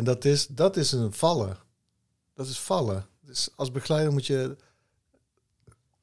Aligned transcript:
En 0.00 0.06
dat 0.06 0.24
is, 0.24 0.46
dat 0.46 0.76
is 0.76 0.92
een 0.92 1.12
vallen. 1.12 1.56
Dat 2.34 2.46
is 2.46 2.58
vallen. 2.58 3.06
Dus 3.20 3.48
als 3.56 3.70
begeleider 3.70 4.12
moet 4.12 4.26
je 4.26 4.56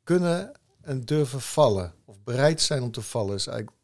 kunnen 0.03 0.51
en 0.81 1.01
durven 1.01 1.41
vallen. 1.41 1.93
Of 2.05 2.15
bereid 2.23 2.61
zijn 2.61 2.81
om 2.83 2.91
te 2.91 3.01
vallen 3.01 3.35
is 3.35 3.47
eigenlijk 3.47 3.77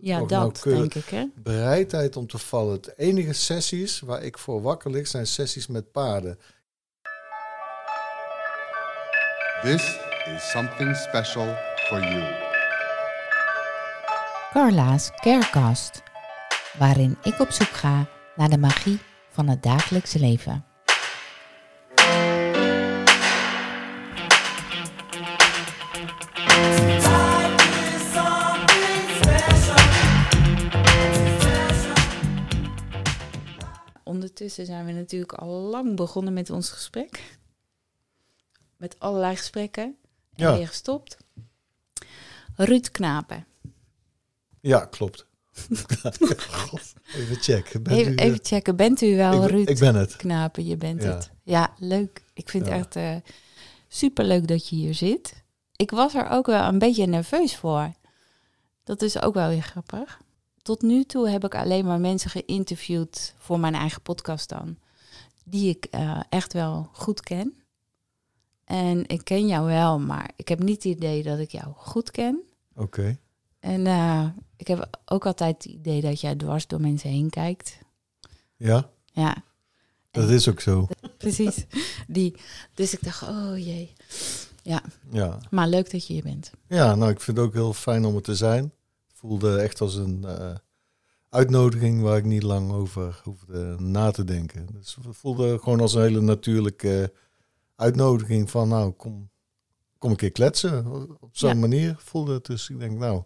Ja, 0.00 0.18
dat 0.18 0.28
nauwkeurig. 0.28 0.80
denk 0.92 0.94
ik, 0.94 1.10
hè? 1.10 1.26
bereidheid 1.34 2.16
om 2.16 2.26
te 2.26 2.38
vallen. 2.38 2.82
De 2.82 2.94
enige 2.96 3.32
sessies 3.32 4.00
waar 4.00 4.22
ik 4.22 4.38
voor 4.38 4.62
wakker 4.62 4.90
lig 4.90 5.06
zijn 5.06 5.26
sessies 5.26 5.66
met 5.66 5.92
paarden. 5.92 6.38
This 9.62 9.98
is 10.34 10.50
something 10.50 10.96
special 10.96 11.56
for 11.88 12.00
you. 12.00 12.34
Carla's 14.52 15.10
Carecast, 15.14 16.02
waarin 16.78 17.16
ik 17.22 17.38
op 17.38 17.50
zoek 17.50 17.68
ga 17.68 18.06
naar 18.36 18.48
de 18.48 18.58
magie 18.58 19.00
van 19.34 19.48
het 19.48 19.62
dagelijkse 19.62 20.18
leven. 20.18 20.64
Ondertussen 34.04 34.66
zijn 34.66 34.86
we 34.86 34.92
natuurlijk 34.92 35.32
al 35.32 35.48
lang 35.50 35.96
begonnen 35.96 36.32
met 36.32 36.50
ons 36.50 36.70
gesprek. 36.70 37.38
Met 38.76 38.98
allerlei 38.98 39.36
gesprekken. 39.36 39.84
En 40.34 40.44
Ja. 40.46 40.56
weer 40.56 40.68
gestopt. 40.68 41.16
Ruud 42.56 42.90
Knapen. 42.90 43.46
Ja, 44.60 44.84
klopt. 44.86 45.26
God, 46.50 46.92
even 47.14 47.36
checken. 47.36 47.82
Bent 47.82 47.96
Even, 47.98 48.12
u, 48.12 48.16
eh, 48.16 48.24
even 48.24 48.38
checken, 48.42 48.76
bent 48.76 49.00
u 49.00 49.16
wel 49.16 49.42
ik, 49.44 49.50
Ruud 49.50 49.68
ik 49.68 49.78
ben 49.78 49.94
het. 49.94 50.16
Knapen? 50.16 50.66
Je 50.66 50.76
bent 50.76 51.02
Ja. 51.02 51.14
het. 51.14 51.30
Ja, 51.42 51.74
leuk. 51.78 52.22
Ik 52.32 52.48
vind 52.48 52.66
Ja. 52.66 52.72
het 52.72 52.80
echt 52.80 52.96
eh 52.96 53.30
super 53.88 54.24
leuk 54.24 54.46
dat 54.48 54.68
je 54.68 54.76
hier 54.76 54.94
zit. 54.94 55.42
Ik 55.76 55.90
was 55.90 56.14
er 56.14 56.28
ook 56.28 56.46
wel 56.46 56.68
een 56.68 56.78
beetje 56.78 57.06
nerveus 57.06 57.56
voor. 57.56 57.92
Dat 58.84 59.02
is 59.02 59.20
ook 59.22 59.34
wel 59.34 59.48
weer 59.48 59.62
grappig. 59.62 60.20
Tot 60.62 60.82
nu 60.82 61.04
toe 61.04 61.28
heb 61.28 61.44
ik 61.44 61.54
alleen 61.54 61.84
maar 61.84 62.00
mensen 62.00 62.30
geïnterviewd 62.30 63.34
voor 63.38 63.60
mijn 63.60 63.74
eigen 63.74 64.02
podcast 64.02 64.48
dan. 64.48 64.78
Die 65.44 65.68
ik 65.68 65.84
eh, 65.90 66.20
echt 66.28 66.52
wel 66.52 66.88
goed 66.92 67.20
ken. 67.20 67.54
En 68.64 69.06
ik 69.06 69.24
ken 69.24 69.46
jou 69.46 69.66
wel, 69.66 69.98
maar 70.00 70.30
ik 70.36 70.48
heb 70.48 70.58
niet 70.62 70.82
het 70.82 70.96
idee 70.96 71.22
dat 71.22 71.38
ik 71.38 71.50
jou 71.50 71.72
goed 71.76 72.10
ken. 72.10 72.40
Oké. 72.76 73.18
En 73.60 73.86
eh, 73.86 74.26
ik 74.68 74.76
heb 74.76 74.98
ook 75.04 75.26
altijd 75.26 75.54
het 75.62 75.72
idee 75.72 76.00
dat 76.00 76.20
jij 76.20 76.34
dwars 76.34 76.66
door 76.66 76.80
mensen 76.80 77.10
heen 77.10 77.30
kijkt. 77.30 77.78
Ja, 78.56 78.90
Ja, 79.12 79.36
dat 80.10 80.30
is 80.30 80.48
ook 80.48 80.60
zo. 80.60 80.86
precies. 81.18 81.64
Die. 82.08 82.36
Dus 82.74 82.92
ik 82.92 83.02
dacht, 83.04 83.22
oh 83.22 83.58
jee. 83.58 83.92
Ja. 84.62 85.38
Maar 85.50 85.68
leuk 85.68 85.90
dat 85.90 86.06
je 86.06 86.12
hier 86.12 86.22
bent. 86.22 86.50
ja, 86.68 86.94
nou, 86.94 87.10
ik 87.10 87.20
vind 87.20 87.36
het 87.36 87.46
ook 87.46 87.52
heel 87.52 87.72
fijn 87.72 88.04
om 88.04 88.14
er 88.14 88.22
te 88.22 88.34
zijn. 88.34 88.62
Het 89.08 89.16
voelde 89.16 89.56
echt 89.58 89.80
als 89.80 89.94
een 89.94 90.24
eh, 90.24 90.54
uitnodiging 91.28 92.00
waar 92.02 92.16
ik 92.16 92.24
niet 92.24 92.42
lang 92.42 92.72
over 92.72 93.20
hoefde 93.24 93.76
na 93.78 94.10
te 94.10 94.24
denken. 94.24 94.66
Dus 94.72 94.96
het 95.06 95.16
voelde 95.16 95.58
gewoon 95.58 95.80
als 95.80 95.94
een 95.94 96.02
hele 96.02 96.20
natuurlijke 96.20 97.12
uitnodiging 97.76 98.50
van, 98.50 98.68
nou, 98.68 98.90
kom, 98.92 99.30
kom 99.98 100.10
een 100.10 100.16
keer 100.16 100.32
kletsen. 100.32 100.86
Op 101.20 101.36
zo'n 101.36 101.48
Ja. 101.48 101.54
manier 101.54 101.94
voelde 101.98 102.32
het. 102.34 102.46
Dus 102.46 102.70
ik 102.70 102.78
denk, 102.78 102.98
nou, 102.98 103.22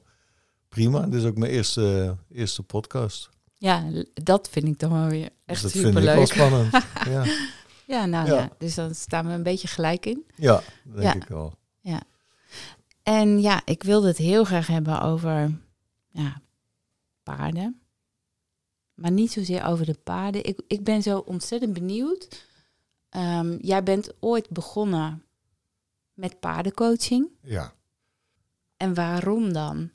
prima. 0.69 1.07
Dit 1.07 1.15
is 1.15 1.25
ook 1.25 1.37
mijn 1.37 1.53
eerste, 1.53 2.17
eerste 2.33 2.63
podcast. 2.63 3.29
Ja, 3.55 3.91
dat 4.15 4.49
vind 4.49 4.67
ik 4.67 4.79
dan 4.79 4.93
wel 4.93 5.09
weer 5.09 5.31
echt 5.45 5.63
dus 5.63 5.73
dat 5.73 5.83
vind 5.83 5.97
ik 5.97 6.05
wel 6.05 6.27
spannend. 6.27 6.73
ja. 7.15 7.25
Ja, 7.87 8.07
nou 8.07 8.27
ja. 8.27 8.35
Ja. 8.35 8.51
Dus 8.59 8.75
dan 8.75 8.95
staan 8.95 9.27
we 9.27 9.33
een 9.33 9.43
beetje 9.43 9.69
gelijk 9.69 10.07
in. 10.07 10.25
ja, 10.35 10.63
denk 10.85 11.03
Ja. 11.03 11.15
ik 11.15 11.25
wel. 11.29 11.57
En 13.03 13.41
ja, 13.41 13.63
ik 13.65 13.83
wilde 13.83 14.07
het 14.07 14.17
heel 14.17 14.45
graag 14.45 14.67
hebben 14.67 15.01
over 15.01 15.59
ja, 16.11 16.43
paarden. 17.23 17.81
Maar 18.95 19.11
niet 19.11 19.33
zozeer 19.33 19.65
over 19.65 19.87
de 19.87 19.99
paarden. 20.05 20.45
Ik, 20.45 20.61
ik 20.67 20.85
ben 20.85 21.03
zo 21.03 21.19
ontzettend 21.19 21.73
benieuwd. 21.73 22.45
Ehm, 23.09 23.57
jij 23.61 23.83
bent 23.83 24.13
ooit 24.21 24.51
begonnen 24.51 25.25
met 26.13 26.41
paardencoaching. 26.41 27.29
Ja. 27.43 27.73
En 28.77 28.95
waarom 28.95 29.53
dan? 29.53 29.91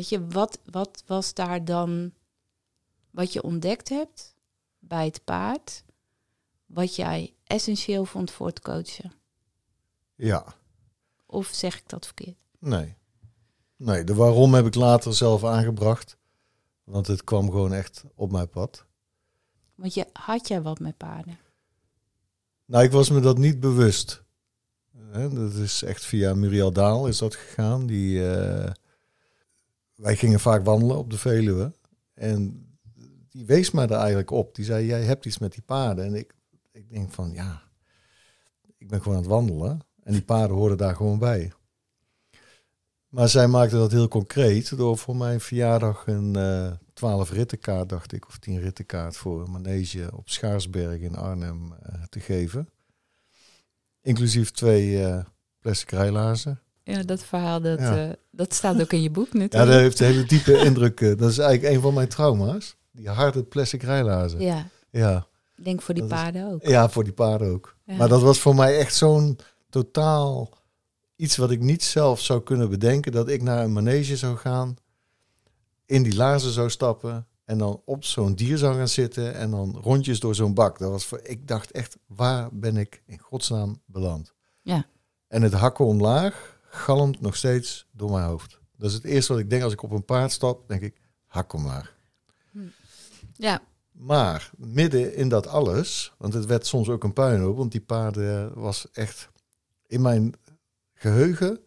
Weet 0.00 0.08
je, 0.08 0.26
wat, 0.26 0.58
wat 0.64 1.02
was 1.06 1.34
daar 1.34 1.64
dan 1.64 2.12
wat 3.10 3.32
je 3.32 3.42
ontdekt 3.42 3.88
hebt 3.88 4.34
bij 4.78 5.04
het 5.04 5.24
paard, 5.24 5.84
wat 6.66 6.96
jij 6.96 7.34
essentieel 7.44 8.04
vond 8.04 8.30
voor 8.30 8.46
het 8.46 8.60
coachen? 8.60 9.12
Ja. 10.14 10.54
Of 11.26 11.46
zeg 11.46 11.78
ik 11.78 11.88
dat 11.88 12.04
verkeerd? 12.06 12.40
Nee. 12.58 12.96
Nee, 13.76 14.04
de 14.04 14.14
waarom 14.14 14.54
heb 14.54 14.66
ik 14.66 14.74
later 14.74 15.14
zelf 15.14 15.44
aangebracht. 15.44 16.16
Want 16.84 17.06
het 17.06 17.24
kwam 17.24 17.50
gewoon 17.50 17.72
echt 17.72 18.04
op 18.14 18.32
mijn 18.32 18.48
pad. 18.48 18.84
Want 19.74 19.94
je, 19.94 20.06
had 20.12 20.48
jij 20.48 20.62
wat 20.62 20.78
met 20.78 20.96
paarden? 20.96 21.38
Nou, 22.64 22.84
ik 22.84 22.90
was 22.90 23.10
me 23.10 23.20
dat 23.20 23.38
niet 23.38 23.60
bewust. 23.60 24.22
Dat 25.12 25.52
is 25.52 25.82
echt 25.82 26.04
via 26.04 26.34
Muriel 26.34 26.72
Daal 26.72 27.06
is 27.06 27.18
dat 27.18 27.34
gegaan. 27.34 27.86
Die, 27.86 28.30
eh, 28.30 28.72
wij 30.00 30.16
gingen 30.16 30.40
vaak 30.40 30.64
wandelen 30.64 30.98
op 30.98 31.10
de 31.10 31.18
Veluwe. 31.18 31.72
En 32.14 32.68
die 33.28 33.46
wees 33.46 33.70
mij 33.70 33.86
daar 33.86 33.98
eigenlijk 33.98 34.30
op. 34.30 34.54
Die 34.54 34.64
zei, 34.64 34.86
jij 34.86 35.02
hebt 35.02 35.26
iets 35.26 35.38
met 35.38 35.52
die 35.52 35.62
paarden. 35.62 36.04
En 36.04 36.14
ik, 36.14 36.34
ik 36.72 36.90
denk 36.90 37.12
van, 37.12 37.32
ja, 37.32 37.62
ik 38.78 38.88
ben 38.88 39.02
gewoon 39.02 39.16
aan 39.16 39.22
het 39.22 39.30
wandelen. 39.30 39.80
En 40.02 40.12
die 40.12 40.22
paarden 40.22 40.56
hoorden 40.56 40.78
daar 40.78 40.96
gewoon 40.96 41.18
bij. 41.18 41.52
Maar 43.08 43.28
zij 43.28 43.48
maakte 43.48 43.76
dat 43.76 43.90
heel 43.90 44.08
concreet 44.08 44.76
door 44.76 44.98
voor 44.98 45.16
mijn 45.16 45.40
verjaardag 45.40 46.06
een 46.06 46.36
12 47.00 47.30
rittenkaart, 47.30 47.88
dacht 47.88 48.12
ik, 48.12 48.26
of 48.26 48.38
10 48.38 48.60
rittenkaart 48.60 49.16
voor 49.16 49.42
een 49.42 49.50
manege 49.50 50.10
op 50.16 50.28
Schaarsberg 50.28 51.00
in 51.00 51.16
Arnhem 51.16 51.72
eh, 51.72 52.02
te 52.02 52.20
geven. 52.20 52.68
Inclusief 54.00 54.50
twee 54.50 55.04
eh, 55.04 55.24
plastic 55.60 55.90
rijlaarzen. 55.90 56.60
Ja, 56.90 57.02
dat 57.02 57.22
verhaal, 57.24 57.60
dat, 57.60 57.78
Ja. 57.78 58.06
eh, 58.08 58.12
dat 58.30 58.54
staat 58.54 58.80
ook 58.80 58.92
in 58.92 59.02
je 59.02 59.10
boek 59.10 59.28
Ja, 59.32 59.38
natuurlijk. 59.38 59.70
dat 59.72 59.80
heeft 59.80 60.00
een 60.00 60.06
hele 60.06 60.24
diepe 60.26 60.56
indruk. 60.66 61.00
eh, 61.00 61.16
Dat 61.16 61.30
is 61.30 61.38
eigenlijk 61.38 61.74
een 61.74 61.80
van 61.80 61.94
mijn 61.94 62.08
trauma's. 62.08 62.76
Die 62.92 63.08
harde 63.08 63.42
plastic 63.42 63.82
rijlaarzen. 63.82 64.40
Ja, 64.40 64.66
Ja, 64.90 65.26
ik 65.56 65.64
denk 65.64 65.82
voor 65.82 65.94
die 65.94 66.02
Dat 66.02 66.12
is- 66.12 66.18
paarden 66.18 66.52
ook. 66.52 66.62
ja 66.66 66.88
voor 66.88 67.04
die 67.04 67.12
paarden 67.12 67.52
ook. 67.52 67.76
Ja. 67.84 67.96
Maar 67.96 68.08
dat 68.08 68.22
was 68.22 68.38
voor 68.38 68.54
mij 68.54 68.78
echt 68.78 68.94
zo'n 68.94 69.38
totaal 69.68 70.50
iets 71.16 71.36
wat 71.36 71.50
ik 71.50 71.60
niet 71.60 71.84
zelf 71.84 72.20
zou 72.20 72.42
kunnen 72.42 72.70
bedenken. 72.70 73.12
Dat 73.12 73.28
ik 73.28 73.42
naar 73.42 73.64
een 73.64 73.72
manege 73.72 74.16
zou 74.16 74.36
gaan, 74.36 74.76
in 75.86 76.02
die 76.02 76.16
laarzen 76.16 76.50
zou 76.50 76.70
stappen 76.70 77.26
en 77.44 77.58
dan 77.58 77.82
op 77.84 78.04
zo'n 78.04 78.34
dier 78.34 78.58
zou 78.58 78.74
gaan 78.76 78.88
zitten 78.88 79.34
en 79.34 79.50
dan 79.50 79.78
rondjes 79.82 80.20
door 80.20 80.34
zo'n 80.34 80.54
bak. 80.54 80.78
Dat 80.78 80.90
was 80.90 81.04
voor, 81.06 81.20
ik 81.22 81.48
dacht 81.48 81.70
echt, 81.70 81.96
waar 82.06 82.48
ben 82.52 82.76
ik 82.76 83.02
in 83.06 83.18
godsnaam 83.18 83.80
beland? 83.86 84.32
Ja. 84.62 84.84
En 85.28 85.42
het 85.42 85.52
hakken 85.52 85.84
omlaag 85.84 86.58
galmt 86.70 87.20
nog 87.20 87.36
steeds 87.36 87.86
door 87.92 88.10
mijn 88.10 88.24
hoofd. 88.24 88.58
Dat 88.76 88.88
is 88.88 88.94
het 88.94 89.04
eerste 89.04 89.32
wat 89.32 89.42
ik 89.42 89.50
denk 89.50 89.62
als 89.62 89.72
ik 89.72 89.82
op 89.82 89.90
een 89.90 90.04
paard 90.04 90.32
stap, 90.32 90.68
denk 90.68 90.82
ik, 90.82 91.00
hak 91.26 91.52
omlaag. 91.52 91.98
Ja, 93.32 93.62
Maar 93.92 94.50
midden 94.56 95.14
in 95.14 95.28
dat 95.28 95.46
alles, 95.46 96.12
want 96.18 96.34
het 96.34 96.46
werd 96.46 96.66
soms 96.66 96.88
ook 96.88 97.04
een 97.04 97.12
puinhoop, 97.12 97.56
want 97.56 97.72
die 97.72 97.80
paarden 97.80 98.60
was 98.60 98.90
echt 98.90 99.28
in 99.86 100.02
mijn 100.02 100.32
geheugen 100.94 101.60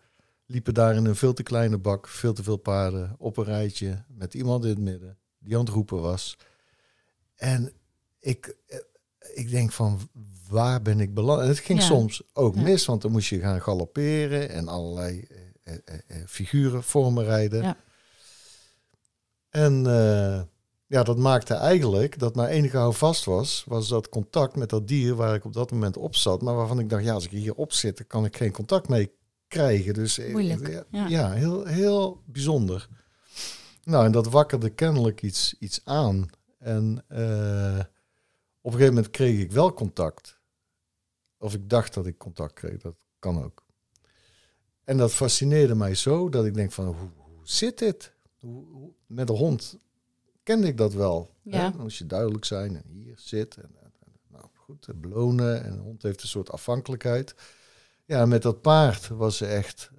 liepen 0.45 0.73
daar 0.73 0.95
in 0.95 1.05
een 1.05 1.15
veel 1.15 1.33
te 1.33 1.43
kleine 1.43 1.77
bak, 1.77 2.07
veel 2.07 2.33
te 2.33 2.43
veel 2.43 2.57
paarden 2.57 3.15
op 3.17 3.37
een 3.37 3.43
rijtje 3.43 4.03
met 4.07 4.33
iemand 4.33 4.63
in 4.63 4.69
het 4.69 4.79
midden 4.79 5.17
die 5.39 5.53
aan 5.53 5.63
het 5.63 5.73
roepen 5.73 6.01
was. 6.01 6.37
En 7.35 7.73
ik, 8.19 8.55
eh, 8.67 8.79
ik 9.33 9.49
denk 9.49 9.71
van 9.71 9.99
waar 10.53 10.81
ben 10.81 10.99
ik 10.99 11.13
beland? 11.13 11.41
En 11.41 11.47
het 11.47 11.59
ging 11.59 11.79
Ja. 11.79 11.85
soms 11.85 12.21
ook 12.33 12.55
Ja. 12.55 12.61
mis, 12.61 12.85
want 12.85 13.01
dan 13.01 13.11
moest 13.11 13.29
je 13.29 13.39
gaan 13.39 13.61
galopperen 13.61 14.49
en 14.49 14.67
allerlei 14.67 15.27
eh, 15.63 15.73
eh, 15.73 15.93
eh, 16.07 16.17
figuren 16.27 16.83
vormen 16.83 17.23
rijden. 17.23 17.63
Ja. 17.63 17.77
En 19.49 19.85
eh, 19.87 20.41
ja, 20.87 21.03
dat 21.03 21.17
maakte 21.17 21.53
eigenlijk 21.53 22.19
dat 22.19 22.35
mijn 22.35 22.49
enige 22.49 22.77
houvast 22.77 23.25
was, 23.25 23.63
was 23.67 23.87
dat 23.87 24.09
contact 24.09 24.55
met 24.55 24.69
dat 24.69 24.87
dier 24.87 25.15
waar 25.15 25.35
ik 25.35 25.45
op 25.45 25.53
dat 25.53 25.71
moment 25.71 25.97
op 25.97 26.15
zat. 26.15 26.41
Maar 26.41 26.55
waarvan 26.55 26.79
ik 26.79 26.89
dacht, 26.89 27.03
ja, 27.03 27.13
als 27.13 27.25
ik 27.25 27.31
hier 27.31 27.55
op 27.55 27.73
zit, 27.73 27.97
dan 27.97 28.07
kan 28.07 28.25
ik 28.25 28.37
geen 28.37 28.51
contact 28.51 28.87
mee 28.89 29.11
krijgen. 29.47 29.93
Dus 29.93 30.17
eh, 30.17 30.31
Moeilijk, 30.31 30.85
Ja, 31.07 31.31
heel, 31.31 31.65
heel 31.65 32.21
bijzonder. 32.25 32.87
Nou, 33.83 34.05
en 34.05 34.11
dat 34.11 34.27
wakkerde 34.29 34.69
kennelijk 34.69 35.21
iets, 35.21 35.55
iets 35.59 35.81
aan. 35.83 36.25
En 36.59 37.03
eh, 37.07 37.79
op 38.61 38.71
een 38.71 38.77
gegeven 38.79 38.93
moment 38.93 39.09
kreeg 39.09 39.39
ik 39.39 39.51
wel 39.51 39.73
contact. 39.73 40.39
Of 41.43 41.53
ik 41.53 41.69
dacht 41.69 41.93
dat 41.93 42.05
ik 42.05 42.17
contact 42.17 42.53
kreeg, 42.53 42.81
dat 42.81 42.95
kan 43.19 43.43
ook. 43.43 43.63
En 44.83 44.97
dat 44.97 45.13
fascineerde 45.13 45.75
mij 45.75 45.95
zo 45.95 46.29
dat 46.29 46.45
ik 46.45 46.53
denk 46.53 46.71
van, 46.71 46.85
hoe, 46.85 46.95
hoe 47.15 47.39
zit 47.43 47.77
dit? 47.79 48.13
Hoe, 48.39 48.65
hoe- 48.71 48.91
met 49.05 49.29
een 49.29 49.35
hond 49.35 49.77
kende 50.43 50.67
ik 50.67 50.77
dat 50.77 50.93
wel. 50.93 51.29
Ja. 51.41 51.71
Hè? 51.71 51.77
Moest 51.77 51.97
je 51.97 52.05
duidelijk 52.05 52.45
zijn 52.45 52.75
en 52.75 52.83
hier 52.89 53.13
zit. 53.17 53.55
En, 53.57 53.69
en- 53.81 53.91
en- 54.05 54.11
nou 54.27 54.45
goed, 54.53 54.87
en 54.87 54.99
belonen. 55.01 55.63
En 55.63 55.71
een 55.71 55.79
hond 55.79 56.01
heeft 56.03 56.21
een 56.21 56.27
soort 56.27 56.51
afhankelijkheid. 56.51 57.35
Ja, 58.05 58.25
met 58.25 58.41
dat 58.41 58.61
paard 58.61 59.07
was 59.07 59.37
ze 59.37 59.45
echt... 59.45 59.91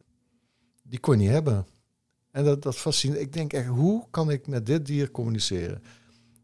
Die 0.82 0.98
kon 1.00 1.14
je 1.14 1.20
niet 1.20 1.30
hebben. 1.30 1.66
En 2.30 2.44
dat, 2.44 2.62
dat 2.62 2.76
fascineert. 2.76 3.20
Ik 3.20 3.32
denk 3.32 3.52
echt, 3.52 3.66
hoe 3.68 4.06
kan 4.10 4.30
ik 4.30 4.46
met 4.46 4.66
dit 4.66 4.86
dier 4.86 5.10
communiceren? 5.10 5.82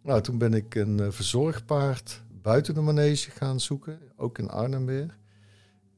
Nou, 0.02 0.20
toen 0.22 0.38
ben 0.38 0.54
ik 0.54 0.74
een 0.74 1.00
eh, 1.00 1.10
verzorgpaard 1.10 2.22
buiten 2.42 2.74
de 2.74 2.80
manege 2.80 3.30
gaan 3.30 3.60
zoeken. 3.60 3.98
Ook 4.20 4.38
in 4.38 4.48
Arnhem 4.48 4.86
weer. 4.86 5.18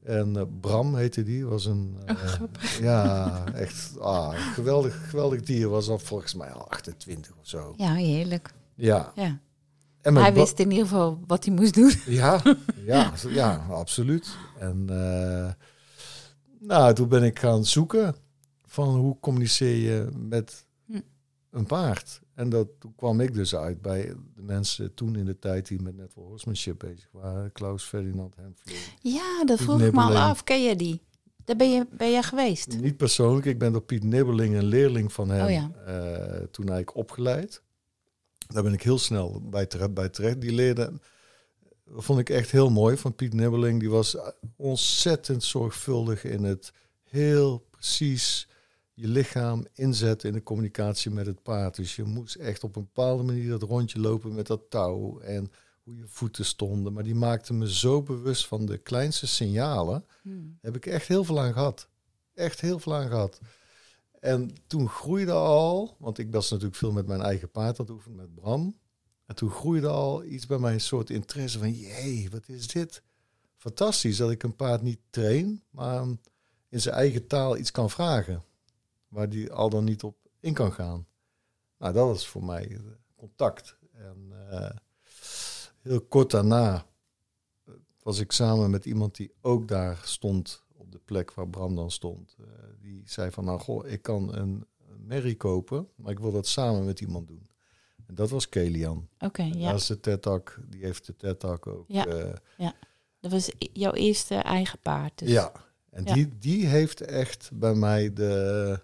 En 0.03 0.37
eh, 0.37 0.43
Bram 0.61 0.95
heette 0.95 1.23
die, 1.23 1.45
was 1.45 1.65
een... 1.65 1.97
eh, 2.05 2.33
ja, 2.81 3.43
echt 3.53 3.99
ah, 3.99 4.33
geweldig, 4.53 5.09
geweldig 5.09 5.41
dier. 5.41 5.69
Was 5.69 5.89
al 5.89 5.99
volgens 5.99 6.33
mij 6.33 6.51
al 6.51 6.69
28 6.69 7.31
of 7.39 7.47
zo. 7.47 7.73
Ja, 7.77 7.93
heerlijk. 7.93 8.53
Ja. 8.75 9.11
Ja. 9.15 9.39
En 10.01 10.15
Hij 10.15 10.33
wist 10.33 10.59
in 10.59 10.71
ieder 10.71 10.87
geval 10.87 11.19
wat 11.27 11.45
hij 11.45 11.53
moest 11.53 11.73
doen. 11.73 11.91
Ja, 12.21 12.41
ja, 12.85 13.13
ja, 13.29 13.65
absoluut. 13.69 14.35
En 14.59 14.85
eh, 14.89 15.51
nou, 16.59 16.93
toen 16.93 17.07
ben 17.07 17.23
ik 17.23 17.39
gaan 17.39 17.65
zoeken 17.65 18.15
van 18.65 18.95
hoe 18.95 19.17
communiceer 19.19 19.75
je 19.75 20.09
met 20.17 20.65
Hm. 20.85 20.99
een 21.51 21.65
paard. 21.65 22.21
En 22.35 22.49
dat, 22.49 22.67
toen 22.79 22.95
kwam 22.95 23.19
ik 23.19 23.33
dus 23.33 23.55
uit 23.55 23.81
bij 23.81 24.13
de 24.35 24.41
mensen 24.41 24.93
toen 24.93 25.15
in 25.15 25.25
de 25.25 25.39
tijd 25.39 25.67
die 25.67 25.81
met 25.81 25.95
network 25.95 26.27
horsemanship 26.27 26.79
bezig 26.79 27.09
waren. 27.11 27.51
Klaus 27.51 27.83
Ferdinand 27.83 28.35
Hemflin. 28.35 28.75
Ja, 29.01 29.43
dat 29.45 29.61
vroeg 29.61 29.81
ik 29.81 29.93
me 29.93 30.01
al 30.01 30.15
af. 30.15 30.43
Ken 30.43 30.63
je 30.63 30.75
die? 30.75 31.01
Daar 31.45 31.55
ben 31.55 31.71
je, 31.71 31.85
ben 31.91 32.11
je 32.11 32.23
geweest? 32.23 32.77
Niet 32.81 32.97
persoonlijk, 32.97 33.45
ik 33.45 33.57
ben 33.59 33.71
door 33.71 33.81
Piet 33.81 34.03
Nibbeling, 34.03 34.55
een 34.55 34.63
leerling 34.65 35.13
van 35.13 35.29
hem, 35.29 35.45
Oh 35.45 35.51
ja. 35.51 35.71
eh, 35.85 36.43
toen 36.51 36.65
eigenlijk 36.67 36.95
opgeleid. 36.95 37.61
Daar 38.47 38.63
ben 38.63 38.73
ik 38.73 38.83
heel 38.83 38.97
snel 38.97 39.41
bij 39.49 39.65
terecht. 39.65 39.93
Bij 39.93 40.09
terecht. 40.09 40.41
Die 40.41 40.51
leerde, 40.51 40.93
dat 41.85 42.03
vond 42.03 42.19
ik 42.19 42.29
echt 42.29 42.51
heel 42.51 42.69
mooi 42.69 42.97
van 42.97 43.15
Piet 43.15 43.33
Nibbeling. 43.33 43.79
Die 43.79 43.89
was 43.89 44.17
ontzettend 44.55 45.43
zorgvuldig 45.43 46.23
in 46.23 46.43
het 46.43 46.73
heel 47.03 47.67
precies 47.69 48.47
je 48.93 49.07
lichaam 49.07 49.65
inzetten 49.73 50.29
in 50.29 50.35
de 50.35 50.43
communicatie 50.43 51.11
met 51.11 51.25
het 51.25 51.41
paard. 51.43 51.75
Dus 51.75 51.95
je 51.95 52.03
moest 52.03 52.35
echt 52.35 52.63
op 52.63 52.75
een 52.75 52.83
bepaalde 52.83 53.23
manier 53.23 53.49
dat 53.49 53.61
rondje 53.61 53.99
lopen 53.99 54.35
met 54.35 54.47
dat 54.47 54.69
touw 54.69 55.19
en 55.19 55.51
hoe 55.83 55.95
je 55.95 56.07
voeten 56.07 56.45
stonden. 56.45 56.93
Maar 56.93 57.03
die 57.03 57.15
maakte 57.15 57.53
me 57.53 57.73
zo 57.73 58.01
bewust 58.01 58.47
van 58.47 58.65
de 58.65 58.77
kleinste 58.77 59.27
signalen. 59.27 60.05
Hmm. 60.21 60.57
Heb 60.61 60.75
ik 60.75 60.85
echt 60.85 61.07
heel 61.07 61.23
veel 61.23 61.39
aan 61.41 61.53
gehad. 61.53 61.87
Echt 62.33 62.61
heel 62.61 62.79
veel 62.79 62.95
aan 62.95 63.07
gehad. 63.07 63.39
En 64.19 64.51
toen 64.67 64.89
groeide 64.89 65.31
al, 65.31 65.95
want 65.99 66.17
ik 66.17 66.31
was 66.31 66.49
natuurlijk 66.49 66.77
veel 66.77 66.91
met 66.91 67.07
mijn 67.07 67.21
eigen 67.21 67.51
paard 67.51 67.79
aan 67.79 67.85
het 67.85 67.93
oefenen, 67.93 68.17
met 68.17 68.35
Bram. 68.35 68.77
En 69.25 69.35
toen 69.35 69.49
groeide 69.49 69.87
al 69.87 70.23
iets 70.23 70.45
bij 70.45 70.57
mij, 70.57 70.73
een 70.73 70.81
soort 70.81 71.09
interesse 71.09 71.59
van, 71.59 71.71
jee, 71.71 72.29
wat 72.31 72.47
is 72.47 72.67
dit? 72.67 73.03
Fantastisch 73.57 74.17
dat 74.17 74.31
ik 74.31 74.43
een 74.43 74.55
paard 74.55 74.81
niet 74.81 74.99
train, 75.09 75.63
maar 75.69 76.03
in 76.69 76.81
zijn 76.81 76.95
eigen 76.95 77.27
taal 77.27 77.57
iets 77.57 77.71
kan 77.71 77.89
vragen. 77.89 78.43
Waar 79.13 79.29
die 79.29 79.51
al 79.51 79.69
dan 79.69 79.83
niet 79.83 80.03
op 80.03 80.17
in 80.39 80.53
kan 80.53 80.71
gaan. 80.71 81.07
Nou, 81.77 81.93
dat 81.93 82.07
was 82.07 82.27
voor 82.27 82.43
mij 82.43 82.67
eh, 82.67 82.79
contact. 83.15 83.77
En 83.93 84.31
eh, 84.49 84.69
heel 85.81 86.01
kort 86.01 86.31
daarna 86.31 86.85
eh, 87.65 87.73
was 88.03 88.19
ik 88.19 88.31
samen 88.31 88.69
met 88.69 88.85
iemand 88.85 89.15
die 89.15 89.33
ook 89.41 89.67
daar 89.67 90.01
stond 90.03 90.63
op 90.75 90.91
de 90.91 90.99
plek 91.05 91.33
waar 91.33 91.49
Bram 91.49 91.75
dan 91.75 91.91
stond. 91.91 92.35
Die 92.81 93.01
zei 93.05 93.31
van, 93.31 93.45
nou 93.45 93.59
goh, 93.59 93.87
ik 93.87 94.01
kan 94.01 94.35
een, 94.35 94.65
merrie 94.97 95.35
kopen, 95.35 95.87
maar 95.95 96.11
ik 96.11 96.19
wil 96.19 96.31
dat 96.31 96.47
samen 96.47 96.85
met 96.85 96.99
iemand 97.01 97.27
doen. 97.27 97.49
En 98.07 98.15
dat 98.15 98.29
was 98.29 98.49
Kelian. 98.49 99.07
Oké, 99.19 99.43
ja. 99.43 99.71
Dat 99.71 99.79
is 99.79 99.85
de 99.87 99.99
TED-talk, 99.99 100.59
die 100.69 100.83
heeft 100.83 101.05
de 101.05 101.15
TED-talk 101.15 101.67
ook. 101.67 101.85
Ja. 101.87 102.05
eh, 102.05 102.69
Dat 103.19 103.31
was 103.31 103.51
jouw 103.57 103.91
eerste 103.91 104.35
eigen 104.35 104.79
paard. 104.79 105.19
Dus. 105.19 105.29
ja, 105.29 105.51
en 105.89 106.05
Ja. 106.05 106.13
Die, 106.13 106.37
die 106.37 106.65
heeft 106.65 107.01
echt 107.01 107.49
bij 107.53 107.73
mij 107.73 108.13
de 108.13 108.79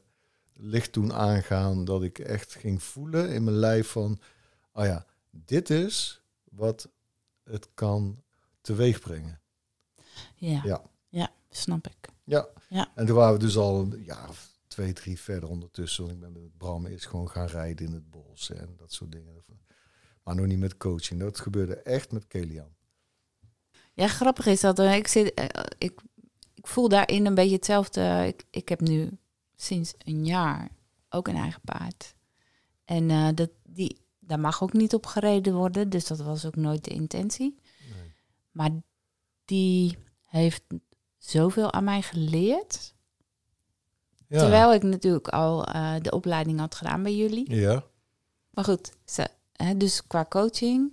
licht 0.62 0.94
doen 0.94 1.14
aangaan 1.14 1.86
dat 1.86 2.04
ik 2.04 2.20
echt 2.20 2.56
ging 2.56 2.84
voelen 2.84 3.30
in 3.30 3.44
mijn 3.44 3.56
lijf 3.56 3.88
van, 3.88 4.20
oh 4.74 4.86
ja, 4.86 5.06
dit 5.30 5.70
is 5.70 6.22
wat 6.44 6.90
het 7.44 7.70
kan 7.74 8.24
teweeg 8.62 9.00
brengen. 9.00 9.42
Ja. 10.36 10.62
Ja. 10.64 10.82
Ja, 11.10 11.32
snap 11.50 11.88
ik. 11.88 12.10
Ja. 12.24 12.48
Ja. 12.70 12.92
En 12.96 13.06
toen 13.06 13.16
waren 13.16 13.34
we 13.34 13.40
dus 13.40 13.58
al 13.58 13.80
een 13.80 14.04
jaar 14.04 14.30
of 14.30 14.52
twee, 14.68 14.94
drie 14.94 15.20
verder 15.20 15.50
ondertussen. 15.50 16.04
Want 16.04 16.16
ik 16.16 16.20
ben 16.20 16.32
met 16.32 16.58
Bram 16.58 16.86
eerst 16.86 17.08
gewoon 17.08 17.30
gaan 17.30 17.48
rijden 17.48 17.86
in 17.88 17.94
het 17.94 18.10
bos 18.10 18.52
en 18.52 18.74
dat 18.78 18.94
soort 18.94 19.12
dingen. 19.12 19.38
Maar 20.24 20.36
nog 20.38 20.46
niet 20.46 20.60
met 20.60 20.78
coaching. 20.78 21.20
Dat 21.20 21.40
gebeurde 21.40 21.76
echt 21.76 22.12
met 22.12 22.28
Kelian. 22.28 22.76
Ja, 23.94 24.08
grappig 24.08 24.46
is 24.46 24.62
dat 24.62 24.80
eh, 24.80 24.96
ik 24.96 25.08
zit, 25.08 25.34
eh, 25.34 25.46
ik, 25.78 26.02
ik 26.54 26.68
voel 26.68 26.90
daarin 26.90 27.26
een 27.26 27.36
beetje 27.36 27.56
hetzelfde. 27.56 28.24
Ik, 28.28 28.46
ik 28.50 28.70
heb 28.70 28.80
nu 28.80 29.18
sinds 29.62 29.94
een 29.98 30.26
jaar 30.26 30.70
ook 31.10 31.28
een 31.28 31.36
eigen 31.36 31.62
paard. 31.62 32.16
En 32.86 33.10
eh, 33.10 33.28
dat, 33.36 33.50
die, 33.64 34.02
daar 34.20 34.40
mag 34.40 34.64
ook 34.64 34.74
niet 34.74 34.94
op 34.94 35.06
gereden 35.06 35.54
worden, 35.54 35.90
dus 35.90 36.08
dat 36.08 36.20
was 36.20 36.46
ook 36.46 36.56
nooit 36.56 36.84
de 36.84 36.90
intentie. 36.90 37.60
Nee. 37.94 38.12
Maar 38.52 38.70
die 39.46 39.98
heeft 40.26 40.64
zoveel 41.18 41.74
aan 41.74 41.84
mij 41.84 42.02
geleerd. 42.02 42.94
Ja. 44.28 44.40
Terwijl 44.40 44.74
ik 44.74 44.84
natuurlijk 44.84 45.28
al 45.28 45.66
eh, 45.66 45.96
de 46.02 46.12
opleiding 46.12 46.60
had 46.60 46.76
gedaan 46.76 47.04
bij 47.04 47.16
jullie. 47.16 47.56
Ja. 47.56 47.84
Maar 48.50 48.64
goed, 48.64 48.92
ze, 49.06 49.28
hè, 49.54 49.78
dus 49.78 50.08
qua 50.08 50.26
coaching 50.30 50.92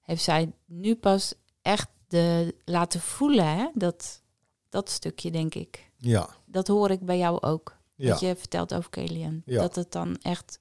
heeft 0.00 0.22
zij 0.22 0.52
nu 0.64 0.94
pas 0.94 1.34
echt 1.62 1.88
de, 2.08 2.54
laten 2.64 3.00
voelen, 3.00 3.56
hè, 3.56 3.68
dat, 3.74 4.22
dat 4.68 4.90
stukje, 4.90 5.30
denk 5.30 5.54
ik. 5.54 5.90
Ja. 5.96 6.28
Dat 6.44 6.68
hoor 6.68 6.90
ik 6.90 7.00
bij 7.00 7.18
jou 7.18 7.40
ook. 7.40 7.82
Ja. 7.94 8.10
Wat 8.10 8.20
je 8.20 8.36
vertelt 8.36 8.74
over 8.74 8.90
Kelian. 8.90 9.42
Ja. 9.44 9.60
Dat 9.60 9.74
het 9.74 9.92
dan 9.92 10.16
echt, 10.22 10.58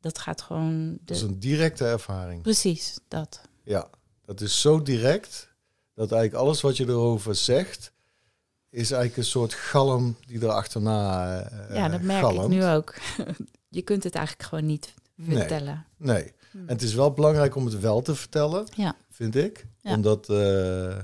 dat 0.00 0.18
gaat 0.18 0.42
gewoon... 0.42 0.98
Dat 1.00 1.16
is 1.16 1.22
De, 1.22 1.28
een 1.28 1.38
directe 1.38 1.84
ervaring. 1.84 2.42
precies, 2.42 2.98
dat. 3.08 3.40
Ja, 3.64 3.88
dat 4.24 4.40
is 4.40 4.60
zo 4.60 4.82
direct 4.82 5.48
dat 5.94 6.12
eigenlijk 6.12 6.42
alles 6.44 6.60
wat 6.60 6.76
je 6.76 6.84
erover 6.88 7.34
zegt, 7.34 7.92
is 8.70 8.90
eigenlijk 8.90 9.16
een 9.16 9.24
soort 9.30 9.54
galm 9.54 10.16
die 10.26 10.40
er 10.40 10.50
achterna 10.50 11.38
eh 11.40 11.74
ja, 11.76 11.88
dat 11.88 12.00
merk 12.00 12.20
galmt. 12.24 12.42
ik 12.42 12.48
nu 12.48 12.64
ook. 12.64 12.94
je 13.68 13.82
kunt 13.82 14.04
het 14.04 14.14
eigenlijk 14.14 14.48
gewoon 14.48 14.66
niet 14.66 14.94
Nee. 15.16 15.36
vertellen. 15.38 15.86
Nee, 15.96 16.32
Hm. 16.50 16.58
en 16.58 16.66
het 16.66 16.82
is 16.82 16.94
wel 16.94 17.12
belangrijk 17.12 17.54
om 17.56 17.64
het 17.64 17.80
wel 17.80 18.02
te 18.02 18.14
vertellen, 18.14 18.66
Ja. 18.76 18.96
vind 19.10 19.36
ik. 19.36 19.66
Ja. 19.80 19.94
Omdat, 19.94 20.28
eh, 20.28 20.98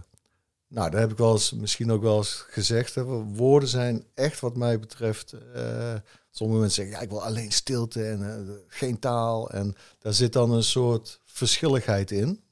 nou, 0.70 0.90
daar 0.90 1.00
heb 1.00 1.10
ik 1.10 1.16
wel 1.16 1.32
eens, 1.32 1.52
misschien 1.52 1.90
ook 1.92 2.02
wel 2.02 2.16
eens 2.16 2.44
gezegd, 2.48 2.94
hè, 2.94 3.04
woorden 3.24 3.68
zijn 3.68 4.04
echt 4.14 4.40
wat 4.40 4.56
mij 4.56 4.78
betreft... 4.78 5.32
eh, 5.32 5.94
sommige 6.30 6.60
mensen 6.60 6.82
zeggen, 6.82 6.94
ja, 6.94 7.00
ik 7.02 7.10
wil 7.10 7.24
alleen 7.24 7.52
stilte 7.52 8.04
en 8.04 8.22
eh, 8.48 8.54
geen 8.66 8.98
taal. 8.98 9.50
En 9.50 9.74
daar 9.98 10.12
zit 10.14 10.32
dan 10.32 10.50
een 10.50 10.62
soort 10.62 11.20
verschilligheid 11.24 12.10
in. 12.10 12.42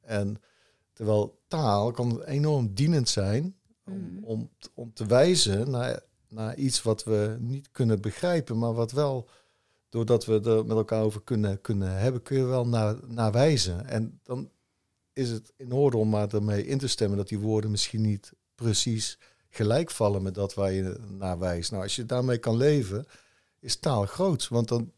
En 0.00 0.40
terwijl 0.92 1.38
taal 1.48 1.90
kan 1.90 2.22
enorm 2.22 2.74
dienend 2.74 3.08
zijn 3.08 3.56
om, 3.84 3.92
Mhm. 3.94 4.24
om, 4.24 4.50
om 4.74 4.92
te 4.92 5.06
wijzen 5.06 5.70
naar, 5.70 6.00
naar 6.28 6.56
iets 6.56 6.82
wat 6.82 7.04
we 7.04 7.36
niet 7.40 7.70
kunnen 7.70 8.00
begrijpen, 8.00 8.58
maar 8.58 8.74
wat 8.74 8.92
wel, 8.92 9.28
doordat 9.88 10.24
we 10.24 10.40
er 10.40 10.66
met 10.66 10.76
elkaar 10.76 11.02
over 11.02 11.22
kunnen, 11.22 11.60
kunnen 11.60 11.98
hebben, 11.98 12.22
kun 12.22 12.36
je 12.36 12.44
wel 12.44 12.66
naar, 12.66 12.96
naar 13.06 13.32
wijzen. 13.32 13.86
En 13.86 14.20
dan 14.22 14.50
is 15.20 15.30
het 15.30 15.52
in 15.56 15.72
orde 15.72 15.96
om 15.96 16.08
maar 16.08 16.34
ermee 16.34 16.66
in 16.66 16.78
te 16.78 16.88
stemmen 16.88 17.18
dat 17.18 17.28
die 17.28 17.38
woorden 17.38 17.70
misschien 17.70 18.00
niet 18.00 18.32
precies 18.54 19.18
gelijk 19.48 19.90
vallen 19.90 20.22
met 20.22 20.34
dat 20.34 20.54
waar 20.54 20.72
je 20.72 20.96
naar 21.08 21.38
wijst. 21.38 21.70
Nou, 21.70 21.82
als 21.82 21.96
je 21.96 22.06
daarmee 22.06 22.38
kan 22.38 22.56
leven, 22.56 23.06
is 23.60 23.76
taal 23.76 24.06
groot. 24.06 24.48
Want 24.48 24.68
dan 24.68 24.92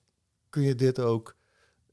kun 0.48 0.62
je 0.62 0.74
dit 0.74 0.98
ook 0.98 1.36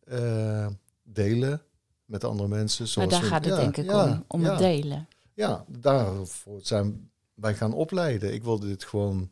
eh, 0.04 0.68
delen 1.04 1.62
met 2.06 2.24
andere 2.24 2.50
mensen. 2.50 2.84
Maar 2.84 2.92
zoals 2.92 3.10
daar 3.12 3.22
we- 3.22 3.28
gaat 3.28 3.46
het 3.46 3.54
ja, 3.54 3.60
denk 3.60 3.78
ik 3.78 3.86
ja, 3.86 4.06
om, 4.06 4.24
om 4.28 4.42
ja. 4.42 4.50
het 4.50 4.60
delen. 4.60 5.08
Ja, 5.34 5.66
daarvoor 5.68 6.60
zijn 6.62 7.12
wij 7.34 7.56
gaan 7.56 7.74
opleiden. 7.74 8.34
Ik 8.34 8.44
wilde 8.44 8.68
dit 8.68 8.84
gewoon 8.84 9.32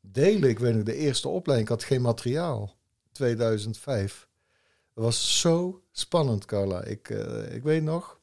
delen. 0.00 0.48
Ik 0.48 0.58
weet 0.58 0.74
nog, 0.74 0.82
de 0.82 0.94
eerste 0.94 1.28
opleiding, 1.28 1.70
ik 1.70 1.74
had 1.74 1.84
geen 1.84 2.02
materiaal. 2.02 2.74
2005. 3.12 4.28
Het 4.94 5.04
was 5.04 5.40
zo 5.40 5.82
spannend, 5.90 6.44
Carla. 6.44 6.82
Ik, 6.84 7.10
eh, 7.10 7.54
ik 7.54 7.62
weet 7.62 7.82
nog 7.82 8.15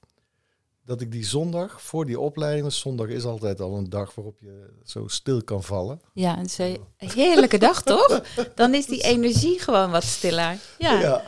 dat 0.86 1.02
ik 1.02 1.12
die 1.12 1.26
zondag, 1.26 1.82
voor 1.82 2.06
die 2.06 2.20
opleiding, 2.20 2.62
want 2.62 2.74
zondag 2.74 3.08
is 3.08 3.24
altijd 3.24 3.60
al 3.62 3.78
een 3.78 3.90
dag 3.90 4.16
waarop 4.16 4.40
je 4.40 4.74
zo 4.84 5.08
stil 5.08 5.44
kan 5.44 5.64
vallen. 5.64 6.02
Ja, 6.14 6.38
het 6.38 6.46
is 6.46 6.58
een 6.58 6.80
heerlijke 6.98 7.58
dag, 7.58 7.84
toch? 7.84 8.24
Dan 8.56 8.74
is 8.74 8.86
die 8.86 9.02
energie 9.02 9.60
gewoon 9.60 9.92
wat 9.92 10.04
stiller. 10.04 10.58
Ja. 10.78 11.24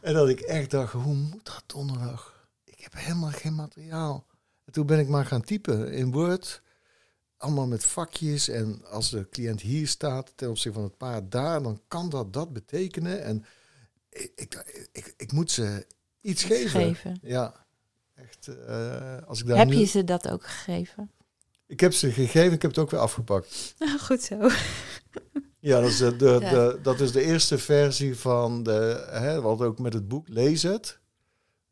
En 0.00 0.14
dat 0.14 0.28
ik 0.28 0.40
echt 0.40 0.70
dacht, 0.70 0.92
hoe 0.92 1.14
moet 1.14 1.44
dat 1.44 1.62
donderdag? 1.66 2.46
Ik 2.64 2.80
heb 2.80 2.92
helemaal 2.96 3.30
geen 3.30 3.54
materiaal. 3.54 4.26
En 4.64 4.72
toen 4.72 4.86
ben 4.86 4.98
ik 4.98 5.08
maar 5.08 5.26
gaan 5.26 5.42
typen 5.42 5.92
in 5.92 6.12
Word. 6.12 6.62
Allemaal 7.36 7.66
met 7.66 7.84
vakjes. 7.84 8.48
En 8.48 8.84
als 8.90 9.10
de 9.10 9.28
cliënt 9.28 9.60
hier 9.60 9.88
staat 9.88 10.32
ten 10.34 10.48
opzichte 10.48 10.78
van 10.78 10.88
het 10.88 10.96
paard 10.96 11.30
daar, 11.32 11.62
dan 11.62 11.80
kan 11.88 12.08
dat 12.08 12.32
dat 12.32 12.52
betekenen. 12.52 13.22
En 13.22 13.44
ik, 14.10 14.32
ik, 14.34 14.88
ik, 14.92 15.14
ik 15.16 15.32
moet 15.32 15.50
ze 15.50 15.86
iets 16.20 16.42
Iets 16.44 16.52
geven. 16.52 16.80
geven. 16.80 17.18
Ja, 17.22 17.61
echt. 18.22 18.46
eh, 18.66 19.16
als 19.26 19.40
ik 19.40 19.46
daar 19.46 19.56
Heb 19.58 19.68
nu, 19.68 19.76
je 19.76 19.84
ze 19.84 20.04
dat 20.04 20.28
ook 20.30 20.46
gegeven? 20.46 21.10
Ik 21.66 21.80
heb 21.80 21.92
ze 21.92 22.12
gegeven, 22.12 22.52
ik 22.52 22.62
heb 22.62 22.70
het 22.70 22.80
ook 22.80 22.90
weer 22.90 23.00
afgepakt. 23.00 23.74
Nou, 23.78 23.98
goed 24.08 24.22
zo. 24.22 24.36
Ja, 25.58 25.80
dat 25.80 25.88
is 25.90 25.96
de, 25.98 26.16
de, 26.16 26.38
Ja. 26.40 26.50
de- 26.50 26.78
dat 26.82 27.00
is 27.00 27.12
de 27.12 27.22
eerste 27.22 27.58
versie 27.58 28.18
van 28.18 28.62
de. 28.62 29.06
Hè, 29.10 29.40
hadden 29.40 29.66
ook 29.66 29.78
met 29.78 29.92
het 29.92 30.08
boek 30.08 30.28
lees 30.28 30.62
het. 30.62 30.98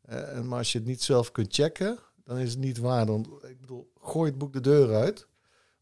Eh, 0.01 0.35
en 0.37 0.47
maar 0.47 0.57
als 0.57 0.71
je 0.71 0.77
het 0.77 0.87
niet 0.87 1.03
zelf 1.03 1.31
kunt 1.31 1.53
checken, 1.53 1.99
dan 2.23 2.37
is 2.37 2.49
het 2.49 2.59
niet 2.59 2.77
waar. 2.77 3.05
Dan, 3.05 3.39
ik 3.47 3.59
bedoel, 3.59 3.91
gooi 4.01 4.29
het 4.29 4.37
boek 4.39 4.53
de 4.53 4.61
deur 4.61 4.93
uit. 4.95 5.27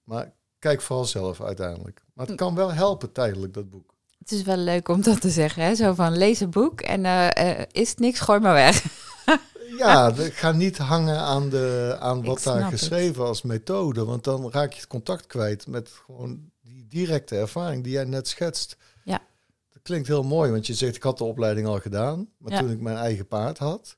Maar 0.03 0.33
kijk 0.59 0.81
vooral 0.81 1.05
zelf 1.05 1.41
uiteindelijk. 1.41 2.03
Maar 2.13 2.25
het 2.27 2.35
kan 2.35 2.55
wel 2.55 2.71
helpen 2.73 3.11
tijdelijk, 3.11 3.53
dat 3.53 3.69
boek. 3.69 3.93
Het 4.19 4.31
is 4.31 4.41
wel 4.41 4.57
leuk 4.57 4.87
om 4.87 5.01
dat 5.01 5.21
te 5.21 5.29
zeggen, 5.29 5.63
hè? 5.63 5.75
Zo 5.75 5.93
van, 5.93 6.17
lees 6.17 6.39
een 6.39 6.49
boek 6.49 6.81
en 6.81 7.05
eh, 7.05 7.59
eh, 7.59 7.65
is 7.71 7.89
het 7.89 7.99
niks, 7.99 8.19
gooi 8.19 8.39
maar 8.39 8.53
weg. 8.53 8.83
Ja, 9.79 10.11
ga 10.15 10.51
niet 10.51 10.77
hangen 10.77 11.17
aan, 11.19 11.49
de, 11.49 11.95
aan 11.99 12.23
wat 12.25 12.43
daar 12.43 12.61
het. 12.61 12.69
geschreven 12.79 13.25
als 13.25 13.41
methode. 13.41 14.05
Want 14.05 14.23
dan 14.23 14.51
raak 14.51 14.71
je 14.71 14.79
het 14.79 14.87
contact 14.87 15.27
kwijt 15.27 15.67
met 15.67 15.89
gewoon 16.05 16.51
die 16.61 16.85
directe 16.87 17.35
ervaring 17.37 17.83
die 17.83 17.91
jij 17.93 18.03
net 18.03 18.27
schetst. 18.27 18.77
Ja. 19.03 19.21
Dat 19.69 19.81
klinkt 19.81 20.07
heel 20.07 20.23
mooi, 20.23 20.51
want 20.51 20.67
je 20.67 20.73
zegt 20.73 20.95
ik 20.95 21.03
had 21.03 21.17
de 21.17 21.23
opleiding 21.23 21.67
al 21.67 21.79
gedaan. 21.79 22.29
Maar 22.37 22.51
Ja. 22.51 22.59
toen 22.59 22.71
ik 22.71 22.79
mijn 22.81 22.97
eigen 22.97 23.27
paard 23.27 23.57
had. 23.57 23.97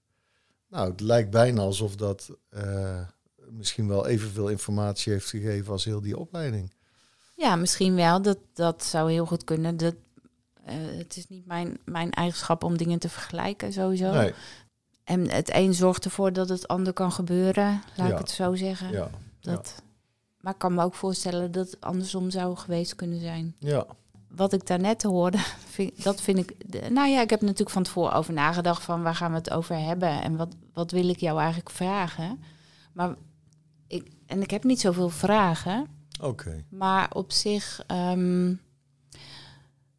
Nou, 0.70 0.92
het 0.92 1.00
lijkt 1.00 1.30
bijna 1.30 1.62
alsof 1.62 1.96
dat 1.96 2.30
eh, 2.50 3.00
misschien 3.50 3.88
wel 3.88 4.08
evenveel 4.08 4.48
informatie 4.48 5.12
heeft 5.14 5.30
gegeven 5.30 5.72
als 5.72 5.86
heel 5.86 6.02
die 6.02 6.18
opleiding. 6.18 6.74
Ja, 7.36 7.56
misschien 7.56 7.96
wel. 7.96 8.22
Dat, 8.22 8.38
dat 8.54 8.84
zou 8.84 9.12
heel 9.12 9.26
goed 9.26 9.44
kunnen. 9.44 9.78
Dat, 9.78 9.96
eh, 10.66 10.76
het 10.98 11.18
is 11.18 11.28
niet 11.28 11.46
mijn, 11.46 11.78
mijn 11.86 12.12
eigenschap 12.12 12.64
om 12.64 12.78
dingen 12.78 13.00
te 13.00 13.10
vergelijken, 13.10 13.74
sowieso. 13.74 14.12
Nee, 14.12 14.34
En 15.12 15.30
het 15.30 15.54
een 15.54 15.74
zorgt 15.74 16.06
ervoor 16.06 16.34
dat 16.34 16.50
het 16.50 16.68
ander 16.68 16.94
kan 16.94 17.12
gebeuren, 17.12 17.82
laat 17.96 18.08
Ja. 18.08 18.14
ik 18.14 18.18
het 18.18 18.30
zo 18.30 18.56
zeggen. 18.56 18.92
ja, 18.92 19.10
Dat, 19.40 19.82
Maar 20.40 20.54
ik 20.54 20.60
kan 20.60 20.74
me 20.74 20.84
ook 20.84 20.94
voorstellen 20.94 21.52
dat 21.52 21.72
het 21.72 21.82
andersom 21.82 22.30
zou 22.30 22.56
geweest 22.58 22.96
kunnen 22.96 23.20
zijn. 23.20 23.56
ja, 23.60 23.86
Wat 24.28 24.54
ik 24.54 24.68
daarnet 24.68 25.04
hoorde, 25.04 25.38
vind, 25.76 26.04
dat 26.04 26.22
vind 26.22 26.38
ik... 26.38 26.56
Nou 26.90 27.10
ja, 27.10 27.22
ik 27.22 27.30
heb 27.30 27.42
natuurlijk 27.42 27.70
van 27.70 27.84
tevoren 27.84 28.14
over 28.14 28.34
nagedacht 28.34 28.84
van 28.84 29.02
waar 29.04 29.16
gaan 29.16 29.32
we 29.32 29.38
het 29.38 29.52
over 29.52 29.76
hebben 29.80 30.22
en 30.22 30.36
wat, 30.36 30.56
wat 30.74 30.92
wil 30.92 31.10
ik 31.10 31.20
jou 31.20 31.38
eigenlijk 31.40 31.70
vragen. 31.70 32.44
Maar 32.94 33.16
ik, 33.88 34.12
en 34.26 34.42
ik 34.42 34.52
heb 34.52 34.64
niet 34.64 34.80
zoveel 34.80 35.10
vragen, 35.10 35.88
oké. 36.22 36.64
maar 36.70 37.10
op 37.14 37.32
zich, 37.32 37.84
ehm, 37.88 38.54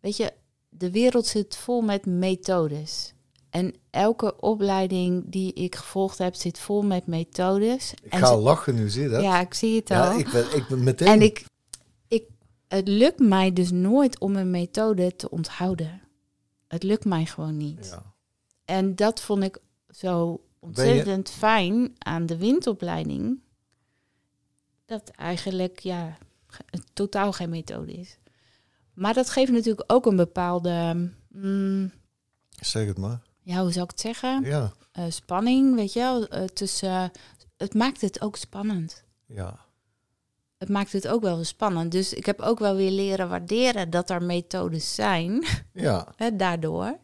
weet 0.01 0.17
je, 0.17 0.33
de 0.69 0.91
wereld 0.91 1.27
zit 1.27 1.57
vol 1.57 1.81
met 1.81 2.07
methodes. 2.07 3.12
En 3.53 3.75
elke 3.91 4.41
opleiding 4.41 5.25
die 5.27 5.53
ik 5.53 5.75
gevolgd 5.75 6.19
heb, 6.19 6.35
zit 6.35 6.59
vol 6.59 6.83
met 6.83 7.07
methodes. 7.07 7.95
Ik 8.03 8.13
en 8.13 8.19
ga 8.19 8.27
ze- 8.27 8.35
lachen 8.37 8.75
nu, 8.75 8.89
zie 8.89 9.03
je 9.03 9.09
dat? 9.09 9.23
Ja, 9.23 9.41
ik 9.41 9.55
zie 9.55 9.77
het 9.77 9.89
Ja, 9.89 10.11
al. 10.11 10.19
ik 10.19 10.31
ben, 10.33 10.57
ik 10.57 10.67
ben 10.69 10.83
meteen... 10.83 11.09
En 11.09 11.21
ik, 11.23 11.45
ik, 12.09 12.25
het 12.69 12.89
lukt 12.89 13.19
mij 13.19 13.53
dus 13.53 13.71
nooit 13.71 14.19
om 14.21 14.37
een 14.37 14.51
methode 14.51 15.17
te 15.17 15.31
onthouden. 15.31 16.01
Het 16.69 16.83
lukt 16.83 17.05
mij 17.05 17.25
gewoon 17.27 17.57
niet. 17.57 17.89
Ja. 17.91 18.03
En 18.65 18.97
dat 18.97 19.21
vond 19.21 19.43
ik 19.43 19.59
zo 19.89 20.41
ontzettend 20.59 21.31
fijn 21.31 21.93
aan 21.99 22.27
de 22.27 22.37
windopleiding. 22.37 23.41
Dat 24.87 25.09
eigenlijk 25.09 25.79
ja, 25.79 26.19
totaal 26.93 27.33
geen 27.33 27.51
methode 27.51 27.93
is. 27.93 28.19
Maar 28.95 29.15
dat 29.15 29.31
geeft 29.31 29.53
natuurlijk 29.53 29.93
ook 29.93 30.07
een 30.07 30.17
bepaalde, 30.17 31.11
mm, 31.29 31.93
Zeg 32.61 32.87
het 32.87 32.99
maar. 32.99 33.23
Ja, 33.43 33.61
hoe 33.63 33.73
zou 33.73 33.85
ik 33.85 33.91
het 33.91 34.01
zeggen? 34.01 34.43
Ja, 34.45 34.73
Eh, 34.93 35.05
spanning, 35.09 35.75
weet 35.75 35.93
je 35.93 35.99
wel. 36.01 36.29
eh, 36.29 36.45
tussen, 36.45 37.11
het 37.57 37.75
maakt 37.75 38.01
het 38.01 38.21
ook 38.21 38.37
spannend. 38.37 39.05
ja. 39.27 39.61
Het 40.59 40.71
maakt 40.71 40.93
het 40.93 41.09
ook 41.09 41.23
wel 41.23 41.37
weer 41.37 41.45
spannend. 41.45 41.93
Dus 41.93 42.13
ik 42.13 42.27
heb 42.27 42.41
ook 42.41 42.59
wel 42.59 42.75
weer 42.77 42.91
leren 42.91 43.29
waarderen 43.29 43.91
dat 43.91 44.11
er 44.11 44.23
methodes 44.23 44.95
zijn. 44.95 45.45
Ja, 45.73 46.15
daardoor. 46.33 46.99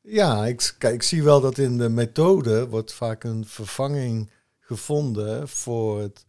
ja 0.00 0.46
ik, 0.46 0.74
kijk, 0.78 0.94
ik 0.94 1.02
zie 1.02 1.22
wel 1.22 1.40
dat 1.40 1.58
in 1.58 1.78
de 1.78 1.88
methode 1.88 2.68
wordt 2.68 2.92
vaak 2.92 3.24
een 3.24 3.46
vervanging 3.46 4.30
gevonden 4.60 5.48
voor 5.48 6.00
het, 6.00 6.24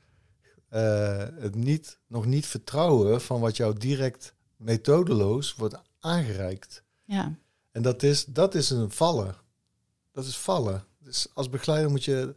eh, 0.69 1.25
het 1.39 1.55
niet, 1.55 1.99
nog 2.07 2.25
niet 2.25 2.45
vertrouwen 2.45 3.21
van 3.21 3.39
wat 3.39 3.57
jou 3.57 3.77
direct 3.77 4.33
methodeloos 4.55 5.55
wordt 5.55 5.75
aangereikt. 5.99 6.83
Ja, 7.03 7.35
En 7.77 7.83
dat 7.83 8.03
is, 8.03 8.25
dat 8.25 8.55
is 8.55 8.69
een 8.69 8.91
vallen. 8.91 9.35
Dat 10.11 10.25
is 10.25 10.37
vallen. 10.37 10.85
Dus 10.99 11.27
als 11.33 11.49
begeleider 11.49 11.91
moet 11.91 12.03
je 12.03 12.33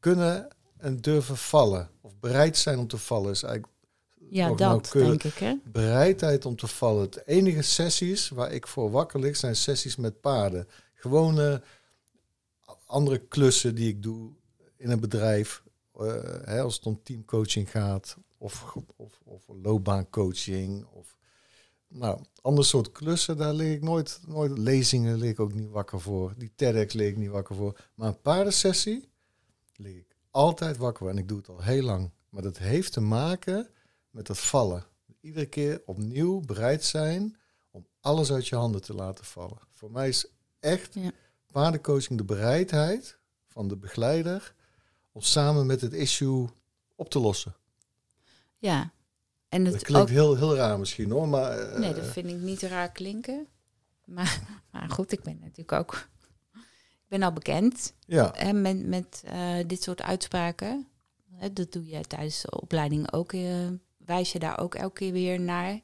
kunnen 0.00 0.48
en 0.76 0.96
durven 0.96 1.36
vallen. 1.36 1.90
Of 2.00 2.18
bereid 2.20 2.56
zijn 2.56 2.78
om 2.78 2.86
te 2.86 2.98
vallen 2.98 3.30
is 3.30 3.42
eigenlijk 3.42 3.74
ja 4.16 4.54
dat 4.54 4.90
denk 4.92 5.22
ik. 5.22 5.34
Hè? 5.34 5.54
bereidheid 5.64 6.44
om 6.44 6.56
te 6.56 6.66
vallen. 6.66 7.02
Het 7.02 7.26
enige 7.26 7.62
sessies 7.62 8.28
waar 8.28 8.52
ik 8.52 8.66
voor 8.66 8.90
wakker 8.90 9.20
lig 9.20 9.36
zijn 9.36 9.56
sessies 9.56 9.96
met 9.96 10.20
paarden. 10.20 10.68
Gewone 10.94 11.62
andere 12.86 13.18
klussen 13.18 13.74
die 13.74 13.88
ik 13.88 14.02
doe 14.02 14.30
in 14.76 14.90
een 14.90 15.00
bedrijf. 15.00 15.62
eh, 15.92 16.06
hè, 16.44 16.60
als 16.60 16.74
het 16.74 16.86
om 16.86 17.02
teamcoaching 17.02 17.70
gaat. 17.70 18.16
Of, 18.38 18.74
of, 18.96 19.20
of 19.24 19.42
loopbaancoaching. 19.62 20.86
Of 20.86 21.16
nou, 21.92 22.20
ander 22.42 22.64
soort 22.64 22.92
klussen. 22.92 23.36
Daar 23.36 23.52
lig 23.54 23.74
ik 23.74 23.82
nooit, 23.82 24.20
nooit. 24.26 24.58
Lezingen 24.58 25.18
lig 25.18 25.30
ik 25.30 25.40
ook 25.40 25.54
niet 25.54 25.70
wakker 25.70 26.00
voor. 26.00 26.34
Die 26.36 26.52
TEDx 26.54 26.94
lig 26.94 27.08
ik 27.08 27.16
niet 27.16 27.30
wakker 27.30 27.56
voor. 27.56 27.76
Maar 27.94 28.08
een 28.08 28.20
paardensessie 28.20 29.08
lig 29.76 29.94
ik 29.96 30.16
altijd 30.30 30.76
wakker 30.76 30.98
voor. 30.98 31.10
En 31.10 31.18
ik 31.18 31.28
doe 31.28 31.38
het 31.38 31.48
al 31.48 31.62
heel 31.62 31.82
lang. 31.82 32.10
Maar 32.28 32.42
dat 32.42 32.58
heeft 32.58 32.92
te 32.92 33.00
maken 33.00 33.68
met 34.10 34.26
dat 34.26 34.38
vallen. 34.38 34.84
Iedere 35.20 35.46
keer 35.46 35.82
opnieuw 35.86 36.40
bereid 36.40 36.84
zijn 36.84 37.36
om 37.70 37.86
alles 38.00 38.32
uit 38.32 38.48
je 38.48 38.56
handen 38.56 38.82
te 38.82 38.94
laten 38.94 39.24
vallen. 39.24 39.58
Voor 39.72 39.90
mij 39.90 40.08
is 40.08 40.26
echt 40.60 40.94
Ja. 40.94 41.10
paardencoaching 41.52 42.18
de 42.18 42.24
bereidheid 42.24 43.18
van 43.46 43.68
de 43.68 43.76
begeleider 43.76 44.54
om 45.12 45.20
samen 45.20 45.66
met 45.66 45.80
het 45.80 45.92
issue 45.92 46.48
op 46.94 47.10
te 47.10 47.18
lossen. 47.18 47.54
Ja. 48.58 48.92
En 49.52 49.64
Dat 49.64 49.72
het 49.72 49.82
klinkt 49.82 50.02
ook, 50.02 50.08
heel, 50.14 50.36
heel 50.36 50.56
raar 50.56 50.78
misschien 50.78 51.10
hoor, 51.10 51.28
maar 51.28 51.58
eh, 51.58 51.78
nee, 51.78 51.94
dat 51.94 52.06
vind 52.06 52.28
ik 52.28 52.36
niet 52.36 52.62
raar 52.62 52.92
klinken. 52.92 53.46
Maar, 54.04 54.40
maar 54.72 54.90
goed, 54.90 55.12
ik 55.12 55.22
ben 55.22 55.38
natuurlijk 55.40 55.72
ook... 55.72 56.08
Ik 57.02 57.08
ben 57.08 57.22
al 57.22 57.32
bekend 57.32 57.94
ja, 58.06 58.30
hè, 58.36 58.52
met, 58.52 58.86
met 58.86 59.22
eh, 59.24 59.54
dit 59.66 59.82
soort 59.82 60.02
uitspraken. 60.02 60.88
Hè, 61.32 61.52
dat 61.52 61.72
doe 61.72 61.86
je 61.86 62.00
tijdens 62.00 62.42
de 62.42 62.60
opleiding 62.60 63.12
ook. 63.12 63.32
eh, 63.32 63.68
wijs 63.96 64.32
je 64.32 64.38
daar 64.38 64.58
ook 64.58 64.74
elke 64.74 64.94
keer 64.98 65.12
weer 65.12 65.40
naar. 65.40 65.80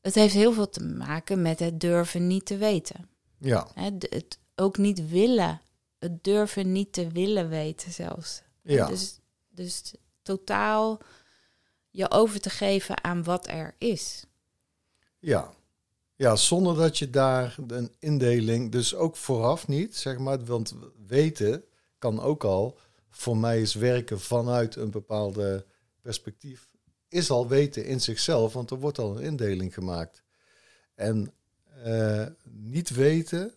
Het 0.00 0.14
heeft 0.14 0.34
heel 0.34 0.52
veel 0.52 0.68
te 0.68 0.82
maken 0.84 1.42
met 1.42 1.58
het 1.58 1.80
durven 1.80 2.26
niet 2.26 2.46
te 2.46 2.56
weten. 2.56 3.08
ja, 3.38 3.68
Hè, 3.74 3.90
het 3.98 4.38
ook 4.56 4.78
niet 4.78 5.08
willen. 5.08 5.60
Het 5.98 6.24
durven 6.24 6.72
niet 6.72 6.92
te 6.92 7.08
willen 7.08 7.48
weten 7.48 7.92
zelfs. 7.92 8.42
ja, 8.62 8.86
Dus, 8.86 9.18
dus 9.48 9.94
totaal 10.22 11.00
je 11.96 12.10
over 12.10 12.40
te 12.40 12.50
geven 12.50 13.04
aan 13.04 13.24
wat 13.24 13.48
er 13.48 13.74
is. 13.78 14.24
ja. 15.18 15.54
Ja, 16.18 16.36
zonder 16.36 16.76
dat 16.76 16.98
je 16.98 17.10
daar 17.10 17.56
een 17.66 17.94
indeling, 17.98 18.72
dus 18.72 18.94
ook 18.94 19.16
vooraf 19.16 19.68
niet, 19.68 19.96
zeg 19.96 20.18
maar, 20.18 20.44
want 20.44 20.74
weten 21.06 21.64
kan 21.98 22.20
ook 22.20 22.44
al, 22.44 22.78
voor 23.10 23.36
mij 23.36 23.60
is 23.60 23.74
werken 23.74 24.20
vanuit 24.20 24.76
een 24.76 24.90
bepaalde 24.90 25.66
perspectief, 26.00 26.68
is 27.08 27.30
al 27.30 27.48
weten 27.48 27.84
in 27.84 28.00
zichzelf, 28.00 28.52
want 28.52 28.70
er 28.70 28.78
wordt 28.78 28.98
al 28.98 29.16
een 29.16 29.22
indeling 29.22 29.74
gemaakt. 29.74 30.22
En 30.94 31.32
eh, 31.82 32.26
niet 32.44 32.90
weten 32.90 33.52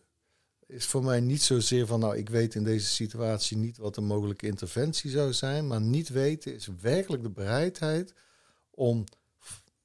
is 0.66 0.86
voor 0.86 1.04
mij 1.04 1.20
niet 1.20 1.42
zozeer 1.42 1.86
van, 1.86 2.00
nou, 2.00 2.18
ik 2.18 2.30
weet 2.30 2.56
in 2.56 2.64
deze 2.64 2.88
situatie 2.88 3.58
niet 3.58 3.78
wat 3.78 3.98
een 3.98 4.06
mogelijke 4.06 4.48
interventie 4.48 5.10
zou 5.10 5.34
zijn, 5.34 5.68
maar 5.68 5.82
niet 5.82 6.10
weten 6.10 6.54
is 6.54 6.70
werkelijk 6.82 7.24
de 7.24 7.30
bereidheid 7.30 8.14
om 8.80 9.04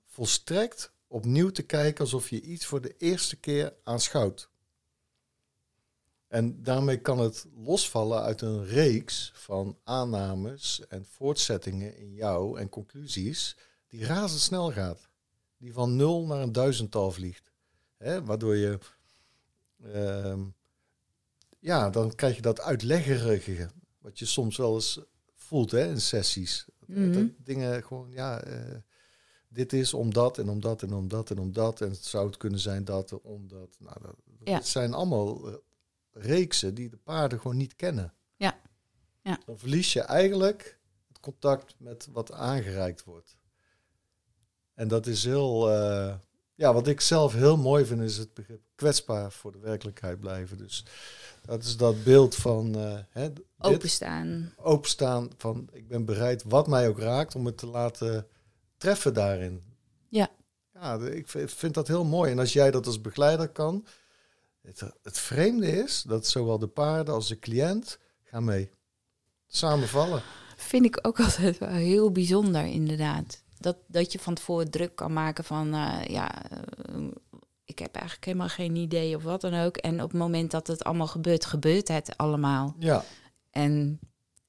volstrekt 0.04 0.92
opnieuw 1.06 1.50
te 1.50 1.62
kijken 1.62 2.00
alsof 2.00 2.30
je 2.30 2.40
iets 2.40 2.66
voor 2.66 2.80
de 2.80 2.94
eerste 2.98 3.36
keer 3.36 3.74
aanschouwt. 3.82 4.48
En 6.28 6.62
daarmee 6.62 7.00
kan 7.00 7.18
het 7.18 7.46
losvallen 7.54 8.22
uit 8.22 8.40
een 8.40 8.66
reeks 8.66 9.32
van 9.34 9.78
aannames 9.84 10.86
en 10.88 11.04
voortzettingen 11.04 11.96
in 11.96 12.12
jou 12.12 12.58
en 12.58 12.68
conclusies 12.68 13.56
die 13.88 14.04
razendsnel 14.04 14.72
gaat. 14.72 15.08
Die 15.56 15.72
van 15.72 15.96
nul 15.96 16.26
naar 16.26 16.40
een 16.40 16.52
duizendtal 16.52 17.12
vliegt. 17.12 17.52
Waardoor 17.98 18.56
je, 18.56 18.78
ehm, 19.82 20.44
ja, 21.58 21.90
dan 21.90 22.14
krijg 22.14 22.36
je 22.36 22.42
dat 22.42 22.60
uitleggerige, 22.60 23.70
wat 23.98 24.18
je 24.18 24.24
soms 24.24 24.56
wel 24.56 24.74
eens 24.74 25.00
voelt 25.34 25.70
hè, 25.70 25.88
in 25.88 26.00
sessies. 26.00 26.66
Mhm. 26.86 27.12
Dat 27.12 27.26
dingen 27.36 27.82
gewoon, 27.84 28.10
ja, 28.10 28.40
eh, 28.40 28.76
dit 29.48 29.72
is 29.72 29.94
om 29.94 30.12
dat 30.12 30.38
en 30.38 30.48
om 30.48 30.60
dat 30.60 30.82
en 30.82 30.92
om 30.92 31.08
dat 31.08 31.30
en 31.30 31.38
om 31.38 31.52
dat. 31.52 31.80
En 31.80 31.90
het 31.90 32.04
zou 32.04 32.26
het 32.26 32.36
kunnen 32.36 32.60
zijn 32.60 32.84
dat 32.84 33.20
om 33.20 33.48
dat. 33.48 33.76
Nou, 33.78 33.96
dat, 34.02 34.16
dat 34.24 34.48
Ja. 34.48 34.60
zijn 34.62 34.92
allemaal 34.94 35.48
eh, 35.48 35.54
reeksen 36.12 36.74
die 36.74 36.88
de 36.88 36.96
paarden 36.96 37.40
gewoon 37.40 37.56
niet 37.56 37.76
kennen. 37.76 38.14
Ja. 38.36 38.60
Ja. 39.22 39.38
Dan 39.46 39.58
verlies 39.58 39.92
je 39.92 40.00
eigenlijk 40.00 40.78
het 41.08 41.20
contact 41.20 41.74
met 41.78 42.08
wat 42.12 42.32
aangereikt 42.32 43.04
wordt. 43.04 43.36
En 44.74 44.88
dat 44.88 45.06
is 45.06 45.24
heel. 45.24 45.70
eh, 45.70 46.14
ja, 46.54 46.72
wat 46.72 46.86
ik 46.86 47.00
zelf 47.00 47.32
heel 47.32 47.56
mooi 47.56 47.84
vind, 47.84 48.00
is 48.00 48.16
het 48.16 48.34
begrip 48.34 48.60
kwetsbaar 48.74 49.32
voor 49.32 49.52
de 49.52 49.58
werkelijkheid 49.58 50.20
blijven. 50.20 50.58
Dus 50.58 50.84
dat 51.44 51.62
is 51.62 51.76
dat 51.76 52.04
beeld 52.04 52.34
van 52.34 52.74
eh, 52.74 52.98
hè, 53.10 53.32
dit, 53.32 53.44
Openstaan. 53.58 54.52
openstaan 54.56 55.30
van 55.36 55.68
ik 55.72 55.88
ben 55.88 56.04
bereid 56.04 56.42
wat 56.42 56.66
mij 56.66 56.88
ook 56.88 56.98
raakt 56.98 57.34
om 57.34 57.46
het 57.46 57.56
te 57.56 57.66
laten 57.66 58.26
treffen 58.76 59.14
daarin. 59.14 59.62
Ja. 60.08 60.30
Ja, 60.72 60.98
ik 60.98 61.28
vind, 61.28 61.74
dat 61.74 61.88
heel 61.88 62.04
mooi. 62.04 62.30
En 62.30 62.38
als 62.38 62.52
jij 62.52 62.70
dat 62.70 62.86
als 62.86 63.00
begeleider 63.00 63.48
kan, 63.48 63.86
het, 64.62 64.82
het 65.02 65.18
vreemde 65.18 65.82
is 65.82 66.02
dat 66.02 66.26
zowel 66.26 66.58
de 66.58 66.66
paarden 66.66 67.14
als 67.14 67.28
de 67.28 67.38
cliënt 67.38 67.98
gaan 68.22 68.44
mee. 68.44 68.70
Samen 69.46 69.88
vallen. 69.88 70.22
Vind 70.56 70.84
ik 70.84 70.98
ook 71.02 71.20
altijd 71.20 71.58
wel 71.58 71.68
heel 71.68 72.12
bijzonder, 72.12 72.64
inderdaad. 72.64 73.43
Dat, 73.64 73.76
dat 73.86 74.12
je 74.12 74.18
van 74.18 74.34
tevoren 74.34 74.70
druk 74.70 74.94
kan 74.96 75.12
maken 75.12 75.44
van, 75.44 75.74
eh, 75.74 76.04
ja, 76.06 76.50
eh, 76.50 77.06
ik 77.64 77.78
heb 77.78 77.94
eigenlijk 77.94 78.24
helemaal 78.26 78.48
geen 78.48 78.76
idee 78.76 79.16
of 79.16 79.22
wat 79.22 79.40
dan 79.40 79.54
ook. 79.54 79.76
En 79.76 80.02
op 80.02 80.10
het 80.10 80.18
moment 80.20 80.50
dat 80.50 80.66
het 80.66 80.84
allemaal 80.84 81.06
gebeurt, 81.06 81.44
gebeurt 81.44 81.88
het 81.88 82.16
allemaal. 82.16 82.74
Ja, 82.78 83.04
En 83.50 83.98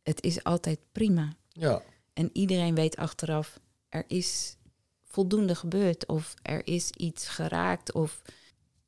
het 0.04 0.22
is 0.24 0.44
altijd 0.44 0.80
prima. 0.92 1.34
ja, 1.50 1.82
En 2.14 2.30
iedereen 2.34 2.76
weet 2.76 2.96
achteraf, 2.96 3.60
er 3.90 4.04
is 4.08 4.58
voldoende 5.04 5.56
gebeurd 5.56 6.08
of 6.08 6.34
er 6.42 6.68
is 6.68 6.90
iets 6.92 7.28
geraakt 7.28 7.92
of 7.94 8.22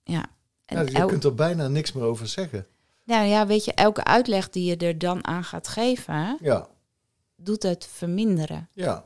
ja. 0.04 0.26
En 0.66 0.86
ja 0.86 1.00
je 1.00 1.06
kunt 1.06 1.24
er 1.24 1.36
bijna 1.36 1.68
niks 1.68 1.92
meer 1.92 2.04
over 2.04 2.28
zeggen. 2.28 2.66
nou 3.04 3.26
ja, 3.28 3.48
weet 3.48 3.66
je, 3.66 3.74
elke 3.74 4.04
uitleg 4.04 4.50
die 4.50 4.66
je 4.66 4.78
er 4.78 4.98
dan 4.98 5.26
aan 5.28 5.44
gaat 5.44 5.68
geven, 5.68 6.38
Ja, 6.42 6.68
doet 7.36 7.64
het 7.64 7.86
verminderen. 7.86 8.70
ja, 8.74 9.06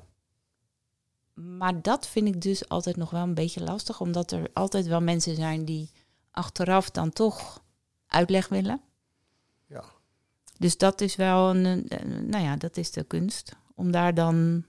Maar 1.34 1.82
dat 1.82 2.08
vind 2.08 2.28
ik 2.28 2.42
dus 2.42 2.70
altijd 2.70 2.96
nog 2.96 3.10
wel 3.10 3.24
een 3.24 3.34
beetje 3.34 3.64
lastig, 3.64 4.00
omdat 4.02 4.32
er 4.32 4.50
altijd 4.54 4.86
wel 4.86 5.02
mensen 5.02 5.36
zijn 5.36 5.66
die 5.66 5.92
achteraf 6.32 6.90
dan 6.90 7.10
toch 7.12 7.64
uitleg 8.08 8.48
willen. 8.48 8.82
ja. 9.68 9.84
Dus 10.58 10.78
dat 10.78 11.02
is 11.02 11.16
wel 11.16 11.50
een, 11.56 11.66
een- 11.88 12.30
nou 12.30 12.44
ja, 12.44 12.56
dat 12.56 12.78
is 12.78 12.92
de 12.92 13.04
kunst. 13.04 13.52
Om 13.76 13.92
daar 13.92 14.14
dan 14.14 14.66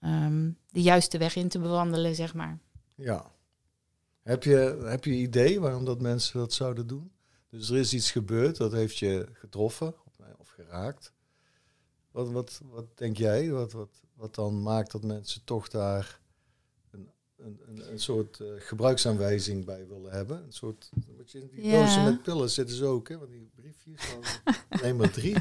ehm, 0.00 0.50
de 0.70 0.82
juiste 0.82 1.18
weg 1.18 1.36
in 1.36 1.48
te 1.48 1.58
bewandelen, 1.58 2.14
zeg 2.14 2.34
maar. 2.34 2.58
Ja. 2.94 3.30
Heb 4.22 4.42
je, 4.42 4.82
heb 4.84 5.04
je 5.04 5.10
idee 5.12 5.60
waarom 5.60 5.84
dat 5.84 6.00
mensen 6.00 6.38
dat 6.38 6.52
zouden 6.52 6.86
doen? 6.86 7.10
Dus 7.48 7.68
er 7.70 7.76
is 7.76 7.94
iets 7.94 8.10
gebeurd, 8.10 8.56
dat 8.56 8.72
heeft 8.72 8.98
je 8.98 9.28
getroffen 9.32 9.94
of, 10.04 10.18
of 10.38 10.48
geraakt. 10.48 11.12
Wat, 12.10 12.30
wat, 12.30 12.60
wat 12.64 12.98
denk 12.98 13.16
jij? 13.16 13.50
Wat, 13.50 13.72
wat, 13.72 14.02
wat 14.16 14.34
dan 14.34 14.62
maakt 14.62 14.92
dat 14.92 15.02
mensen 15.02 15.44
toch 15.44 15.68
daar 15.68 16.20
een, 16.90 17.08
een, 17.36 17.60
een, 17.68 17.90
een 17.92 18.00
soort 18.00 18.40
eh, 18.40 18.46
gebruiksaanwijzing 18.58 19.64
bij 19.64 19.86
willen 19.88 20.12
hebben? 20.12 20.42
Een 20.44 20.52
soort, 20.52 20.90
wat 21.16 21.30
je 21.30 21.40
in 21.40 21.48
die 21.52 21.64
Ja. 21.64 21.70
dozen 21.80 22.04
met 22.04 22.22
pillen 22.22 22.50
zitten 22.50 22.76
ze 22.76 22.84
ook, 22.84 23.08
hè? 23.08 23.18
Want 23.18 23.30
die 23.30 23.50
briefjes, 23.54 24.00
van, 24.02 24.54
neem 24.82 24.96
maar 24.96 25.10
drie. 25.10 25.36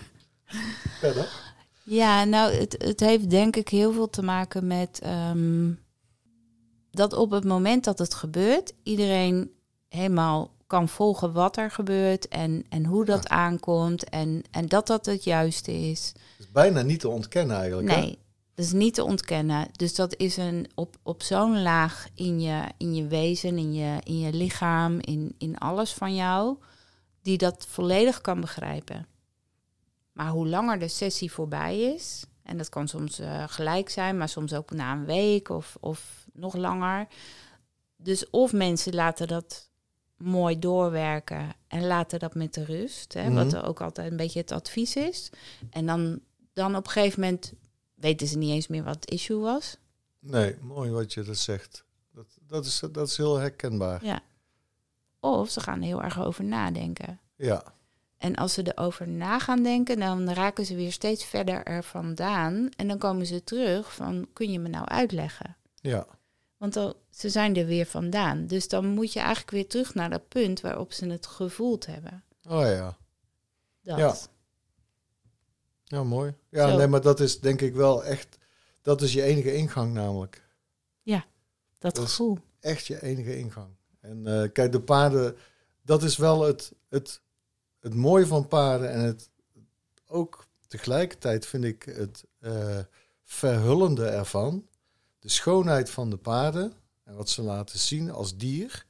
Verder? 1.00 1.54
Ja, 1.84 2.24
nou, 2.24 2.54
het, 2.54 2.76
het 2.84 3.00
heeft 3.00 3.30
denk 3.30 3.56
ik 3.56 3.70
heel 3.70 3.94
veel 3.94 4.10
te 4.10 4.22
maken 4.24 4.68
met 4.68 5.00
ehm, 5.00 5.72
dat 6.92 7.14
op 7.14 7.32
het 7.32 7.44
moment 7.44 7.84
dat 7.84 8.00
het 8.00 8.14
gebeurt, 8.14 8.74
iedereen 8.84 9.52
helemaal 9.88 10.54
kan 10.68 10.90
volgen 10.90 11.34
wat 11.34 11.58
er 11.58 11.72
gebeurt 11.72 12.28
en, 12.28 12.66
en 12.70 12.86
hoe 12.86 13.06
dat 13.06 13.28
aankomt 13.28 14.10
en, 14.10 14.42
en 14.52 14.68
dat 14.68 14.88
dat 14.88 15.06
het 15.06 15.24
juiste 15.24 15.72
is. 15.72 16.12
Dat 16.14 16.46
is 16.46 16.52
bijna 16.52 16.82
niet 16.82 17.00
te 17.00 17.10
ontkennen 17.10 17.58
eigenlijk. 17.58 17.90
hè? 17.90 17.96
Nee, 18.00 18.18
dat 18.56 18.66
is 18.66 18.72
niet 18.72 18.94
te 18.94 19.04
ontkennen. 19.04 19.68
Dus 19.72 19.96
dat 19.96 20.16
is 20.18 20.38
een 20.38 20.68
op, 20.76 20.96
op 21.04 21.24
zo'n 21.24 21.62
laag 21.62 22.08
in 22.14 22.42
je, 22.42 22.64
in 22.78 22.96
je 22.96 23.08
wezen, 23.08 23.58
in 23.58 23.74
je, 23.74 24.00
in 24.04 24.20
je 24.20 24.34
lichaam, 24.34 25.00
in, 25.00 25.36
in 25.38 25.58
alles 25.58 25.94
van 25.94 26.16
jou, 26.16 26.58
die 27.22 27.38
dat 27.38 27.66
volledig 27.70 28.22
kan 28.22 28.42
begrijpen. 28.42 29.08
Maar 30.12 30.30
hoe 30.30 30.48
langer 30.48 30.80
de 30.80 30.88
sessie 30.88 31.32
voorbij 31.32 31.80
is, 31.82 32.26
en 32.44 32.58
dat 32.58 32.70
kan 32.70 32.88
soms 32.88 33.20
eh, 33.20 33.44
gelijk 33.48 33.90
zijn, 33.90 34.18
maar 34.18 34.30
soms 34.30 34.54
ook 34.54 34.72
na 34.72 34.92
een 34.94 35.06
week 35.06 35.50
of, 35.50 35.78
of 35.80 36.26
nog 36.34 36.54
langer. 36.56 37.08
Dus 37.98 38.30
of 38.30 38.54
mensen 38.54 38.94
laten 38.94 39.28
dat 39.28 39.70
mooi 40.18 40.60
doorwerken 40.60 41.50
en 41.68 41.88
laten 41.88 42.20
dat 42.20 42.36
met 42.36 42.54
de 42.54 42.64
rust, 42.66 43.14
hè, 43.14 43.24
Mhm. 43.24 43.34
wat 43.34 43.54
er 43.54 43.66
ook 43.66 43.82
altijd 43.82 44.12
een 44.12 44.18
beetje 44.18 44.40
het 44.40 44.52
advies 44.52 44.96
is. 44.96 45.30
En 45.70 45.86
dan, 45.86 46.20
dan 46.54 46.76
op 46.76 46.86
een 46.86 46.92
gegeven 46.92 47.20
moment 47.22 47.54
weten 48.06 48.28
ze 48.28 48.38
niet 48.38 48.52
eens 48.52 48.68
meer 48.68 48.84
wat 48.84 48.96
het 48.96 49.12
issue 49.12 49.40
was. 49.40 49.78
Nee, 50.20 50.56
mooi 50.62 50.92
wat 50.92 51.14
je 51.14 51.24
dat 51.24 51.38
zegt. 51.38 51.84
Dat, 52.14 52.26
dat, 52.48 52.66
is, 52.66 52.82
dat 52.92 53.08
is 53.08 53.18
heel 53.18 53.38
herkenbaar. 53.38 54.06
Ja. 54.06 54.22
Of 55.20 55.50
ze 55.50 55.60
gaan 55.60 55.80
er 55.80 55.86
heel 55.86 56.04
erg 56.04 56.20
over 56.20 56.44
nadenken. 56.44 57.20
Ja, 57.36 57.64
En 58.18 58.36
als 58.36 58.54
ze 58.54 58.74
erover 58.74 59.08
na 59.08 59.40
gaan 59.40 59.64
denken, 59.64 60.00
dan 60.00 60.30
raken 60.30 60.66
ze 60.66 60.76
weer 60.76 60.92
steeds 60.92 61.26
verder 61.26 61.64
er 61.64 61.84
vandaan. 61.84 62.70
En 62.76 62.88
dan 62.88 62.98
komen 62.98 63.26
ze 63.26 63.44
terug 63.44 63.94
van, 63.94 64.28
kun 64.34 64.52
je 64.52 64.60
me 64.60 64.70
nou 64.70 64.86
uitleggen? 64.88 65.56
ja, 65.82 66.06
Want 66.58 66.74
dan, 66.74 66.94
ze 67.10 67.30
zijn 67.30 67.56
er 67.56 67.66
weer 67.66 67.86
vandaan. 67.86 68.48
Dus 68.48 68.68
dan 68.68 68.86
moet 68.88 69.14
je 69.14 69.20
eigenlijk 69.20 69.52
weer 69.52 69.68
terug 69.68 69.94
naar 69.94 70.10
dat 70.10 70.28
punt 70.28 70.62
waarop 70.62 70.94
ze 70.94 71.08
het 71.08 71.28
gevoeld 71.28 71.86
hebben. 71.86 72.24
oh 72.50 72.62
ja. 72.62 72.98
Dat. 73.82 73.98
Ja. 73.98 74.16
Ja, 75.86 76.04
mooi. 76.04 76.34
Ja, 76.50 76.70
Zo. 76.70 76.78
nee, 76.78 76.88
maar 76.88 77.02
dat 77.02 77.20
is 77.20 77.40
denk 77.40 77.62
ik 77.62 77.74
wel 77.74 78.04
echt, 78.04 78.38
dat 78.82 79.02
is 79.02 79.14
je 79.14 79.22
enige 79.22 79.56
ingang 79.56 79.94
namelijk. 79.94 80.44
Dat 81.80 81.96
Dat 81.96 82.06
gevoel. 82.06 82.40
Echt 82.60 82.88
je 82.88 83.02
enige 83.02 83.38
ingang. 83.38 83.70
En 84.00 84.28
eh, 84.28 84.52
kijk, 84.52 84.72
de 84.72 84.82
paarden, 84.82 85.36
dat 85.82 86.04
is 86.04 86.18
wel 86.18 86.42
het, 86.42 86.74
het, 86.90 87.22
het 87.80 87.94
mooie 87.94 88.28
van 88.28 88.48
paarden 88.48 88.92
en 88.92 89.00
het 89.00 89.30
ook 90.08 90.48
tegelijkertijd 90.68 91.46
vind 91.46 91.64
ik 91.64 91.84
het 91.84 92.24
eh, 92.40 92.80
verhullende 93.24 94.06
ervan. 94.06 94.68
De 95.20 95.30
schoonheid 95.30 95.90
van 95.90 96.10
de 96.10 96.18
paarden 96.18 96.74
en 97.04 97.16
wat 97.16 97.30
ze 97.30 97.42
laten 97.42 97.80
zien 97.80 98.12
als 98.12 98.38
dier. 98.38 98.86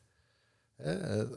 Hè, 0.75 0.93
eh, 0.93 1.27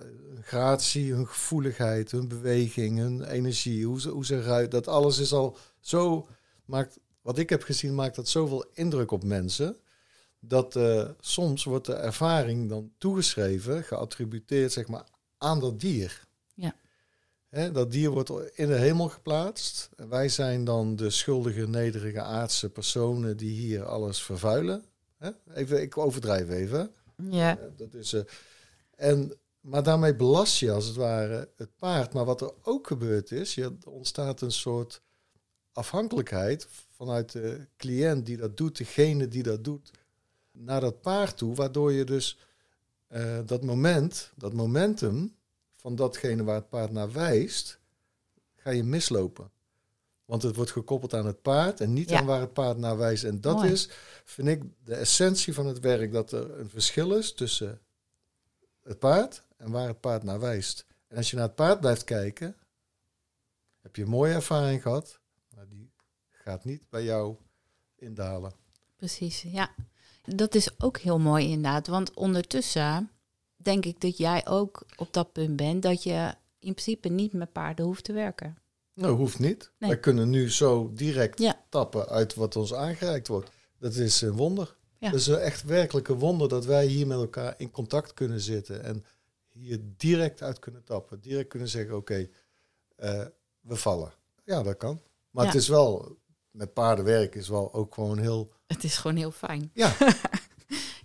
gratie, 0.43 1.13
hun 1.13 1.29
gevoeligheid, 1.29 2.11
hun 2.11 2.29
beweging, 2.29 2.99
hun 2.99 3.23
energie, 3.23 3.87
hoe 3.87 4.01
ze, 4.01 4.09
hoe 4.09 4.27
ze. 4.27 4.67
Dat 4.69 4.89
alles 4.89 5.19
is 5.19 5.33
al 5.33 5.57
zo, 5.81 6.29
maakt, 6.65 6.99
wat 7.23 7.39
ik 7.39 7.51
heb 7.51 7.63
gezien, 7.63 7.95
maakt 7.95 8.17
dat 8.17 8.29
zoveel 8.29 8.65
indruk 8.75 9.11
op 9.11 9.25
mensen. 9.25 9.77
Dat 10.41 10.77
eh, 10.77 11.09
soms 11.21 11.65
wordt 11.65 11.87
de 11.87 11.95
ervaring 11.95 12.69
dan 12.69 12.93
toegeschreven, 12.99 13.85
geattributeerd 13.85 14.73
zeg 14.73 14.89
maar, 14.89 15.05
aan 15.39 15.61
dat 15.61 15.81
dier. 15.81 16.27
Ja. 16.55 16.75
Hè, 17.49 17.73
dat 17.73 17.91
dier 17.91 18.11
wordt 18.11 18.31
in 18.55 18.67
de 18.67 18.79
hemel 18.79 19.09
geplaatst. 19.09 19.89
En 19.97 20.09
wij 20.09 20.29
zijn 20.29 20.65
dan 20.65 20.97
de 20.97 21.11
schuldige, 21.11 21.69
nederige, 21.69 22.21
aardse 22.21 22.71
personen 22.71 23.37
die 23.37 23.51
hier 23.51 23.85
alles 23.85 24.23
vervuilen. 24.23 24.85
Hè? 25.19 25.31
Even, 25.55 25.83
ik 25.83 25.99
overdrijf 25.99 26.49
even. 26.49 26.91
Ja. 27.31 27.59
Eh, 27.59 27.65
Dat 27.77 27.95
is, 27.95 28.15
en, 28.99 29.33
maar 29.61 29.83
daarmee 29.83 30.15
belast 30.17 30.59
je 30.59 30.73
als 30.73 30.87
het 30.87 30.97
ware 30.97 31.49
het 31.57 31.77
paard. 31.77 32.13
Maar 32.13 32.25
wat 32.25 32.41
er 32.41 32.53
ook 32.63 32.87
gebeurd 32.87 33.31
is, 33.31 33.55
je, 33.55 33.63
er 33.63 33.91
ontstaat 33.91 34.41
een 34.41 34.53
soort 34.53 35.03
afhankelijkheid 35.73 36.67
vanuit 36.91 37.33
de 37.33 37.67
cliënt 37.77 38.27
die 38.27 38.37
dat 38.37 38.57
doet, 38.57 38.77
degene 38.79 39.29
die 39.29 39.43
dat 39.43 39.65
doet, 39.65 39.91
naar 40.53 40.81
dat 40.81 41.01
paard 41.01 41.37
toe. 41.37 41.55
Waardoor 41.55 41.93
je 41.93 42.05
dus 42.05 42.39
eh, 43.07 43.39
dat 43.47 43.63
moment, 43.65 44.33
dat 44.37 44.53
momentum 44.53 45.35
van 45.77 45.95
datgene 45.97 46.45
waar 46.45 46.55
het 46.55 46.69
paard 46.69 46.91
naar 46.91 47.13
wijst, 47.13 47.79
ga 48.57 48.71
je 48.71 48.85
mislopen. 48.85 49.51
Want 50.25 50.43
het 50.43 50.57
wordt 50.57 50.71
gekoppeld 50.71 51.15
aan 51.15 51.27
het 51.27 51.43
paard 51.43 51.81
en 51.81 51.93
niet 51.93 52.09
Ja. 52.11 52.19
aan 52.19 52.27
waar 52.27 52.41
het 52.41 52.53
paard 52.53 52.79
naar 52.79 52.97
wijst. 52.97 53.25
En 53.25 53.41
dat 53.41 53.57
Mooi. 53.57 53.71
is, 53.73 53.89
vind 54.25 54.49
ik, 54.49 54.63
de 54.85 54.95
essentie 54.95 55.55
van 55.55 55.67
het 55.67 55.81
werk. 55.81 56.13
Dat 56.13 56.33
er 56.33 56.59
een 56.59 56.69
verschil 56.71 57.13
is 57.17 57.33
tussen 57.33 57.81
het 58.89 58.99
paard 58.99 59.43
en 59.57 59.71
waar 59.71 59.89
het 59.89 60.01
paard 60.01 60.23
naar 60.23 60.41
wijst. 60.41 60.87
En 61.09 61.17
als 61.17 61.31
je 61.31 61.37
naar 61.37 61.47
het 61.47 61.55
paard 61.55 61.81
blijft 61.81 62.05
kijken, 62.05 62.57
heb 63.83 63.97
je 63.97 64.03
een 64.03 64.09
mooie 64.09 64.35
ervaring 64.35 64.83
gehad, 64.83 65.21
maar 65.55 65.69
die 65.69 65.91
gaat 66.31 66.65
niet 66.65 66.83
bij 66.91 67.05
jou 67.05 67.37
indalen. 67.97 68.53
Precies, 68.97 69.43
ja. 69.43 69.71
Dat 70.25 70.55
is 70.55 70.81
ook 70.81 70.99
heel 70.99 71.19
mooi 71.19 71.47
inderdaad. 71.47 71.87
Want 71.87 72.15
ondertussen 72.15 73.11
denk 73.57 73.85
ik 73.85 74.01
dat 74.01 74.17
jij 74.17 74.47
ook 74.47 74.83
op 74.97 75.13
dat 75.13 75.33
punt 75.33 75.57
bent 75.57 75.83
dat 75.83 76.03
je 76.03 76.35
in 76.59 76.73
principe 76.75 77.09
niet 77.09 77.33
met 77.33 77.53
paarden 77.53 77.85
hoeft 77.85 78.05
te 78.05 78.13
werken. 78.13 78.59
Nou, 78.95 79.17
hoeft 79.17 79.39
niet. 79.39 79.71
Nee. 79.79 79.91
Wij 79.91 80.01
kunnen 80.01 80.31
nu 80.31 80.51
zo 80.51 80.91
direct 80.95 81.39
Ja. 81.39 81.65
tappen 81.69 82.09
uit 82.09 82.35
wat 82.35 82.57
ons 82.57 82.75
aangereikt 82.75 83.29
wordt. 83.29 83.51
Dat 83.79 83.95
is 83.95 84.21
een 84.21 84.37
wonder. 84.37 84.77
Ja. 84.99 85.07
Het 85.11 85.15
is 85.21 85.27
een 85.27 85.39
echt 85.39 85.63
werkelijke 85.65 86.17
wonder 86.17 86.49
dat 86.49 86.65
wij 86.65 86.87
hier 86.87 87.07
met 87.07 87.19
elkaar 87.19 87.55
in 87.57 87.71
contact 87.71 88.15
kunnen 88.15 88.41
zitten. 88.41 88.83
En 88.85 89.05
hier 89.49 89.79
direct 89.97 90.43
uit 90.43 90.59
kunnen 90.59 90.85
tappen. 90.85 91.21
Direct 91.21 91.49
kunnen 91.49 91.69
zeggen, 91.69 91.97
oké, 91.97 92.29
eh, 92.97 93.25
we 93.61 93.77
vallen. 93.77 94.13
Ja, 94.45 94.63
dat 94.63 94.77
kan. 94.77 95.01
Maar 95.31 95.45
Ja. 95.45 95.51
het 95.51 95.61
is 95.61 95.69
wel, 95.69 96.17
met 96.51 96.73
paarden 96.73 97.05
werken 97.05 97.41
is 97.41 97.49
wel 97.49 97.75
ook 97.75 97.95
gewoon 97.95 98.19
heel... 98.19 98.53
Het 98.67 98.85
is 98.85 98.97
gewoon 98.97 99.17
heel 99.17 99.31
fijn. 99.31 99.71
Ja, 99.75 99.95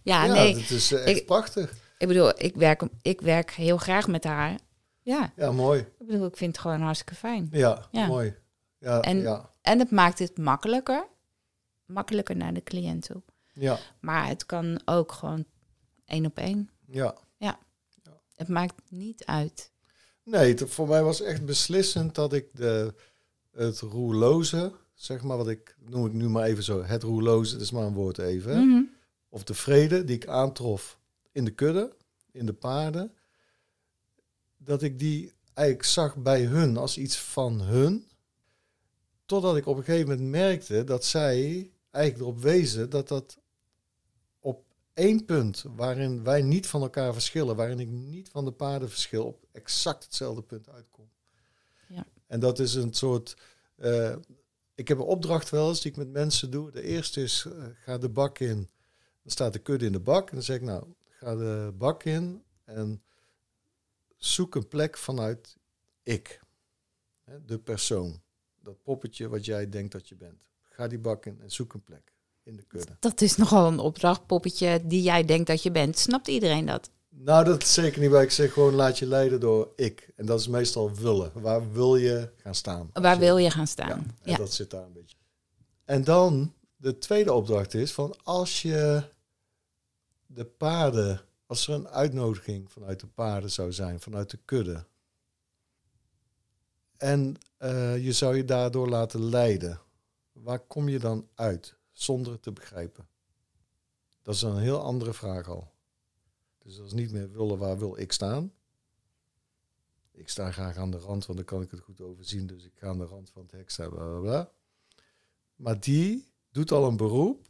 Ja, 0.03 0.25
ja 0.25 0.33
nee. 0.33 0.55
het 0.55 0.69
is 0.69 0.91
eh, 0.91 1.05
echt 1.07 1.17
ik- 1.19 1.25
prachtig. 1.25 1.73
Ik 1.97 2.07
bedoel, 2.07 2.43
ik 2.43 2.55
werk, 2.55 2.83
ik 3.01 3.21
werk 3.21 3.51
heel 3.51 3.77
graag 3.77 4.07
met 4.07 4.23
haar. 4.23 4.59
Ja, 5.01 5.33
Ja, 5.35 5.51
mooi. 5.51 5.79
ik 5.79 6.07
bedoel, 6.07 6.25
ik 6.27 6.37
vind 6.37 6.51
het 6.51 6.61
gewoon 6.61 6.81
hartstikke 6.81 7.15
fijn. 7.15 7.47
Ja, 7.51 7.87
Ja. 7.91 8.07
mooi. 8.07 8.35
Ja, 8.77 9.01
En- 9.01 9.21
ja, 9.21 9.49
En 9.61 9.79
het 9.79 9.91
maakt 9.91 10.19
het 10.19 10.37
makkelijker. 10.37 11.07
Makkelijker 11.85 12.35
naar 12.35 12.53
de 12.53 12.63
cliënt 12.63 13.05
toe. 13.05 13.21
Ja, 13.53 13.79
Maar 13.99 14.27
het 14.27 14.45
kan 14.45 14.81
ook 14.85 15.11
gewoon 15.11 15.45
één 16.05 16.25
op 16.25 16.37
één. 16.37 16.69
ja. 16.85 17.15
Het 18.35 18.47
maakt 18.47 18.81
niet 18.89 19.25
uit. 19.25 19.71
Nee, 20.23 20.53
het- 20.53 20.69
voor 20.69 20.87
mij 20.87 21.03
was 21.03 21.21
echt 21.21 21.45
beslissend 21.45 22.15
dat 22.15 22.33
ik 22.33 22.47
de, 22.55 22.93
het 23.51 23.79
roerloze, 23.79 24.73
zeg 24.93 25.21
maar 25.23 25.37
wat 25.37 25.47
ik, 25.47 25.75
noem 25.79 26.05
ik 26.05 26.13
nu 26.13 26.29
maar 26.29 26.43
even 26.43 26.63
zo, 26.63 26.83
het 26.83 27.03
roerloze, 27.03 27.51
dat 27.53 27.61
is 27.61 27.71
maar 27.71 27.83
een 27.83 27.93
woord 27.93 28.17
even. 28.17 28.67
Mhm. 28.67 28.81
Of 29.29 29.43
de 29.43 29.53
vrede 29.53 30.03
die 30.03 30.15
ik 30.15 30.27
aantrof 30.27 30.99
in 31.31 31.45
de 31.45 31.51
kudde, 31.51 31.95
in 32.31 32.45
de 32.45 32.53
paarden, 32.53 33.13
dat 34.57 34.81
ik 34.81 34.99
die 34.99 35.33
eigenlijk 35.53 35.87
zag 35.87 36.15
bij 36.15 36.43
hun 36.43 36.77
als 36.77 36.97
iets 36.97 37.17
van 37.17 37.61
hun. 37.61 38.07
Totdat 39.25 39.57
ik 39.57 39.65
op 39.65 39.77
een 39.77 39.83
gegeven 39.83 40.09
moment 40.09 40.29
merkte 40.29 40.83
dat 40.83 41.05
zij 41.05 41.71
eigenlijk 41.91 42.25
erop 42.25 42.41
wezen 42.43 42.89
dat 42.89 43.07
dat 43.07 43.37
één 44.93 45.25
punt 45.25 45.63
waarin 45.75 46.23
wij 46.23 46.41
niet 46.41 46.67
van 46.67 46.81
elkaar 46.81 47.13
verschillen, 47.13 47.55
waarin 47.55 47.79
ik 47.79 47.87
niet 47.87 48.29
van 48.29 48.45
de 48.45 48.51
paarden 48.51 48.89
verschil, 48.89 49.25
op 49.25 49.45
exact 49.51 50.03
hetzelfde 50.03 50.41
punt 50.41 50.69
uitkom. 50.69 51.09
Ja. 51.87 52.05
En 52.27 52.39
dat 52.39 52.59
is 52.59 52.73
een 52.73 52.93
soort. 52.93 53.37
eh, 53.75 54.15
ik 54.75 54.87
heb 54.87 54.97
een 54.97 55.03
opdracht 55.03 55.49
wel 55.49 55.69
eens 55.69 55.81
die 55.81 55.91
ik 55.91 55.97
met 55.97 56.09
mensen 56.09 56.51
doe. 56.51 56.71
De 56.71 56.81
eerste 56.81 57.21
is: 57.21 57.45
eh, 57.45 57.63
ga 57.75 57.97
de 57.97 58.09
bak 58.09 58.39
in. 58.39 58.55
Dan 59.21 59.31
staat 59.31 59.53
de 59.53 59.59
kudde 59.59 59.85
in 59.85 59.91
de 59.91 59.99
bak. 59.99 60.29
En 60.29 60.35
dan 60.35 60.43
zeg 60.43 60.55
ik: 60.55 60.61
Nou, 60.61 60.85
ga 61.09 61.35
de 61.35 61.73
bak 61.77 62.03
in 62.03 62.43
en 62.63 63.03
zoek 64.17 64.55
een 64.55 64.67
plek 64.67 64.97
vanuit 64.97 65.57
ik. 66.03 66.41
De 67.45 67.59
persoon. 67.59 68.21
Dat 68.59 68.83
poppetje 68.83 69.29
wat 69.29 69.45
jij 69.45 69.69
denkt 69.69 69.91
dat 69.91 70.09
je 70.09 70.15
bent. 70.15 70.49
Ga 70.61 70.87
die 70.87 70.99
bak 70.99 71.25
in 71.25 71.41
en 71.41 71.51
zoek 71.51 71.73
een 71.73 71.83
plek 71.83 72.12
in 72.43 72.55
de 72.55 72.63
kudde. 72.67 72.95
Dat 72.99 73.21
is 73.21 73.35
nogal 73.35 73.67
een 73.67 73.79
opdracht, 73.79 74.25
poppetje, 74.25 74.81
die 74.83 75.01
jij 75.01 75.25
denkt 75.25 75.47
dat 75.47 75.63
je 75.63 75.71
bent. 75.71 75.97
Snapt 75.97 76.27
iedereen 76.27 76.65
dat? 76.65 76.89
Nou, 77.09 77.45
dat 77.45 77.63
is 77.63 77.73
zeker 77.73 78.01
niet 78.01 78.09
waar 78.09 78.23
ik 78.23 78.31
zeg. 78.31 78.53
Gewoon 78.53 78.73
laat 78.73 78.99
je 78.99 79.05
leiden 79.05 79.39
door 79.39 79.71
ik. 79.75 80.11
En 80.15 80.25
dat 80.25 80.39
is 80.39 80.47
meestal 80.47 80.91
willen. 80.93 81.31
Waar 81.33 81.71
wil 81.71 81.95
je 81.95 82.29
gaan 82.37 82.55
staan? 82.55 82.89
Waar 82.93 83.17
wil 83.19 83.37
je 83.37 83.49
gaan 83.51 83.59
Ja, 83.61 83.65
staan? 83.67 83.89
en 84.21 84.31
Ja. 84.31 84.37
dat 84.37 84.53
zit 84.53 84.69
daar 84.69 84.83
een 84.85 84.93
beetje. 84.93 85.15
En 85.85 86.03
dan 86.03 86.53
de 86.75 86.97
tweede 86.97 87.33
opdracht 87.33 87.73
is 87.73 87.91
van 87.91 88.15
als 88.23 88.61
je 88.61 89.03
de 90.25 90.45
paarden, 90.45 91.21
als 91.45 91.67
er 91.67 91.73
een 91.73 91.87
uitnodiging 91.87 92.71
vanuit 92.71 92.99
de 92.99 93.07
paarden 93.07 93.51
zou 93.51 93.71
zijn, 93.73 93.99
vanuit 93.99 94.29
de 94.29 94.39
kudde. 94.45 94.85
En 96.97 97.35
eh, 97.57 98.03
je 98.03 98.11
zou 98.11 98.35
je 98.35 98.45
daardoor 98.45 98.89
laten 98.89 99.23
leiden. 99.29 99.79
Waar 100.31 100.59
kom 100.59 100.89
je 100.89 100.99
dan 100.99 101.27
uit 101.35 101.75
zonder 101.93 102.31
het 102.33 102.41
te 102.41 102.51
begrijpen? 102.51 103.07
Dat 104.21 104.35
is 104.35 104.41
een 104.41 104.57
heel 104.57 104.81
andere 104.81 105.13
vraag 105.13 105.47
al. 105.47 105.71
Dus 106.57 106.75
dat 106.75 106.85
is 106.85 106.93
niet 106.93 107.11
meer 107.11 107.31
willen 107.31 107.57
waar 107.57 107.77
wil 107.77 107.97
ik 107.97 108.11
staan. 108.11 108.53
Ik 110.11 110.29
sta 110.29 110.51
graag 110.51 110.77
aan 110.77 110.91
de 110.91 110.97
rand, 110.97 111.25
want 111.25 111.37
dan 111.37 111.47
kan 111.47 111.61
ik 111.61 111.71
het 111.71 111.79
goed 111.79 112.01
overzien. 112.01 112.47
Dus 112.47 112.65
ik 112.65 112.73
ga 112.75 112.87
aan 112.87 112.97
de 112.97 113.05
rand 113.05 113.29
van 113.29 113.41
het 113.41 113.51
hek 113.51 113.69
staan. 113.69 114.47
Maar 115.55 115.79
die 115.79 116.31
doet 116.51 116.71
al 116.71 116.87
een 116.87 116.97
beroep 116.97 117.47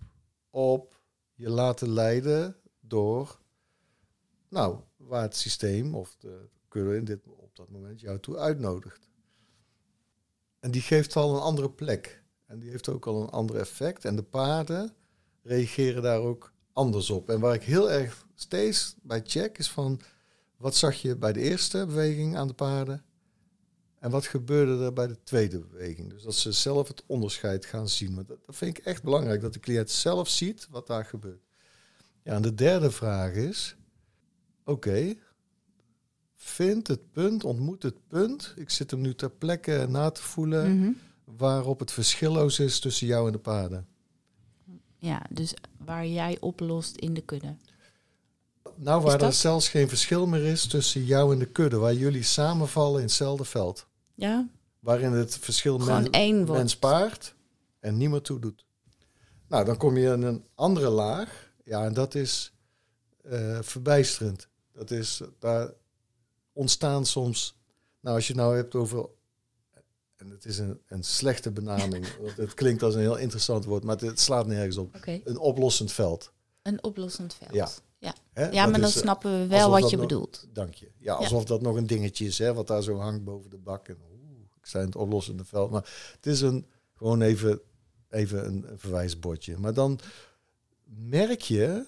op 0.50 1.02
je 1.34 1.50
laten 1.50 1.90
leiden 1.90 2.56
door, 2.80 3.40
nou, 4.50 4.80
waar 4.98 5.22
het 5.22 5.36
systeem 5.36 5.96
of 5.96 6.16
de 6.16 6.50
kudde 6.68 6.96
in 6.96 7.06
dit, 7.06 7.28
op 7.28 7.56
dat 7.56 7.70
moment 7.70 8.00
jou 8.00 8.20
toe 8.20 8.38
uitnodigt. 8.38 9.10
En 10.60 10.72
die 10.72 10.82
geeft 10.82 11.16
al 11.16 11.36
een 11.36 11.42
andere 11.42 11.72
plek. 11.72 12.23
En 12.54 12.60
die 12.60 12.70
heeft 12.70 12.89
ook 12.89 13.06
al 13.06 13.22
een 13.22 13.30
ander 13.30 13.56
effect. 13.56 14.06
En 14.06 14.16
de 14.16 14.24
paarden 14.24 14.94
reageren 15.42 16.02
daar 16.02 16.20
ook 16.20 16.54
anders 16.74 17.10
op. 17.10 17.30
En 17.30 17.39
waar 17.39 17.54
ik 17.54 17.63
heel 17.63 17.92
erg 17.92 18.28
steeds 18.36 18.96
bij 19.02 19.22
check 19.26 19.58
is 19.58 19.70
van, 19.72 20.02
wat 20.58 20.76
zag 20.76 20.96
je 20.96 21.16
bij 21.16 21.34
de 21.34 21.39
eerste 21.39 21.86
beweging 21.86 22.38
aan 22.38 22.48
de 22.48 22.54
paarden? 22.54 23.04
En 24.00 24.12
wat 24.12 24.26
gebeurde 24.26 24.84
er 24.84 24.94
bij 24.94 25.08
de 25.08 25.24
tweede 25.24 25.60
beweging? 25.60 26.10
Dus 26.10 26.24
dat 26.24 26.36
ze 26.36 26.52
zelf 26.52 26.88
het 26.88 27.04
onderscheid 27.06 27.66
gaan 27.66 27.89
zien. 27.89 28.16
Want 28.16 28.28
dat, 28.28 28.39
vind 28.48 28.78
ik 28.78 28.86
echt 28.86 29.04
belangrijk, 29.04 29.42
dat 29.42 29.54
de 29.54 29.60
cliënt 29.60 29.89
zelf 29.89 30.30
ziet 30.30 30.68
wat 30.70 30.88
daar 30.88 31.06
gebeurt. 31.06 31.44
Ja, 32.24 32.34
en 32.34 32.42
de 32.42 32.54
derde 32.54 32.92
vraag 32.92 33.34
is, 33.34 33.76
oké, 34.66 35.16
vind 36.36 36.88
het 36.88 37.12
punt, 37.12 37.44
ontmoet 37.44 37.84
het 37.84 38.08
punt. 38.08 38.54
Ik 38.56 38.70
zit 38.70 38.92
hem 38.92 39.02
nu 39.02 39.16
ter 39.16 39.32
plekke 39.32 39.86
na 39.89 40.10
te 40.10 40.22
voelen 40.22 40.80
Mhm. 40.80 40.92
Waarop 41.38 41.80
het 41.80 41.91
verschilloos 41.91 42.60
is 42.60 42.80
tussen 42.80 43.08
jou 43.08 43.26
en 43.28 43.32
de 43.32 43.39
paarden. 43.39 43.88
ja, 44.98 45.22
dus 45.30 45.54
waar 45.78 46.08
jij 46.08 46.38
oplost 46.39 46.96
in 46.96 47.13
de 47.13 47.22
kudde. 47.22 47.56
Nou, 48.76 49.02
waar 49.02 49.22
er 49.22 49.34
zelfs 49.34 49.69
geen 49.69 49.89
verschil 49.89 50.28
meer 50.28 50.43
is 50.46 50.67
tussen 50.67 51.06
jou 51.06 51.34
en 51.34 51.39
de 51.39 51.46
kudde, 51.46 51.78
waar 51.78 51.93
jullie 51.93 52.24
samenvallen 52.24 52.98
in 53.00 53.06
hetzelfde 53.06 53.46
veld. 53.46 53.88
Ja, 54.15 54.48
Waarin 54.80 55.12
het 55.12 55.38
verschil 55.38 55.78
men- 55.78 56.10
één 56.12 56.38
wordt. 56.46 56.62
mens-paard 56.62 57.36
en 57.80 57.98
niemand 57.98 58.24
toe 58.24 58.39
doet. 58.39 58.65
Nou, 59.48 59.65
dan 59.65 59.78
kom 59.78 59.98
je 59.98 60.12
in 60.13 60.22
een 60.22 60.43
andere 60.56 60.89
laag. 60.89 61.52
Ja, 61.63 61.86
en 61.86 61.93
dat 61.93 62.15
is 62.15 62.54
eh, 63.24 63.60
verbijsterend. 63.62 64.48
Dat 64.74 64.91
is, 64.91 65.22
daar 65.39 65.72
ontstaan 66.54 67.06
soms... 67.06 67.58
Nou, 68.02 68.15
als 68.15 68.28
je 68.28 68.34
het 68.34 68.41
nou 68.41 68.56
hebt 68.56 68.76
over... 68.76 69.06
En 70.24 70.30
het 70.30 70.46
is 70.46 70.58
een, 70.58 70.80
een 70.88 71.04
slechte 71.04 71.52
benaming. 71.52 72.06
want 72.22 72.38
het 72.38 72.54
klinkt 72.54 72.84
als 72.84 72.96
een 72.96 73.02
heel 73.02 73.18
interessant 73.18 73.66
woord, 73.66 73.84
maar 73.84 73.96
het, 73.96 74.06
het 74.06 74.20
slaat 74.20 74.48
nergens 74.48 74.78
op. 74.78 74.96
Een 75.24 75.38
oplossend 75.38 75.92
veld. 75.92 76.32
Een 76.62 76.84
oplossend 76.84 77.34
veld. 77.34 77.54
Ja. 77.54 77.70
ja. 77.98 78.16
Hè? 78.34 78.50
Ja, 78.50 78.66
maar 78.66 78.80
dan 78.80 78.90
eh, 78.90 78.96
snappen 78.96 79.40
we 79.40 79.48
wel 79.48 79.70
wat 79.70 79.90
je 79.90 79.96
nog- 79.98 80.06
bedoelt. 80.06 80.48
Dank 80.54 80.74
je. 80.74 80.92
Ja, 80.98 81.14
alsof 81.14 81.46
dat 81.46 81.62
nog 81.62 81.76
een 81.76 81.88
dingetje 81.88 82.26
is, 82.26 82.38
hè, 82.38 82.54
wat 82.54 82.68
daar 82.68 82.84
zo 82.84 82.98
hangt 82.98 83.24
boven 83.24 83.50
de 83.50 83.58
bak. 83.58 83.88
En, 83.88 83.98
oeh, 84.12 84.40
ik 84.60 84.66
zei 84.66 84.86
het 84.86 84.96
oplossende 84.96 85.46
veld. 85.46 85.72
Maar 85.72 86.14
het 86.16 86.26
is 86.26 86.42
een, 86.42 86.66
gewoon 86.94 87.22
even, 87.22 87.62
even 88.10 88.46
een, 88.46 88.66
een 88.72 88.80
verwijsbordje. 88.80 89.58
Maar 89.58 89.74
dan 89.74 90.00
merk 90.86 91.42
je, 91.42 91.86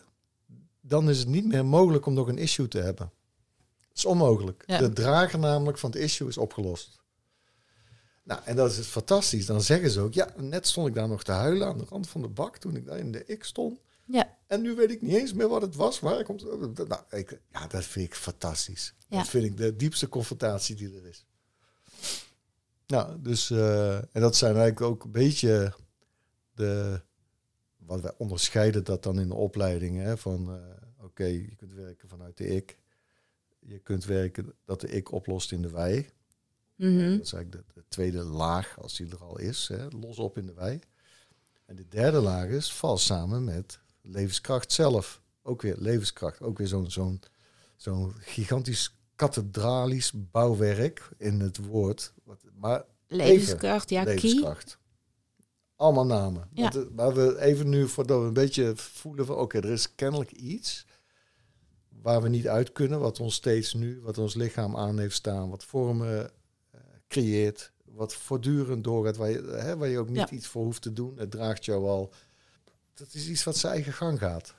dan 0.82 1.10
is 1.10 1.20
het 1.20 1.28
niet 1.28 1.46
meer 1.46 1.66
mogelijk 1.66 2.06
om 2.06 2.14
nog 2.14 2.28
een 2.28 2.38
issue 2.38 2.68
te 2.68 2.80
hebben. 2.80 3.12
Het 3.90 3.98
is 3.98 4.06
onmogelijk. 4.06 4.64
Ja. 4.66 4.78
De 4.78 4.94
drager 4.94 5.40
namelijk 5.40 5.78
van 5.78 5.92
het 5.92 6.00
issue 6.00 6.28
is 6.28 6.38
opgelost. 6.38 7.04
Nou, 8.26 8.42
en 8.46 8.56
dat 8.56 8.72
is 8.72 8.88
fantastisch. 8.88 9.46
Dan 9.46 9.62
zeggen 9.62 9.90
ze 9.90 10.00
ook, 10.00 10.14
ja, 10.14 10.34
net 10.38 10.68
stond 10.68 10.88
ik 10.88 10.94
daar 10.94 11.08
nog 11.08 11.24
te 11.24 11.32
huilen 11.32 11.68
aan 11.68 11.78
de 11.78 11.86
rand 11.90 12.10
van 12.10 12.22
de 12.22 12.28
bak 12.28 12.58
toen 12.58 12.76
ik 12.76 12.86
daar 12.86 12.98
in 12.98 13.12
de 13.12 13.26
ik 13.26 13.44
stond. 13.44 13.80
Ja, 14.06 14.38
En 14.48 14.62
nu 14.62 14.76
weet 14.76 14.92
ik 14.92 15.02
niet 15.02 15.16
eens 15.16 15.34
meer 15.34 15.48
wat 15.48 15.62
het 15.62 15.76
was. 15.76 16.00
Waar 16.00 16.20
ik 16.20 16.30
om... 16.30 16.38
nou, 16.88 17.02
ik, 17.10 17.40
ja, 17.52 17.68
dat 17.68 17.84
vind 17.84 18.06
ik 18.06 18.16
fantastisch. 18.16 18.94
Ja. 19.08 19.18
Dat 19.18 19.28
vind 19.28 19.46
ik 19.46 19.58
de 19.58 19.76
diepste 19.76 20.10
confrontatie 20.10 20.76
die 20.76 20.96
er 20.96 21.08
is. 21.08 21.26
Nou, 22.88 23.22
dus... 23.22 23.50
eh, 23.50 23.96
en 23.96 24.22
dat 24.22 24.36
zijn 24.36 24.56
eigenlijk 24.56 24.82
ook 24.92 25.04
een 25.04 25.12
beetje 25.12 25.74
de... 26.54 27.02
Wat 27.78 28.02
wij 28.02 28.14
onderscheiden 28.18 28.84
dat 28.84 29.04
dan 29.04 29.20
in 29.20 29.28
de 29.28 29.36
opleiding. 29.36 29.98
Hè, 29.98 30.18
van, 30.18 30.50
eh, 30.50 31.06
oké, 31.06 31.26
je 31.26 31.56
kunt 31.56 31.74
werken 31.74 32.10
vanuit 32.10 32.38
de 32.38 32.48
ik. 32.48 32.78
Je 33.60 33.80
kunt 33.80 34.06
werken 34.06 34.54
dat 34.66 34.82
de 34.82 34.88
ik 34.88 35.12
oplost 35.12 35.52
in 35.52 35.62
de 35.62 35.70
wij. 35.70 36.10
Mhm. 36.76 37.18
Dat 37.18 37.26
is 37.26 37.34
eigenlijk 37.34 37.52
de, 37.52 37.64
de 37.74 37.84
tweede 37.88 38.24
laag, 38.24 38.80
als 38.82 38.96
die 38.96 39.10
er 39.10 39.24
al 39.24 39.40
is. 39.40 39.68
Hè, 39.68 39.88
los 39.88 40.18
op 40.18 40.38
in 40.38 40.46
de 40.46 40.54
wij. 40.54 40.82
En 41.66 41.76
de 41.76 41.88
derde 41.88 42.20
laag 42.20 42.48
is, 42.48 42.74
val 42.74 42.98
samen 42.98 43.44
met 43.44 43.80
levenskracht 44.02 44.72
zelf. 44.72 45.22
Ook 45.42 45.62
weer 45.62 45.76
levenskracht. 45.78 46.42
Ook 46.42 46.58
weer 46.58 46.68
zo'n 46.68 46.92
zo'n 46.92 47.22
zo'n 47.76 48.14
gigantisch 48.20 48.96
kathedralisch 49.16 50.12
bouwwerk 50.32 51.10
in 51.18 51.40
het 51.40 51.58
woord. 51.58 52.14
Wat, 52.24 52.42
maar 52.60 52.84
levenskracht, 53.08 53.90
ja, 53.90 54.04
levenskracht. 54.04 54.78
Allemaal 55.76 56.06
namen. 56.06 56.50
Ja. 56.54 56.72
Want, 56.72 56.96
maar 56.96 57.14
we 57.14 57.40
even 57.40 57.70
nu, 57.70 57.88
voordat 57.88 58.20
we 58.20 58.26
een 58.26 58.34
beetje 58.34 58.74
voelen 58.76 59.26
van... 59.26 59.36
oké, 59.36 59.58
er 59.58 59.72
is 59.72 59.96
kennelijk 59.96 60.32
iets 60.32 60.86
waar 61.90 62.22
we 62.22 62.30
niet 62.30 62.48
uit 62.48 62.72
kunnen... 62.72 63.00
wat 63.00 63.20
ons 63.20 63.36
steeds 63.36 63.74
nu, 63.74 64.02
wat 64.02 64.18
ons 64.18 64.34
lichaam 64.34 64.78
aan 64.78 65.00
heeft 65.00 65.16
staan... 65.16 65.50
wat 65.50 65.64
vormen 65.64 66.32
creëert, 67.22 67.72
wat 67.86 68.14
voortdurend 68.14 68.84
doorgaat... 68.84 69.18
waar 69.18 69.30
je, 69.30 69.42
hè, 69.42 69.78
waar 69.78 69.88
je 69.88 70.00
ook 70.00 70.08
niet 70.10 70.18
Ja. 70.18 70.30
iets 70.30 70.48
voor 70.48 70.64
hoeft 70.64 70.82
te 70.82 70.94
doen. 70.94 71.18
Het 71.18 71.32
draagt 71.32 71.66
jou 71.66 71.88
al 71.88 72.12
dat 72.94 73.08
is 73.14 73.28
iets 73.28 73.44
wat 73.44 73.58
zijn 73.58 73.74
eigen 73.74 73.94
gang 73.94 74.20
gaat. 74.20 74.54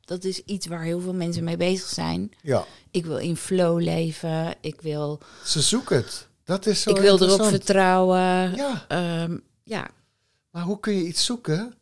Dat 0.00 0.24
is 0.24 0.44
iets 0.44 0.66
waar 0.66 0.82
heel 0.82 1.00
veel 1.00 1.14
mensen 1.14 1.44
mee 1.44 1.56
bezig 1.56 1.88
zijn. 1.88 2.30
Ja, 2.42 2.64
Ik 2.90 3.04
wil 3.06 3.16
in 3.18 3.36
flow 3.36 3.80
leven. 3.80 4.54
Ik 4.60 4.80
wil, 4.80 5.20
ze 5.44 5.60
zoeken 5.62 5.96
het. 5.96 6.28
Dat 6.44 6.66
is 6.66 6.82
zo 6.82 6.90
ik 6.90 6.96
wil 6.96 7.22
erop 7.22 7.42
vertrouwen. 7.44 8.54
Ja, 8.56 8.84
Ehm, 8.88 9.38
ja, 9.62 9.88
maar 10.50 10.62
hoe 10.62 10.80
kun 10.80 10.92
je 10.94 11.06
iets 11.06 11.24
zoeken 11.24 11.74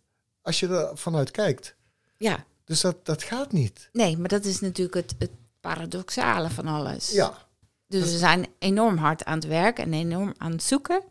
als 0.43 0.61
je 0.61 0.69
er 0.69 0.97
vanuit 0.99 1.31
kijkt? 1.31 1.75
ja. 2.17 2.45
Dus 2.65 2.81
dat, 2.81 3.07
dat 3.07 3.23
gaat 3.23 3.53
niet. 3.53 3.89
Nee, 3.93 4.17
maar 4.19 4.29
dat 4.29 4.45
is 4.45 4.61
natuurlijk 4.61 4.95
het, 4.95 5.15
het 5.19 5.31
paradoxale 5.61 6.51
van 6.51 6.67
alles. 6.67 7.11
Ja, 7.11 7.47
Dus 7.87 8.11
we 8.13 8.19
zijn 8.19 8.47
enorm 8.59 8.97
hard 8.97 9.25
aan 9.25 9.35
het 9.39 9.47
werk 9.47 9.79
en 9.79 9.93
enorm 9.93 10.35
aan 10.37 10.51
het 10.53 10.63
zoeken. 10.63 11.03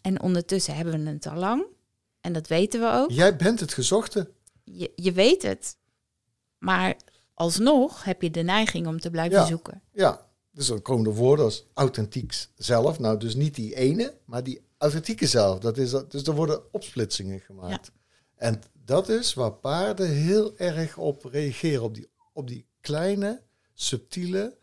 En 0.00 0.22
ondertussen 0.22 0.74
hebben 0.76 1.04
we 1.04 1.10
het 1.10 1.26
al 1.26 1.36
lang. 1.36 1.64
En 2.20 2.32
dat 2.32 2.46
weten 2.48 2.80
we 2.80 2.90
ook. 2.92 3.10
jij 3.10 3.36
bent 3.36 3.60
het 3.60 3.72
gezochte. 3.74 4.30
Je, 4.64 4.92
je 4.94 5.12
weet 5.12 5.42
het. 5.42 5.76
Maar 6.58 6.96
alsnog 7.34 8.04
heb 8.04 8.22
je 8.22 8.30
de 8.30 8.42
neiging 8.42 8.86
om 8.86 9.00
te 9.00 9.10
blijven 9.10 9.38
Ja. 9.38 9.46
zoeken. 9.46 9.82
Ja, 9.92 10.26
dus 10.50 10.66
dan 10.66 10.82
komen 10.82 11.04
de 11.04 11.14
woorden 11.14 11.44
als 11.44 11.66
authentiek 11.74 12.46
zelf. 12.56 12.98
Nou, 12.98 13.18
dus 13.18 13.34
niet 13.34 13.54
die 13.54 13.74
ene, 13.74 14.14
maar 14.24 14.42
die 14.44 14.60
authentieke 14.78 15.26
zelf. 15.26 15.58
Dat 15.58 15.78
is 15.78 15.90
dat, 15.90 16.10
dus 16.10 16.22
er 16.22 16.34
worden 16.34 16.72
opsplitsingen 16.72 17.40
gemaakt. 17.40 17.90
En 18.36 18.60
dat 18.84 19.08
is 19.08 19.34
waar 19.34 19.52
paarden 19.52 20.08
heel 20.10 20.56
erg 20.56 20.96
op 20.98 21.24
reageren. 21.24 21.82
Op 21.82 21.94
die, 21.94 22.08
op 22.32 22.48
die 22.48 22.66
kleine, 22.80 23.42
subtiele 23.74 24.56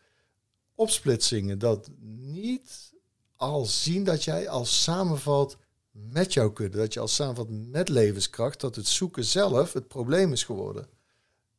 opsplitsingen. 0.77 1.59
Dat 1.59 1.89
niet 2.09 2.93
al 3.35 3.65
zien 3.65 4.03
dat 4.03 4.23
jij 4.23 4.49
al 4.49 4.65
samenvalt 4.65 5.57
met 5.91 6.33
jouw 6.33 6.51
kudde. 6.51 6.77
Dat 6.77 6.93
je 6.93 6.99
al 6.99 7.07
samenvalt 7.07 7.69
met 7.69 7.89
levenskracht. 7.89 8.61
Dat 8.61 8.75
het 8.75 8.87
zoeken 8.87 9.25
zelf 9.25 9.73
het 9.73 9.87
probleem 9.87 10.31
is 10.31 10.43
geworden. 10.43 10.87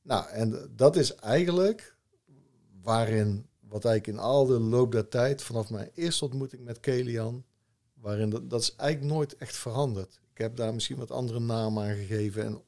Nou, 0.03 0.29
en 0.29 0.71
dat 0.77 0.97
is 0.97 1.15
eigenlijk 1.15 1.97
waarin, 2.83 3.47
wat 3.61 3.85
eigenlijk 3.85 4.19
in 4.19 4.25
al 4.25 4.47
de 4.47 4.61
loop 4.61 4.93
der 4.93 5.09
tijd, 5.09 5.43
vanaf 5.43 5.71
mijn 5.71 5.91
eerste 5.95 6.25
ontmoeting 6.25 6.65
met 6.65 6.81
Kelian, 6.81 7.45
waarin 7.95 8.31
dat, 8.31 8.51
dat 8.51 8.61
is 8.61 8.75
eigenlijk 8.75 9.13
nooit 9.13 9.37
echt 9.37 9.57
veranderd. 9.57 10.21
Ik 10.33 10.39
heb 10.39 10.57
daar 10.57 10.75
misschien 10.75 10.97
wat 10.97 11.11
andere 11.11 11.41
namen 11.41 11.83
aan 11.83 11.97
gegeven 11.97 12.45
en 12.45 12.63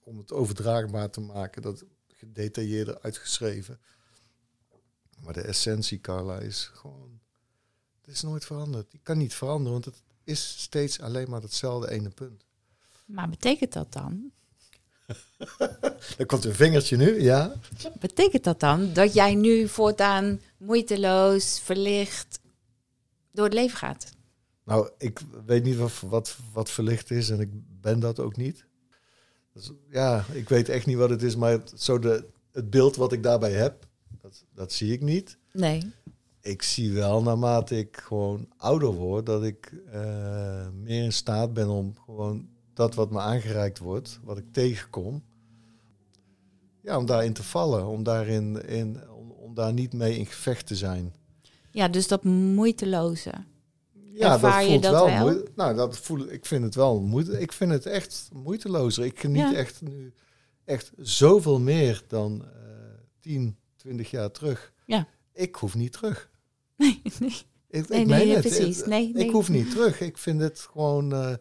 om 0.00 0.18
het 0.18 0.32
overdraagbaar 0.32 1.10
te 1.10 1.20
maken, 1.20 1.62
dat 1.62 1.84
gedetailleerder 2.06 3.00
uitgeschreven. 3.00 3.80
Maar 5.22 5.32
de 5.32 5.40
essentie, 5.40 6.00
Carla, 6.00 6.38
is 6.38 6.70
gewoon, 6.74 7.20
het 8.00 8.14
is 8.14 8.22
nooit 8.22 8.44
veranderd. 8.44 8.90
Die 8.90 9.00
kan 9.02 9.18
niet 9.18 9.34
veranderen, 9.34 9.72
want 9.72 9.84
het 9.84 10.02
is 10.24 10.54
steeds 10.58 11.00
alleen 11.00 11.30
maar 11.30 11.42
hetzelfde 11.42 11.90
ene 11.90 12.10
punt. 12.10 12.44
Maar 13.04 13.28
betekent 13.28 13.72
dat 13.72 13.92
dan? 13.92 14.30
Er 16.18 16.26
komt 16.26 16.44
een 16.44 16.54
vingertje 16.54 16.96
nu, 16.96 17.22
ja. 17.22 17.52
Betekent 17.98 18.44
dat 18.44 18.60
dan 18.60 18.92
dat 18.92 19.14
jij 19.14 19.34
nu 19.34 19.68
voortaan 19.68 20.40
moeiteloos, 20.56 21.60
verlicht 21.60 22.40
door 23.32 23.44
het 23.44 23.54
leven 23.54 23.78
gaat? 23.78 24.14
Nou, 24.64 24.90
ik 24.98 25.20
weet 25.46 25.64
niet 25.64 25.76
wat, 25.76 26.00
wat, 26.00 26.36
wat 26.52 26.70
verlicht 26.70 27.10
is 27.10 27.30
en 27.30 27.40
ik 27.40 27.50
ben 27.80 28.00
dat 28.00 28.20
ook 28.20 28.36
niet. 28.36 28.64
Dus, 29.52 29.72
ja, 29.90 30.24
ik 30.32 30.48
weet 30.48 30.68
echt 30.68 30.86
niet 30.86 30.96
wat 30.96 31.10
het 31.10 31.22
is, 31.22 31.36
maar 31.36 31.50
het, 31.50 31.72
zo 31.76 31.98
de, 31.98 32.24
het 32.52 32.70
beeld 32.70 32.96
wat 32.96 33.12
ik 33.12 33.22
daarbij 33.22 33.52
heb, 33.52 33.86
dat, 34.20 34.44
dat 34.54 34.72
zie 34.72 34.92
ik 34.92 35.00
niet. 35.02 35.38
Nee. 35.52 35.92
Ik 36.40 36.62
zie 36.62 36.92
wel 36.92 37.22
naarmate 37.22 37.78
ik 37.78 37.96
gewoon 37.96 38.48
ouder 38.56 38.92
word, 38.92 39.26
dat 39.26 39.44
ik 39.44 39.72
eh, 39.90 40.68
meer 40.82 41.02
in 41.04 41.12
staat 41.12 41.52
ben 41.52 41.68
om 41.68 41.94
gewoon 42.04 42.48
dat 42.74 42.94
wat 42.94 43.10
me 43.10 43.18
aangereikt 43.20 43.78
wordt, 43.78 44.20
wat 44.22 44.38
ik 44.38 44.52
tegenkom, 44.52 45.22
ja, 46.82 46.96
om 46.98 47.06
daarin 47.06 47.32
te 47.32 47.42
vallen, 47.42 47.86
om, 47.86 48.02
daarin, 48.02 48.66
in, 48.66 49.10
om, 49.10 49.30
om 49.30 49.54
daar 49.54 49.72
niet 49.72 49.92
mee 49.92 50.18
in 50.18 50.26
gevecht 50.26 50.66
te 50.66 50.76
zijn. 50.76 51.14
Ja, 51.70 51.88
dus 51.88 52.08
dat 52.08 52.24
moeiteloze. 52.24 53.32
Ja, 54.12 54.32
Ervaar 54.32 54.52
dat 54.52 54.62
je 54.64 54.68
voelt 54.70 54.82
dat 54.82 54.92
wel. 54.92 55.06
wel? 55.06 55.20
moe- 55.32 55.44
nou, 55.56 55.74
dat 55.74 55.98
voel 55.98 56.28
ik. 56.32 56.46
vind 56.46 56.64
het 56.64 56.74
wel 56.74 57.00
moeite. 57.00 57.40
Ik 57.40 57.52
vind 57.52 57.70
het 57.70 57.86
echt 57.86 58.28
moeitelozer. 58.32 59.04
Ik 59.04 59.20
geniet 59.20 59.42
Ja. 59.42 59.54
echt 59.54 59.82
nu 59.82 60.12
echt 60.64 60.92
zoveel 60.96 61.60
meer 61.60 62.02
dan 62.08 62.44
eh 62.44 62.48
10, 63.20 63.56
20 63.86 64.10
jaar 64.10 64.30
terug. 64.30 64.72
Ja. 64.86 65.08
Ik 65.32 65.54
hoef 65.54 65.74
niet 65.74 65.92
terug. 65.92 66.30
Nee, 66.76 67.02
nee. 67.20 67.30
Ik, 67.68 67.88
Nee, 67.88 68.00
ik 68.00 68.06
nee, 68.06 68.28
het. 68.28 68.40
precies. 68.40 68.84
Nee, 68.84 69.12
nee. 69.12 69.24
Ik 69.24 69.30
hoef 69.32 69.48
niet 69.48 69.70
terug. 69.70 70.00
Ik 70.00 70.18
vind 70.18 70.40
het 70.40 70.60
gewoon. 70.60 71.12
eh, 71.12 71.34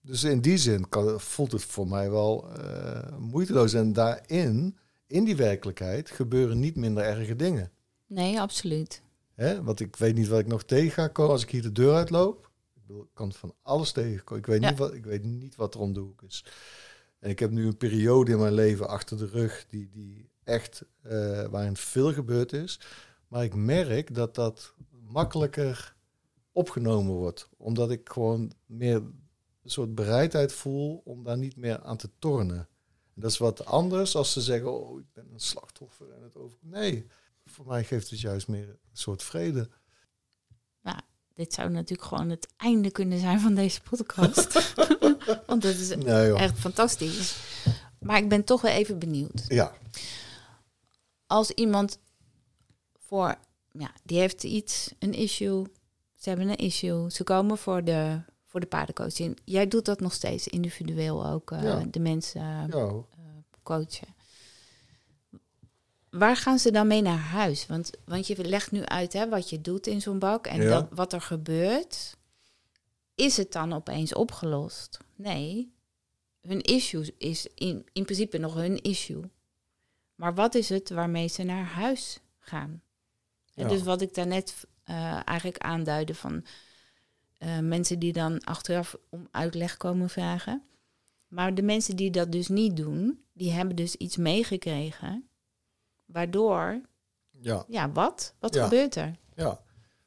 dus 0.00 0.24
in 0.24 0.40
die 0.40 0.56
zin 0.58 0.88
kan, 0.88 1.20
voelt 1.20 1.52
het 1.52 1.62
voor 1.64 1.88
mij 1.88 2.10
wel 2.10 2.48
eh, 2.56 3.16
moeiteloos. 3.18 3.72
En 3.74 3.92
daarin, 3.92 4.76
in 5.06 5.24
die 5.24 5.36
werkelijkheid, 5.36 6.10
gebeuren 6.10 6.58
niet 6.58 6.76
minder 6.76 7.04
erge 7.04 7.36
dingen. 7.36 7.70
Nee, 8.06 8.40
absoluut. 8.40 9.02
Hè? 9.34 9.62
Want 9.62 9.80
ik 9.80 9.96
weet 9.96 10.14
niet 10.14 10.28
wat 10.28 10.38
ik 10.40 10.46
nog 10.46 10.64
tegen 10.64 10.90
ga 10.92 11.08
komen 11.08 11.32
als 11.32 11.42
ik 11.42 11.50
hier 11.50 11.62
de 11.62 11.72
deur 11.72 11.94
uitloop. 11.94 12.50
Ik 12.74 12.80
bedoel, 12.86 13.02
ik 13.02 13.10
kan 13.14 13.32
van 13.32 13.54
alles 13.62 13.92
tegenkomen. 13.92 14.42
Ik 14.42 14.46
weet, 14.48 14.62
Ja. 14.62 14.68
niet 14.70 14.78
wat, 14.78 14.94
ik 14.94 15.04
weet 15.04 15.24
niet 15.24 15.56
wat 15.56 15.74
er 15.74 15.80
om 15.80 15.92
de 15.92 16.00
hoek 16.00 16.22
is. 16.22 16.44
En 17.18 17.30
ik 17.30 17.38
heb 17.38 17.50
nu 17.50 17.66
een 17.66 17.76
periode 17.76 18.30
in 18.30 18.38
mijn 18.38 18.52
leven 18.54 18.88
achter 18.88 19.16
de 19.18 19.26
rug 19.26 19.66
die, 19.68 19.88
die 19.92 20.28
echt, 20.48 20.82
eh, 21.02 21.44
waarin 21.44 21.76
veel 21.76 22.12
gebeurd 22.12 22.52
is. 22.52 22.80
Maar 23.28 23.44
ik 23.44 23.54
merk 23.54 24.14
dat 24.14 24.34
dat 24.34 24.74
makkelijker 24.90 25.96
opgenomen 26.52 27.14
wordt. 27.14 27.48
Omdat 27.56 27.90
ik 27.90 28.08
gewoon 28.08 28.52
meer 28.66 28.96
een 28.96 29.70
soort 29.70 29.94
bereidheid 29.94 30.52
voel 30.52 31.02
om 31.04 31.24
daar 31.24 31.38
niet 31.38 31.56
meer 31.56 31.82
aan 31.82 31.96
te 31.96 32.10
tornen. 32.18 32.68
En 33.14 33.20
dat 33.20 33.30
is 33.30 33.38
wat 33.38 33.64
anders 33.64 34.16
als 34.16 34.32
ze 34.32 34.40
zeggen, 34.40 34.72
oh, 34.72 35.00
ik 35.00 35.12
ben 35.12 35.28
een 35.32 35.40
slachtoffer 35.40 36.12
en 36.12 36.22
het 36.22 36.36
over. 36.36 36.58
Nee, 36.60 37.06
voor 37.44 37.66
mij 37.66 37.84
geeft 37.84 38.10
het 38.10 38.20
juist 38.20 38.48
meer 38.48 38.68
een 38.68 38.78
soort 38.92 39.22
vrede. 39.22 39.68
Dit 41.38 41.54
zou 41.54 41.70
natuurlijk 41.70 42.08
gewoon 42.08 42.30
het 42.30 42.48
einde 42.56 42.90
kunnen 42.90 43.18
zijn 43.18 43.40
van 43.40 43.54
deze 43.54 43.80
podcast. 43.80 44.74
Want 45.46 45.62
dat 45.62 45.74
is 45.74 45.96
Nee 45.96 46.34
echt 46.34 46.58
fantastisch. 46.58 47.36
Maar 48.00 48.18
ik 48.18 48.28
ben 48.28 48.44
toch 48.44 48.60
wel 48.60 48.72
even 48.72 48.98
benieuwd. 48.98 49.44
Ja, 49.48 49.72
Als 51.28 51.50
iemand 51.50 51.98
voor, 52.98 53.36
ja, 53.72 53.90
die 54.04 54.18
heeft 54.18 54.44
iets, 54.44 54.92
een 54.98 55.12
issue. 55.14 55.64
Ze 56.14 56.28
hebben 56.28 56.48
een 56.48 56.56
issue. 56.56 57.10
Ze 57.10 57.24
komen 57.24 57.58
voor 57.58 57.84
de, 57.84 58.20
voor 58.46 58.60
de 58.60 58.66
paardencoaching. 58.66 59.38
Jij 59.44 59.68
doet 59.68 59.84
dat 59.84 60.00
nog 60.00 60.12
steeds 60.12 60.48
individueel 60.48 61.26
ook, 61.26 61.50
eh, 61.50 61.62
Ja. 61.62 61.84
de 61.90 62.00
mensen 62.00 62.40
eh, 62.40 62.64
ja. 62.70 63.04
coachen. 63.62 64.16
Waar 66.10 66.36
gaan 66.36 66.58
ze 66.58 66.70
dan 66.70 66.86
mee 66.86 67.02
naar 67.02 67.18
huis? 67.18 67.66
Want, 67.66 67.90
want 68.04 68.26
je 68.26 68.44
legt 68.48 68.70
nu 68.70 68.84
uit 68.84 69.12
hè, 69.12 69.28
wat 69.28 69.50
je 69.50 69.60
doet 69.60 69.86
in 69.86 70.00
zo'n 70.00 70.18
bak 70.18 70.46
en 70.46 70.62
Ja. 70.62 70.68
dat, 70.68 70.86
wat 70.90 71.12
er 71.12 71.20
gebeurt. 71.20 72.16
Is 73.14 73.36
het 73.36 73.52
dan 73.52 73.72
opeens 73.72 74.14
opgelost? 74.14 74.98
Nee. 75.16 75.72
Hun 76.40 76.60
issue 76.60 77.14
is 77.18 77.46
in, 77.54 77.86
in 77.92 78.04
principe 78.04 78.38
nog 78.38 78.54
hun 78.54 78.82
issue. 78.82 79.22
Maar 80.18 80.34
wat 80.34 80.54
is 80.54 80.68
het 80.68 80.90
waarmee 80.90 81.28
ze 81.28 81.42
naar 81.42 81.64
huis 81.64 82.20
gaan? 82.38 82.82
En. 83.54 83.68
Dus 83.68 83.82
wat 83.82 84.00
ik 84.00 84.14
daarnet 84.14 84.66
eh 84.84 85.20
eigenlijk 85.28 85.58
aanduidde 85.58 86.14
van 86.14 86.44
eh, 87.38 87.58
mensen 87.58 87.98
die 87.98 88.12
dan 88.12 88.44
achteraf 88.44 88.96
om 89.08 89.28
uitleg 89.30 89.76
komen 89.76 90.10
vragen. 90.10 90.62
Maar 91.28 91.54
de 91.54 91.62
mensen 91.62 91.96
die 91.96 92.10
dat 92.10 92.32
dus 92.32 92.48
niet 92.48 92.76
doen, 92.76 93.24
die 93.32 93.52
hebben 93.52 93.76
dus 93.76 93.94
iets 93.94 94.16
meegekregen. 94.16 95.28
Waardoor, 96.04 96.80
ja. 97.40 97.64
ja, 97.68 97.92
wat? 97.92 98.34
Wat 98.38 98.54
Ja. 98.54 98.64
gebeurt 98.64 98.94
er? 98.94 99.16
Ja, 99.34 99.60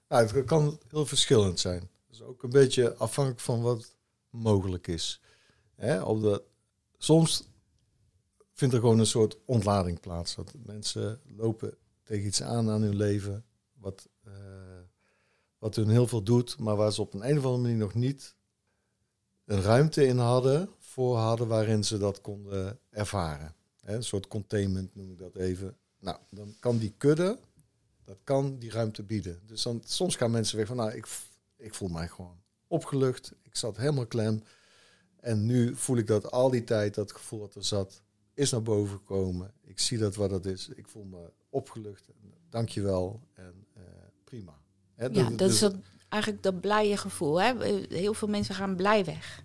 nou, 0.07 0.27
het 0.27 0.45
kan 0.45 0.79
heel 0.89 1.05
verschillend 1.05 1.59
zijn. 1.59 1.89
Dus 2.07 2.21
ook 2.21 2.43
een 2.43 2.49
beetje 2.49 2.95
afhankelijk 2.95 3.41
van 3.41 3.61
wat 3.61 3.95
mogelijk 4.29 4.87
is. 4.87 5.21
Hè, 5.75 6.01
op 6.01 6.21
de, 6.21 6.43
soms 6.97 7.43
vindt 8.61 8.75
er 8.75 8.81
gewoon 8.81 8.99
een 8.99 9.05
soort 9.05 9.37
ontlading 9.45 9.99
plaats. 9.99 10.35
Dat 10.35 10.53
mensen 10.65 11.21
lopen 11.35 11.77
tegen 12.03 12.25
iets 12.25 12.41
aan 12.41 12.69
aan 12.69 12.81
hun 12.81 12.95
leven, 12.95 13.45
wat, 13.73 14.09
eh, 14.23 14.33
wat 15.57 15.75
hun 15.75 15.89
heel 15.89 16.07
veel 16.07 16.23
doet, 16.23 16.59
maar 16.59 16.75
waar 16.75 16.93
ze 16.93 17.01
op 17.01 17.13
een, 17.13 17.37
of 17.37 17.45
andere 17.45 17.57
manier 17.57 17.77
nog 17.77 17.93
niet 17.93 18.35
een 19.45 19.61
ruimte 19.61 20.05
in 20.05 20.17
hadden, 20.17 20.69
voor 20.79 21.17
hadden 21.17 21.47
waarin 21.47 21.83
ze 21.83 21.97
dat 21.97 22.21
konden 22.21 22.79
ervaren. 22.89 23.55
Een 23.81 24.03
soort 24.03 24.27
containment 24.27 24.95
noem 24.95 25.11
ik 25.11 25.17
dat 25.17 25.35
even. 25.35 25.77
Nou, 25.99 26.17
dan 26.29 26.55
kan 26.59 26.77
die 26.77 26.93
kudde, 26.97 27.39
dat 28.03 28.17
kan 28.23 28.59
die 28.59 28.71
ruimte 28.71 29.03
bieden. 29.03 29.41
Dus 29.45 29.63
dan, 29.63 29.81
soms 29.85 30.15
gaan 30.15 30.31
mensen 30.31 30.57
weer 30.57 30.67
van, 30.67 30.77
nou, 30.77 30.91
ik, 30.91 31.07
ik 31.57 31.73
voel 31.73 31.89
mij 31.89 32.07
gewoon 32.07 32.41
opgelucht. 32.67 33.31
Ik 33.41 33.55
zat 33.55 33.77
helemaal 33.77 34.07
klem. 34.07 34.43
En 35.15 35.45
nu 35.45 35.75
voel 35.75 35.97
ik 35.97 36.07
dat 36.07 36.31
al 36.31 36.49
die 36.49 36.63
tijd, 36.63 36.95
dat 36.95 37.11
gevoel 37.11 37.39
dat 37.39 37.55
er 37.55 37.63
zat, 37.63 38.01
is 38.41 38.51
naar 38.51 38.61
boven 38.61 38.97
gekomen. 38.97 39.53
Ik 39.63 39.79
zie 39.79 39.97
dat 39.97 40.15
wat 40.15 40.31
het 40.31 40.45
is. 40.45 40.69
Ik 40.75 40.87
voel 40.87 41.03
me 41.03 41.31
opgelucht. 41.49 42.07
Dank 42.49 42.69
je 42.69 42.81
wel. 42.81 43.21
En 43.33 43.65
eh, 43.73 43.81
prima. 44.23 44.59
Ja, 44.97 45.09
dat 45.09 45.37
dus- 45.37 45.53
is 45.53 45.59
dat, 45.59 45.75
eigenlijk 46.09 46.43
dat 46.43 46.61
blije 46.61 46.97
gevoel. 46.97 47.41
Hè? 47.41 47.65
Heel 47.89 48.13
veel 48.13 48.27
mensen 48.27 48.55
gaan 48.55 48.75
blij 48.75 49.05
weg. 49.05 49.43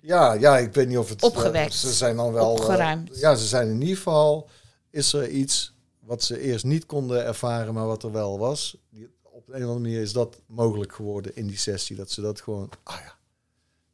Ja, 0.00 0.32
ja, 0.32 0.58
ik 0.58 0.74
weet 0.74 0.88
niet 0.88 0.98
of 0.98 1.08
het... 1.08 1.22
Opgewekt. 1.22 1.72
eh, 1.72 1.78
ze 1.78 1.92
zijn 1.92 2.16
dan 2.16 2.32
wel... 2.32 2.44
eh, 2.44 2.50
Opgeruimd. 2.52 3.18
ja, 3.18 3.34
ze 3.34 3.46
zijn 3.46 3.68
in 3.68 3.80
ieder 3.80 3.96
geval... 3.96 4.48
Is 4.90 5.12
er 5.12 5.28
iets 5.28 5.74
wat 6.00 6.22
ze 6.22 6.40
eerst 6.40 6.64
niet 6.64 6.86
konden 6.86 7.24
ervaren, 7.24 7.74
maar 7.74 7.86
wat 7.86 8.02
er 8.02 8.12
wel 8.12 8.38
was. 8.38 8.76
Die, 8.90 9.08
op 9.22 9.48
een 9.48 9.54
of 9.54 9.60
andere 9.60 9.78
manier 9.78 10.00
is 10.00 10.12
dat 10.12 10.40
mogelijk 10.46 10.92
geworden 10.94 11.36
in 11.36 11.46
die 11.46 11.56
sessie. 11.58 11.96
Dat 11.96 12.10
ze 12.10 12.20
dat 12.20 12.40
gewoon... 12.40 12.70
Ah 12.82 12.98
ja, 13.00 13.18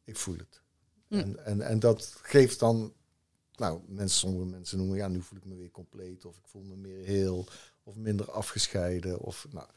ik 0.05 0.17
voel 0.17 0.37
het. 0.37 0.61
Hm. 1.09 1.15
En, 1.15 1.45
en, 1.45 1.61
en 1.61 1.79
dat 1.79 2.15
geeft 2.23 2.59
dan... 2.59 2.93
Nou, 3.61 3.81
mensen, 3.87 4.19
sommige 4.19 4.45
mensen 4.45 4.79
noemen... 4.79 4.97
Ja, 4.97 5.09
nu 5.09 5.23
voel 5.23 5.39
ik 5.39 5.45
me 5.45 5.57
weer 5.57 5.71
compleet. 5.71 6.25
Of 6.25 6.39
ik 6.39 6.47
voel 6.47 6.63
me 6.63 6.77
meer 6.77 7.05
heel. 7.05 7.47
Of 7.83 7.97
minder 7.97 8.31
afgescheiden. 8.31 9.19
Of, 9.19 9.47
nou, 9.51 9.69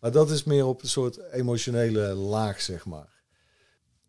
maar 0.00 0.12
dat 0.12 0.30
is 0.30 0.44
meer 0.44 0.66
op 0.66 0.82
een 0.82 0.88
soort 0.88 1.18
emotionele 1.32 2.14
laag, 2.14 2.60
zeg 2.60 2.86
maar. 2.86 3.22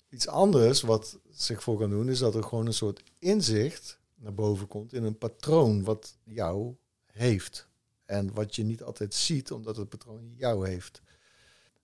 Iets 0.10 0.28
anders 0.28 0.82
wat 0.82 1.20
zich 1.30 1.64
voor 1.64 1.78
kan 1.78 1.90
doen, 1.90 2.10
is 2.10 2.20
dat 2.20 2.36
er 2.36 2.44
gewoon 2.44 2.66
een 2.66 2.74
soort 2.74 3.04
inzicht 3.20 4.00
naar 4.16 4.34
boven 4.34 4.68
komt 4.68 4.94
in 4.94 5.04
een 5.04 5.18
patroon 5.18 5.84
wat 5.84 6.18
jou 6.24 6.76
heeft. 7.06 7.68
En 8.06 8.34
wat 8.34 8.56
je 8.56 8.64
niet 8.64 8.84
altijd 8.84 9.14
ziet, 9.14 9.52
omdat 9.52 9.76
het 9.76 9.90
patroon 9.90 10.34
jou 10.36 10.68
heeft. 10.68 11.02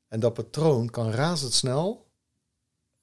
En 0.08 0.20
dat 0.20 0.34
patroon 0.34 0.90
kan 0.90 1.12
razendsnel, 1.12 2.08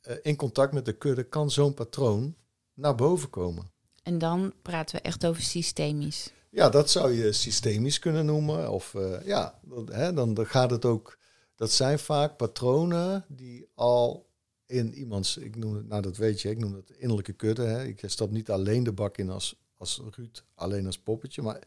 eh, 0.01 0.17
in 0.23 0.37
contact 0.37 0.73
met 0.73 0.85
de 0.85 0.97
kudde, 0.97 1.25
kan 1.25 1.51
zo'n 1.51 1.75
patroon 1.75 2.37
naar 2.75 2.95
boven 2.95 3.31
komen. 3.31 3.73
En 4.05 4.19
dan 4.19 4.53
praten 4.63 4.97
we 4.97 5.03
echt 5.03 5.27
over 5.27 5.43
systemisch. 5.43 6.33
Ja, 6.51 6.69
dat 6.69 6.91
zou 6.91 7.13
je 7.13 7.33
systemisch 7.33 7.99
kunnen 7.99 8.27
noemen. 8.27 8.71
Of 8.71 8.95
eh, 8.95 9.27
ja, 9.27 9.59
dat, 9.63 9.89
hè, 9.89 10.13
dan, 10.13 10.35
dan 10.35 10.47
gaat 10.47 10.71
het 10.71 10.85
ook. 10.85 11.19
Dat 11.57 11.71
zijn 11.71 11.99
vaak 11.99 12.37
patronen 12.37 13.25
die 13.29 13.67
al 13.75 14.27
in 14.67 14.95
iemands. 14.95 15.37
Ik 15.37 15.57
noem 15.57 15.75
het, 15.75 15.89
nou 15.89 16.03
dat 16.03 16.17
weet 16.17 16.41
je, 16.41 16.51
ik 16.51 16.59
noem 16.59 16.75
het 16.75 16.91
innerlijke 16.91 17.33
kudde. 17.33 17.63
Hè. 17.63 17.85
Ik 17.85 18.01
stap 18.07 18.31
niet 18.31 18.51
alleen 18.51 18.83
de 18.83 18.93
bak 18.93 19.17
in 19.19 19.31
als, 19.31 19.57
als 19.77 20.01
Ruud, 20.11 20.43
alleen 20.55 20.87
als 20.87 20.99
poppetje. 20.99 21.43
Maar 21.43 21.63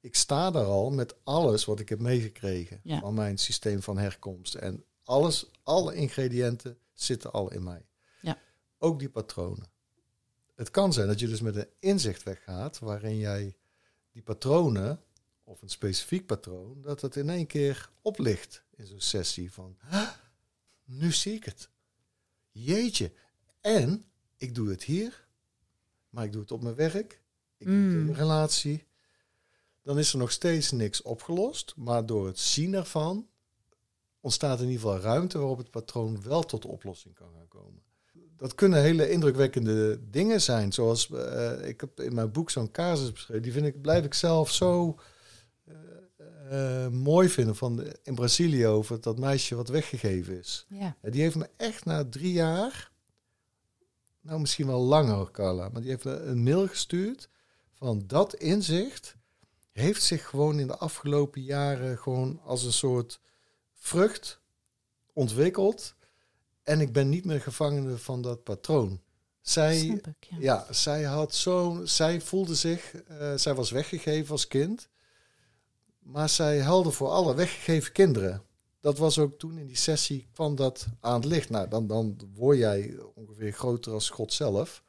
ik 0.00 0.16
sta 0.16 0.50
daar 0.50 0.64
al 0.64 0.90
met 0.90 1.14
alles 1.24 1.64
wat 1.64 1.80
ik 1.80 1.88
heb 1.88 1.98
meegekregen 2.00 2.80
Ja. 2.82 2.98
van 3.00 3.14
mijn 3.14 3.38
systeem 3.38 3.82
van 3.82 3.98
herkomst. 3.98 4.54
En 4.54 4.84
alles, 5.04 5.50
alle 5.62 5.94
ingrediënten 5.94 6.78
zitten 6.92 7.32
al 7.32 7.52
in 7.52 7.62
mij. 7.62 7.86
Ja. 8.20 8.38
Ook 8.78 8.98
die 8.98 9.10
patronen. 9.10 9.70
Het 10.54 10.70
kan 10.70 10.92
zijn 10.92 11.06
dat 11.06 11.20
je 11.20 11.28
dus 11.28 11.40
met 11.40 11.56
een 11.56 11.68
inzicht 11.78 12.22
weggaat 12.22 12.78
waarin 12.78 13.16
jij 13.18 13.56
die 14.12 14.22
patronen, 14.22 15.02
of 15.44 15.62
een 15.62 15.68
specifiek 15.68 16.26
patroon, 16.26 16.82
dat 16.82 17.00
het 17.00 17.16
in 17.16 17.30
één 17.30 17.46
keer 17.46 17.90
oplicht 18.02 18.64
in 18.70 18.86
zo'n 18.86 19.00
sessie 19.00 19.52
van, 19.52 19.76
"Huh, 19.90 20.08
nu 20.84 21.12
zie 21.12 21.32
ik 21.34 21.44
het. 21.44 21.68
Jeetje. 22.50 23.12
En 23.60 24.04
ik 24.36 24.54
doe 24.54 24.70
het 24.70 24.82
hier, 24.84 25.26
maar 26.08 26.24
ik 26.24 26.32
doe 26.32 26.40
het 26.40 26.50
op 26.50 26.62
mijn 26.62 26.74
werk, 26.74 27.22
ik 27.56 27.66
doe 27.66 27.76
het 27.76 27.84
in 27.92 27.98
Mm. 27.98 28.04
mijn 28.04 28.16
relatie. 28.16 28.86
Dan 29.82 29.98
is 29.98 30.12
er 30.12 30.18
nog 30.18 30.30
steeds 30.32 30.70
niks 30.70 31.02
opgelost, 31.02 31.76
maar 31.76 32.06
door 32.06 32.26
het 32.26 32.38
zien 32.38 32.74
ervan 32.74 33.28
ontstaat 34.20 34.60
in 34.60 34.68
ieder 34.68 34.80
geval 34.80 34.98
ruimte 35.00 35.38
waarop 35.38 35.58
het 35.58 35.70
patroon 35.70 36.22
wel 36.22 36.42
tot 36.42 36.64
oplossing 36.64 37.14
kan 37.14 37.32
gaan 37.36 37.48
komen. 37.48 37.82
Dat 38.42 38.54
kunnen 38.54 38.82
hele 38.82 39.10
indrukwekkende 39.10 40.00
dingen 40.10 40.40
zijn. 40.40 40.72
Zoals 40.72 41.10
eh, 41.10 41.68
ik 41.68 41.80
heb 41.80 42.00
in 42.00 42.14
mijn 42.14 42.32
boek 42.32 42.50
zo'n 42.50 42.70
casus 42.70 43.12
beschreven. 43.12 43.42
Die 43.42 43.52
vind 43.52 43.66
ik, 43.66 43.82
blijf 43.82 44.04
ik 44.04 44.14
zelf 44.14 44.50
zo 44.50 44.98
eh, 45.64 46.84
eh, 46.84 46.92
mooi 46.92 47.28
vinden. 47.28 47.56
Van 47.56 47.84
in 48.02 48.14
Brazilië 48.14 48.66
over 48.66 49.00
dat 49.00 49.18
meisje 49.18 49.54
wat 49.54 49.68
weggegeven 49.68 50.38
is. 50.38 50.66
Ja. 50.68 50.96
En 51.00 51.10
die 51.10 51.20
heeft 51.20 51.36
me 51.36 51.48
echt 51.56 51.84
na 51.84 52.04
drie 52.08 52.32
jaar, 52.32 52.90
nou 54.20 54.40
misschien 54.40 54.66
wel 54.66 54.80
langer, 54.80 55.30
Carla, 55.30 55.68
maar 55.68 55.80
die 55.80 55.90
heeft 55.90 56.04
me 56.04 56.14
een 56.16 56.42
mail 56.42 56.68
gestuurd 56.68 57.28
van 57.72 58.04
dat 58.06 58.34
inzicht 58.34 59.16
heeft 59.72 60.02
zich 60.02 60.28
gewoon 60.28 60.58
in 60.58 60.66
de 60.66 60.76
afgelopen 60.76 61.42
jaren 61.42 61.98
gewoon 61.98 62.40
als 62.44 62.64
een 62.64 62.72
soort 62.72 63.20
vrucht 63.72 64.40
ontwikkeld. 65.12 65.94
En 66.62 66.80
ik 66.80 66.92
ben 66.92 67.08
niet 67.08 67.24
meer 67.24 67.40
gevangene 67.40 67.98
van 67.98 68.22
dat 68.22 68.42
patroon. 68.42 69.00
Zij, 69.40 69.86
ik, 69.86 70.06
ja. 70.20 70.36
ja, 70.38 70.72
zij 70.72 71.02
had 71.02 71.34
zo, 71.34 71.80
zij 71.84 72.20
voelde 72.20 72.54
zich, 72.54 72.94
eh, 72.94 73.34
zij 73.34 73.54
was 73.54 73.70
weggegeven 73.70 74.30
als 74.30 74.46
kind, 74.48 74.88
maar 75.98 76.28
zij 76.28 76.58
helde 76.58 76.90
voor 76.90 77.08
alle 77.08 77.34
weggegeven 77.34 77.92
kinderen. 77.92 78.42
Dat 78.80 78.98
was 78.98 79.18
ook 79.18 79.38
toen 79.38 79.58
in 79.58 79.66
die 79.66 79.76
sessie 79.76 80.28
kwam 80.32 80.54
dat 80.54 80.86
aan 81.00 81.14
het 81.14 81.24
licht. 81.24 81.50
Nou, 81.50 81.68
dan, 81.68 81.86
dan 81.86 82.18
word 82.34 82.58
jij 82.58 82.98
ongeveer 83.14 83.52
groter 83.52 83.92
als 83.92 84.10
God 84.10 84.32
zelf. 84.32 84.82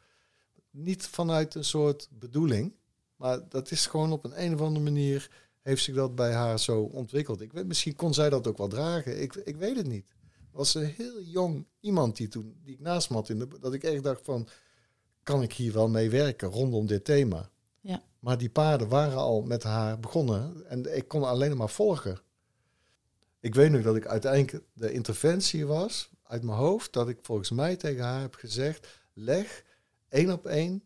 Niet 0.69 1.07
vanuit 1.07 1.55
een 1.55 1.65
soort 1.65 2.07
bedoeling, 2.11 2.73
maar 3.15 3.49
dat 3.49 3.71
is 3.71 3.85
gewoon 3.85 4.11
op 4.11 4.23
een, 4.23 4.43
een 4.43 4.53
of 4.53 4.61
andere 4.61 4.83
manier 4.83 5.29
heeft 5.61 5.83
zich 5.83 5.95
dat 5.95 6.15
bij 6.15 6.33
haar 6.33 6.59
zo 6.59 6.81
ontwikkeld. 6.81 7.41
Ik 7.41 7.53
weet, 7.53 7.65
misschien 7.65 7.95
kon 7.95 8.13
zij 8.13 8.29
dat 8.29 8.47
ook 8.47 8.57
wel 8.57 8.67
dragen. 8.67 9.21
Ik, 9.21 9.35
ik 9.35 9.55
weet 9.55 9.75
het 9.75 9.87
niet. 9.87 10.07
Was 10.53 10.75
een 10.75 10.85
heel 10.85 11.21
jong 11.21 11.65
iemand 11.79 12.17
die 12.17 12.27
toen 12.27 12.59
die 12.63 12.73
ik 12.73 12.79
naast 12.79 13.09
me 13.09 13.15
had 13.15 13.29
in 13.29 13.39
de, 13.39 13.47
dat 13.59 13.73
ik 13.73 13.83
echt 13.83 14.03
dacht 14.03 14.21
van 14.23 14.47
kan 15.23 15.41
ik 15.41 15.53
hier 15.53 15.73
wel 15.73 15.89
mee 15.89 16.09
werken 16.09 16.49
rondom 16.49 16.87
dit 16.87 17.05
thema. 17.05 17.49
Ja. 17.79 18.03
Maar 18.19 18.37
die 18.37 18.49
paarden 18.49 18.87
waren 18.87 19.17
al 19.17 19.41
met 19.41 19.63
haar 19.63 19.99
begonnen 19.99 20.65
en 20.69 20.95
ik 20.95 21.07
kon 21.07 21.23
alleen 21.23 21.57
maar 21.57 21.69
volgen. 21.69 22.19
Ik 23.39 23.55
weet 23.55 23.71
nog 23.71 23.81
dat 23.81 23.95
ik 23.95 24.07
uiteindelijk 24.07 24.63
de 24.73 24.91
interventie 24.91 25.65
was 25.65 26.09
uit 26.23 26.43
mijn 26.43 26.57
hoofd, 26.57 26.93
dat 26.93 27.09
ik 27.09 27.17
volgens 27.21 27.51
mij 27.51 27.75
tegen 27.75 28.03
haar 28.03 28.21
heb 28.21 28.35
gezegd: 28.35 28.87
leg 29.13 29.63
één 30.09 30.31
op 30.31 30.45
één, 30.45 30.83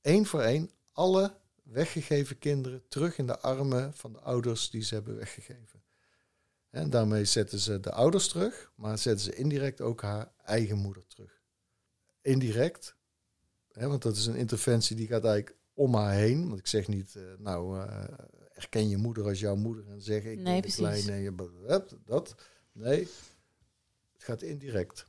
één 0.00 0.26
voor 0.26 0.40
één, 0.40 0.70
alle 0.92 1.34
weggegeven 1.62 2.38
kinderen 2.38 2.82
terug 2.88 3.18
in 3.18 3.26
de 3.26 3.38
armen 3.38 3.94
van 3.94 4.12
de 4.12 4.20
ouders 4.20 4.70
die 4.70 4.82
ze 4.82 4.94
hebben 4.94 5.16
weggegeven. 5.16 5.77
En 6.70 6.90
daarmee 6.90 7.24
zetten 7.24 7.58
ze 7.58 7.80
de 7.80 7.92
ouders 7.92 8.28
terug, 8.28 8.72
maar 8.74 8.98
zetten 8.98 9.24
ze 9.24 9.34
indirect 9.34 9.80
ook 9.80 10.02
haar 10.02 10.32
eigen 10.44 10.78
moeder 10.78 11.06
terug. 11.06 11.40
Indirect, 12.20 12.96
hè, 13.72 13.88
want 13.88 14.02
dat 14.02 14.16
is 14.16 14.26
een 14.26 14.36
interventie 14.36 14.96
die 14.96 15.06
gaat 15.06 15.24
eigenlijk 15.24 15.56
om 15.74 15.94
haar 15.94 16.14
heen. 16.14 16.48
Want 16.48 16.58
ik 16.58 16.66
zeg 16.66 16.88
niet, 16.88 17.16
eh, 17.16 17.22
nou, 17.38 17.80
eh, 17.80 18.04
erken 18.52 18.88
je 18.88 18.96
moeder 18.96 19.24
als 19.24 19.40
jouw 19.40 19.56
moeder 19.56 19.88
en 19.88 20.02
zeg 20.02 20.24
ik 20.24 20.38
Nee, 20.38 20.60
ben 20.60 20.70
kleine 20.70 21.12
en 21.12 21.20
je 21.20 21.84
dat. 22.04 22.34
Nee, 22.72 23.08
het 24.12 24.24
gaat 24.24 24.42
indirect. 24.42 25.06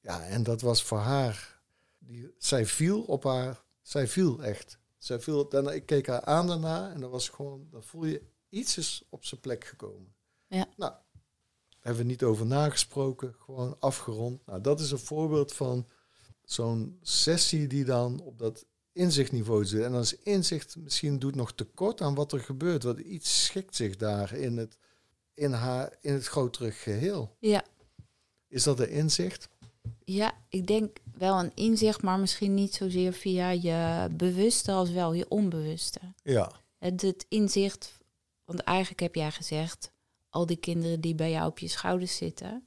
Ja, 0.00 0.26
en 0.26 0.42
dat 0.42 0.60
was 0.60 0.82
voor 0.82 0.98
haar. 0.98 1.60
Die, 1.98 2.34
zij 2.38 2.66
viel 2.66 3.02
op 3.02 3.24
haar, 3.24 3.64
zij 3.82 4.08
viel 4.08 4.42
echt. 4.44 4.78
Zij 4.98 5.20
viel, 5.20 5.48
daarna, 5.48 5.72
ik 5.72 5.86
keek 5.86 6.06
haar 6.06 6.24
aan 6.24 6.46
daarna 6.46 6.92
en 6.92 7.00
dat 7.00 7.10
was 7.10 7.28
gewoon, 7.28 7.66
dan 7.70 7.82
voel 7.82 8.04
je 8.04 8.22
iets 8.48 8.78
is 8.78 9.04
op 9.08 9.24
zijn 9.24 9.40
plek 9.40 9.64
gekomen. 9.64 10.14
Ja. 10.54 10.66
Nou, 10.76 10.92
hebben 11.80 12.02
we 12.02 12.08
niet 12.08 12.22
over 12.22 12.46
nagesproken, 12.46 13.34
gewoon 13.38 13.76
afgerond. 13.78 14.46
Nou, 14.46 14.60
dat 14.60 14.80
is 14.80 14.90
een 14.90 14.98
voorbeeld 14.98 15.52
van 15.52 15.86
zo'n 16.42 16.98
sessie 17.02 17.66
die 17.66 17.84
dan 17.84 18.20
op 18.20 18.38
dat 18.38 18.66
inzichtniveau 18.92 19.64
zit. 19.64 19.82
En 19.82 19.94
als 19.94 20.18
inzicht 20.18 20.76
misschien 20.76 21.18
doet 21.18 21.34
nog 21.34 21.52
tekort 21.52 22.00
aan 22.00 22.14
wat 22.14 22.32
er 22.32 22.40
gebeurt. 22.40 22.82
Want 22.82 22.98
iets 22.98 23.44
schikt 23.44 23.76
zich 23.76 23.96
daar 23.96 24.32
in 24.32 24.56
het, 24.56 24.78
in 25.34 25.52
haar, 25.52 25.96
in 26.00 26.12
het 26.12 26.26
grotere 26.26 26.70
geheel. 26.70 27.36
Ja. 27.38 27.64
Is 28.48 28.62
dat 28.62 28.80
een 28.80 28.90
inzicht? 28.90 29.48
ja, 30.04 30.32
ik 30.48 30.66
denk 30.66 30.96
wel 31.14 31.38
een 31.38 31.52
inzicht, 31.54 32.02
maar 32.02 32.18
misschien 32.18 32.54
niet 32.54 32.74
zozeer 32.74 33.12
via 33.12 33.50
je 33.50 34.08
bewuste 34.10 34.72
als 34.72 34.90
wel 34.90 35.12
je 35.12 35.28
onbewuste. 35.28 36.00
Ja. 36.22 36.52
Het, 36.78 37.02
het 37.02 37.26
inzicht, 37.28 37.98
want 38.44 38.60
eigenlijk 38.60 39.00
heb 39.00 39.14
jij 39.14 39.30
gezegd, 39.30 39.91
al 40.32 40.46
die 40.46 40.56
kinderen 40.56 41.00
die 41.00 41.14
bij 41.14 41.30
jou 41.30 41.48
op 41.48 41.58
je 41.58 41.68
schouders 41.68 42.16
zitten, 42.16 42.66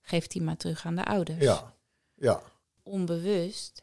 geef 0.00 0.26
die 0.26 0.42
maar 0.42 0.56
terug 0.56 0.86
aan 0.86 0.96
de 0.96 1.04
ouders. 1.04 1.38
Ja. 1.44 1.74
Ja. 2.14 2.42
Onbewust 2.82 3.82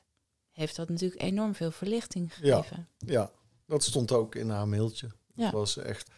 heeft 0.51 0.75
dat 0.75 0.89
natuurlijk 0.89 1.21
enorm 1.21 1.55
veel 1.55 1.71
verlichting 1.71 2.31
Ja. 2.41 2.55
gegeven. 2.61 2.87
Ja. 2.97 3.31
Dat 3.65 3.83
stond 3.83 4.11
ook 4.11 4.35
in 4.35 4.49
haar 4.49 4.67
mailtje. 4.67 5.11
Ja. 5.35 5.51
Was 5.51 5.77
echt. 5.77 6.09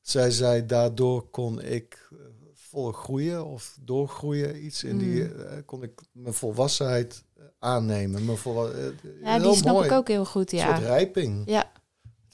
Zij 0.00 0.30
zei, 0.30 0.66
daardoor 0.66 1.30
kon 1.30 1.60
ik 1.62 2.08
eh, 2.12 2.18
vol 2.52 2.92
groeien 2.92 3.44
of 3.46 3.78
doorgroeien. 3.80 4.64
Iets 4.64 4.84
in 4.84 4.98
die 4.98 5.24
Mm. 5.24 5.40
eh, 5.40 5.58
kon 5.64 5.82
ik 5.82 6.00
mijn 6.12 6.34
volwassenheid 6.34 7.24
eh, 7.36 7.44
aannemen. 7.58 8.24
Mijn 8.24 8.38
volwa- 8.38 8.70
Ja, 9.22 9.38
die 9.38 9.54
snap 9.54 9.74
mooi. 9.74 9.86
ik 9.86 9.92
ook 9.92 10.08
heel 10.08 10.24
goed, 10.24 10.52
Een 10.52 10.58
soort 10.58 10.70
ja. 10.70 10.84
rijping. 10.86 11.42
Ja, 11.50 11.72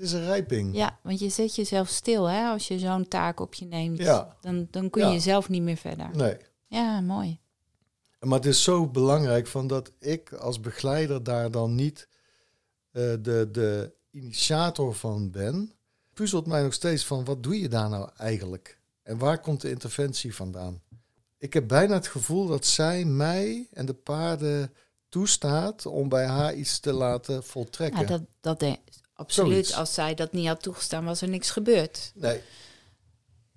is 0.02 0.12
een 0.12 0.24
rijping. 0.24 0.76
ja, 0.76 0.98
want 1.02 1.18
je 1.18 1.28
zet 1.28 1.54
jezelf 1.54 1.88
stil 1.88 2.24
hè, 2.24 2.48
als 2.48 2.68
je 2.68 2.78
zo'n 2.78 3.08
taak 3.08 3.40
op 3.40 3.54
je 3.54 3.64
neemt. 3.64 3.98
Ja. 3.98 4.36
Dan, 4.40 4.66
dan 4.70 4.90
kun 4.90 5.02
Ja. 5.02 5.10
je 5.12 5.20
zelf 5.20 5.48
niet 5.48 5.62
meer 5.62 5.76
verder. 5.76 6.10
Nee. 6.16 6.36
Ja, 6.66 7.00
mooi. 7.00 7.40
Maar 8.20 8.38
het 8.38 8.46
is 8.46 8.62
zo 8.62 8.88
belangrijk 8.88 9.46
van 9.46 9.66
dat 9.66 9.92
ik 9.98 10.32
als 10.32 10.60
begeleider 10.60 11.22
daar 11.22 11.50
dan 11.50 11.74
niet 11.74 12.08
eh, 12.90 13.02
de, 13.20 13.48
de 13.52 13.92
initiator 14.10 14.94
van 14.94 15.30
ben. 15.30 15.72
Puzzelt 16.14 16.46
mij 16.46 16.62
nog 16.62 16.72
steeds 16.72 17.04
van 17.04 17.24
wat 17.24 17.42
doe 17.42 17.60
je 17.60 17.68
daar 17.68 17.88
nou 17.88 18.10
eigenlijk? 18.16 18.78
En 19.02 19.18
waar 19.18 19.40
komt 19.40 19.60
de 19.60 19.70
interventie 19.70 20.34
vandaan? 20.34 20.80
Ik 21.38 21.52
heb 21.52 21.68
bijna 21.68 21.94
het 21.94 22.06
gevoel 22.06 22.46
dat 22.46 22.66
zij 22.66 23.04
mij 23.04 23.68
en 23.72 23.86
de 23.86 23.94
paarden 23.94 24.72
toestaat 25.08 25.86
om 25.86 26.08
bij 26.08 26.26
haar 26.26 26.54
iets 26.54 26.80
te 26.80 26.92
laten 26.92 27.44
voltrekken. 27.44 28.00
Ja, 28.00 28.06
dat, 28.06 28.22
dat 28.40 28.62
absoluut. 29.14 29.50
Zoiets. 29.52 29.74
Als 29.74 29.94
zij 29.94 30.14
dat 30.14 30.32
niet 30.32 30.46
had 30.46 30.62
toegestaan, 30.62 31.04
was 31.04 31.22
er 31.22 31.28
niks 31.28 31.50
gebeurd. 31.50 32.12
Nee, 32.14 32.40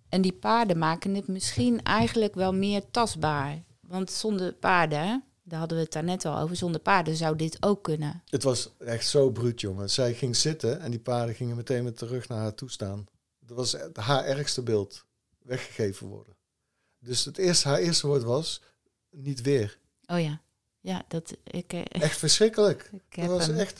En 0.09 0.21
die 0.21 0.33
paarden 0.33 0.77
maken 0.77 1.15
het 1.15 1.27
misschien 1.27 1.83
eigenlijk 1.83 2.35
wel 2.35 2.53
meer 2.53 2.83
tastbaar. 2.91 3.63
Want 3.79 4.11
zonder 4.11 4.53
paarden, 4.53 5.23
daar 5.43 5.59
hadden 5.59 5.77
we 5.77 5.83
het 5.83 5.93
daarnet 5.93 6.25
al 6.25 6.37
over, 6.39 6.55
zonder 6.55 6.81
paarden 6.81 7.15
zou 7.15 7.35
dit 7.35 7.57
ook 7.59 7.83
kunnen. 7.83 8.23
het 8.29 8.43
was 8.43 8.69
echt 8.79 9.07
zo 9.07 9.29
bruut, 9.31 9.61
jongen. 9.61 9.89
Zij 9.89 10.13
ging 10.13 10.35
zitten 10.35 10.79
en 10.79 10.91
die 10.91 10.99
paarden 10.99 11.35
gingen 11.35 11.55
meteen 11.55 11.83
met 11.83 11.99
de 11.99 12.05
rug 12.05 12.27
naar 12.27 12.39
haar 12.39 12.55
toe 12.55 12.71
staan. 12.71 13.05
Dat 13.39 13.57
was 13.57 13.75
haar 13.93 14.23
ergste 14.23 14.61
beeld. 14.61 15.05
Weggegeven 15.41 16.07
worden. 16.07 16.35
Dus 16.99 17.25
het 17.25 17.37
eerste, 17.37 17.67
haar 17.67 17.77
eerste 17.77 18.07
woord 18.07 18.23
was 18.23 18.61
niet 19.09 19.41
weer. 19.41 19.77
Oh 20.05 20.21
ja, 20.21 20.41
ja, 20.79 21.03
dat 21.07 21.33
ik, 21.43 21.73
eh, 21.73 21.81
Echt 22.01 22.17
verschrikkelijk. 22.17 22.89
ik 23.09 23.15
Dat 23.15 23.27
was 23.27 23.47
hem. 23.47 23.57
echt. 23.57 23.79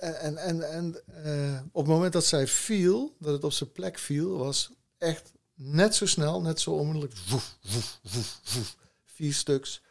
En, 0.00 0.36
en, 0.36 0.70
en 0.72 1.02
eh, 1.24 1.60
op 1.72 1.84
het 1.84 1.94
moment 1.94 2.12
dat 2.12 2.24
zij 2.24 2.46
viel, 2.46 3.16
dat 3.18 3.32
het 3.32 3.44
op 3.44 3.52
zijn 3.52 3.72
plek 3.72 3.98
viel, 3.98 4.38
was 4.38 4.70
echt 4.98 5.32
net 5.54 5.94
zo 5.94 6.06
snel, 6.06 6.40
net 6.40 6.60
zo 6.60 6.70
onmiddellijk. 6.70 7.18
Woef, 7.28 7.58
woef, 7.62 8.00
woef, 8.02 8.40
woef. 8.54 8.76
Vier 9.04 9.32
stuks. 9.32 9.82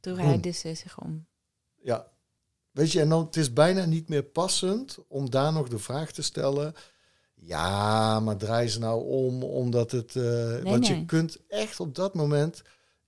Toen 0.00 0.14
rijden 0.14 0.54
ze 0.54 0.74
zich 0.74 1.00
om. 1.00 1.26
Ja. 1.82 2.12
Weet 2.70 2.92
je, 2.92 3.00
en 3.00 3.08
dan, 3.08 3.24
het 3.24 3.36
is 3.36 3.52
bijna 3.52 3.84
niet 3.84 4.08
meer 4.08 4.22
passend 4.22 4.98
om 5.08 5.30
daar 5.30 5.52
nog 5.52 5.68
de 5.68 5.78
vraag 5.78 6.12
te 6.12 6.22
stellen. 6.22 6.74
Ja, 7.34 8.20
maar 8.20 8.36
draai 8.36 8.68
ze 8.68 8.78
nou 8.78 9.04
om, 9.04 9.42
omdat 9.42 9.90
het. 9.90 10.16
eh, 10.16 10.58
want 10.62 10.86
je 10.86 11.04
kunt 11.04 11.38
echt 11.48 11.80
op 11.80 11.94
dat 11.94 12.14
moment. 12.14 12.62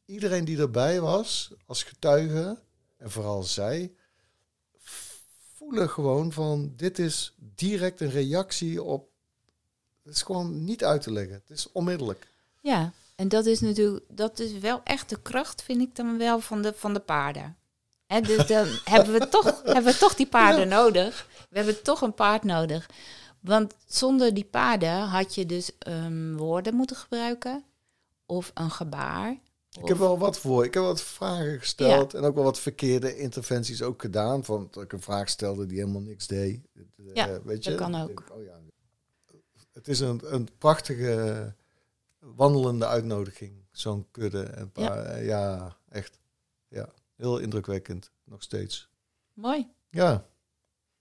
Iedereen 0.04 0.44
die 0.44 0.58
erbij 0.58 1.00
was, 1.00 1.52
als 1.66 1.82
getuige, 1.82 2.58
en 2.96 3.10
vooral 3.10 3.42
zij, 3.42 3.94
voelen 5.68 5.90
gewoon 5.90 6.32
van: 6.32 6.72
dit 6.76 6.98
is 6.98 7.34
direct 7.38 8.00
een 8.00 8.10
reactie 8.10 8.82
op. 8.82 9.08
Het 10.02 10.14
is 10.14 10.22
gewoon 10.22 10.64
niet 10.64 10.84
uit 10.84 11.02
te 11.02 11.12
leggen. 11.12 11.34
Het 11.34 11.58
is 11.58 11.72
onmiddellijk. 11.72 12.26
Ja, 12.60 12.92
en 13.16 13.28
dat 13.28 13.46
is 13.46 13.60
natuurlijk, 13.60 14.04
dat 14.08 14.38
is 14.38 14.58
wel 14.58 14.80
echt 14.84 15.08
de 15.08 15.20
kracht, 15.22 15.62
vind 15.62 15.80
ik 15.80 15.96
dan 15.96 16.18
wel, 16.18 16.40
van 16.40 16.62
de, 16.62 16.74
van 16.76 16.94
de 16.94 17.00
paarden. 17.00 17.56
Hè, 18.06 18.20
dus 18.20 18.46
dan 18.46 18.66
hebben 18.94 19.12
we, 19.12 19.28
toch, 19.28 19.62
hebben 19.62 19.92
we 19.92 19.98
toch 19.98 20.14
die 20.14 20.26
paarden 20.26 20.68
nodig. 20.68 21.28
We 21.50 21.56
hebben 21.56 21.82
toch 21.82 22.00
een 22.00 22.14
paard 22.14 22.44
nodig. 22.44 22.90
Want 23.40 23.74
zonder 23.86 24.34
die 24.34 24.44
paarden 24.44 24.98
had 24.98 25.34
je 25.34 25.46
dus 25.46 25.70
ehm, 25.78 26.36
woorden 26.36 26.74
moeten 26.74 26.96
gebruiken 26.96 27.64
of 28.26 28.50
een 28.54 28.70
gebaar. 28.70 29.36
Ik 29.82 29.88
heb 29.88 29.96
wel 29.98 30.18
wat 30.18 30.38
voor. 30.38 30.64
Ik 30.64 30.74
heb 30.74 30.82
wat 30.82 31.02
vragen 31.02 31.58
gesteld 31.58 32.14
en 32.14 32.24
ook 32.24 32.34
wel 32.34 32.44
wat 32.44 32.58
verkeerde 32.60 33.16
interventies 33.16 33.82
ook 33.82 34.00
gedaan. 34.00 34.44
Van 34.44 34.68
dat 34.70 34.82
ik 34.82 34.92
een 34.92 35.00
vraag 35.00 35.28
stelde 35.28 35.66
die 35.66 35.78
helemaal 35.78 36.00
niks 36.00 36.26
deed. 36.26 36.60
Eh, 36.74 36.82
Ja, 37.14 37.42
weet 37.42 37.64
je? 37.64 37.70
dat 37.70 37.78
kan 37.78 37.94
ook. 38.02 38.10
ik, 38.10 38.32
oh 38.32 38.42
ja. 38.44 38.58
Het 39.72 39.88
is 39.88 40.00
een, 40.00 40.20
een 40.34 40.48
prachtige 40.58 41.54
wandelende 42.18 42.86
uitnodiging. 42.86 43.52
Zo'n 43.72 44.06
kudde. 44.10 44.42
En 44.42 44.70
pa- 44.72 45.16
ja. 45.16 45.76
echt. 45.88 46.18
Ja, 46.68 46.88
heel 47.16 47.38
indrukwekkend. 47.38 48.10
Nog 48.24 48.42
steeds. 48.42 48.88
Mooi. 49.32 49.68
Ja. 49.90 50.26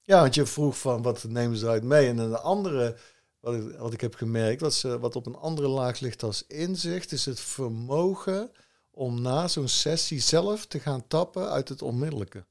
Ja, 0.01 0.21
want 0.21 0.35
je 0.35 0.45
vroeg 0.45 0.77
van 0.79 1.01
wat 1.01 1.23
nemen 1.23 1.57
ze 1.57 1.67
uit 1.67 1.83
mee. 1.83 2.07
En 2.07 2.17
een 2.17 2.35
andere, 2.35 2.95
wat 3.39 3.53
ik, 3.55 3.77
wat 3.77 3.93
ik 3.93 4.01
heb 4.01 4.15
gemerkt, 4.15 4.61
wat, 4.61 4.73
ze, 4.73 4.99
wat 4.99 5.15
op 5.15 5.25
een 5.25 5.35
andere 5.35 5.67
laag 5.67 5.99
ligt 5.99 6.23
als 6.23 6.47
inzicht, 6.47 7.11
is 7.11 7.25
het 7.25 7.39
vermogen 7.39 8.51
om 8.95 9.21
na 9.21 9.47
zo'n 9.47 9.67
sessie 9.67 10.19
zelf 10.19 10.65
te 10.65 10.79
gaan 10.79 11.07
tappen 11.07 11.49
uit 11.49 11.69
het 11.69 11.81
onmiddellijke. 11.81 12.45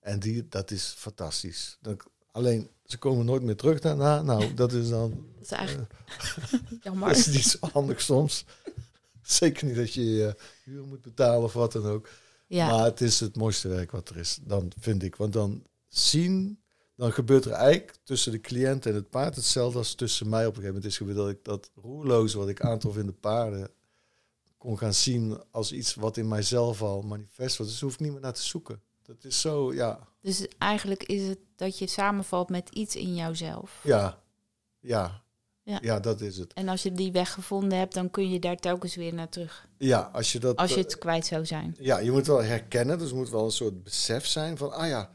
En 0.00 0.18
die, 0.20 0.48
dat 0.48 0.70
is 0.70 0.94
fantastisch. 0.96 1.78
Alleen, 2.30 2.68
ze 2.84 2.98
komen 2.98 3.24
nooit 3.24 3.42
meer 3.42 3.56
terug 3.56 3.80
daarna. 3.80 4.22
Nou, 4.22 4.54
dat 4.54 4.72
is 4.72 4.88
dan 4.88 5.10
Dat 5.34 5.44
is 5.44 5.50
eigenlijk 5.50 5.90
dat 6.50 6.60
jammer. 6.82 7.10
is 7.10 7.26
niet 7.26 7.44
zo 7.44 7.58
handig 7.72 8.00
soms. 8.00 8.44
Zeker 9.22 9.66
niet 9.66 9.76
dat 9.76 9.92
je 9.92 10.04
je 10.04 10.36
huur 10.64 10.82
moet 10.84 11.02
betalen 11.02 11.42
of 11.44 11.52
wat 11.52 11.72
dan 11.72 11.86
ook. 11.86 12.08
Ja, 12.46 12.70
Maar 12.70 12.84
het 12.84 13.00
is 13.00 13.20
het 13.20 13.36
mooiste 13.36 13.68
werk 13.68 13.90
wat 13.90 14.08
er 14.08 14.16
is, 14.16 14.38
dan 14.42 14.72
vind 14.78 15.02
ik. 15.02 15.16
Want 15.16 15.32
dan 15.32 15.62
zien, 15.88 16.60
dan 16.96 17.12
gebeurt 17.12 17.44
er 17.44 17.52
eigenlijk 17.52 17.96
tussen 18.04 18.32
de 18.32 18.40
cliënt 18.40 18.86
en 18.86 18.94
het 18.94 19.10
paard 19.10 19.36
hetzelfde 19.36 19.78
als 19.78 19.94
tussen 19.94 20.28
mij 20.28 20.46
op 20.46 20.56
een 20.56 20.62
gegeven 20.62 20.74
moment 20.74 20.92
is 20.92 20.96
gebeurd. 20.96 21.16
Dat 21.16 21.28
ik 21.28 21.44
dat 21.44 21.70
roerloze 21.74 22.38
wat 22.38 22.48
ik 22.48 22.60
aantrof 22.60 22.96
in 22.96 23.06
de 23.06 23.12
paarden 23.12 23.70
kon 24.64 24.78
gaan 24.78 24.94
zien 24.94 25.42
als 25.50 25.72
iets 25.72 25.94
wat 25.94 26.16
in 26.16 26.28
mijzelf 26.28 26.82
al 26.82 27.02
manifest 27.02 27.56
was. 27.56 27.66
Dus 27.66 27.80
hoef 27.80 27.92
ik 27.92 28.00
niet 28.00 28.12
meer 28.12 28.20
naar 28.20 28.32
te 28.32 28.42
zoeken. 28.42 28.82
Dat 29.02 29.24
is 29.24 29.40
zo, 29.40 29.74
ja, 29.74 30.08
dus 30.24 30.46
eigenlijk 30.58 31.02
is 31.02 31.28
het 31.28 31.38
dat 31.56 31.78
je 31.78 31.86
samenvalt 31.86 32.48
met 32.48 32.68
iets 32.68 32.96
in 32.96 33.14
jouzelf. 33.14 33.80
ja, 33.82 34.22
ja, 34.80 35.22
Ja. 35.62 35.78
ja, 35.82 36.00
dat 36.00 36.20
is 36.20 36.36
het. 36.36 36.52
En 36.52 36.68
als 36.68 36.82
je 36.82 36.92
die 36.92 37.12
weg 37.12 37.32
gevonden 37.32 37.78
hebt, 37.78 37.94
dan 37.94 38.10
kun 38.10 38.30
je 38.30 38.38
daar 38.40 38.56
telkens 38.56 38.94
weer 38.94 39.14
naar 39.14 39.28
terug. 39.28 39.68
Ja, 39.78 40.10
als 40.12 40.32
je 40.32 40.38
dat... 40.38 40.56
Als 40.56 40.70
je 40.70 40.76
eh, 40.76 40.82
het 40.82 40.98
kwijt 40.98 41.26
zou 41.26 41.46
zijn. 41.46 41.76
Ja, 41.78 41.98
je 41.98 42.10
moet 42.10 42.26
wel 42.26 42.42
herkennen. 42.42 42.98
Dus 42.98 43.12
moet 43.12 43.30
wel 43.30 43.44
een 43.44 43.50
soort 43.50 43.82
besef 43.82 44.26
zijn 44.26 44.56
van, 44.56 44.72
ah 44.72 44.88
ja, 44.88 45.10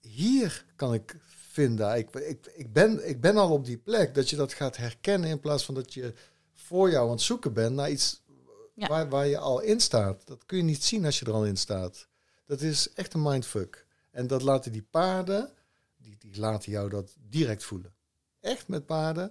hier 0.00 0.64
kan 0.74 0.94
ik 0.94 1.16
vinden. 1.26 1.96
Ik, 1.96 2.14
ik, 2.14 2.52
ik, 2.54 2.72
ben, 2.72 3.08
ik 3.08 3.20
ben 3.20 3.36
al 3.36 3.52
op 3.52 3.64
die 3.64 3.78
plek. 3.78 4.14
Dat 4.14 4.30
je 4.30 4.36
dat 4.36 4.52
gaat 4.52 4.76
herkennen 4.76 5.30
in 5.30 5.40
plaats 5.40 5.64
van 5.64 5.74
dat 5.74 5.94
je 5.94 6.14
voor 6.54 6.90
jou 6.90 7.04
aan 7.04 7.10
het 7.10 7.20
zoeken 7.20 7.52
bent 7.52 7.74
naar 7.74 7.90
iets 7.90 8.24
Ja. 8.76 8.88
waar, 8.88 9.08
waar 9.08 9.26
je 9.26 9.38
al 9.38 9.60
in 9.60 9.80
staat. 9.80 10.26
Dat 10.26 10.44
kun 10.46 10.56
je 10.56 10.62
niet 10.62 10.84
zien 10.84 11.04
als 11.04 11.18
je 11.18 11.24
er 11.26 11.32
al 11.32 11.44
in 11.46 11.56
staat. 11.56 12.08
Dat 12.46 12.60
is 12.60 12.92
echt 12.92 13.14
een 13.14 13.22
mindfuck. 13.22 13.86
En 14.10 14.26
dat 14.26 14.42
laten 14.42 14.72
die 14.72 14.82
paarden, 14.90 15.52
die, 15.96 16.16
die 16.18 16.38
laten 16.40 16.72
jou 16.72 16.88
dat 16.88 17.16
direct 17.20 17.64
voelen. 17.64 17.94
Echt 18.40 18.68
met 18.68 18.86
paarden. 18.86 19.28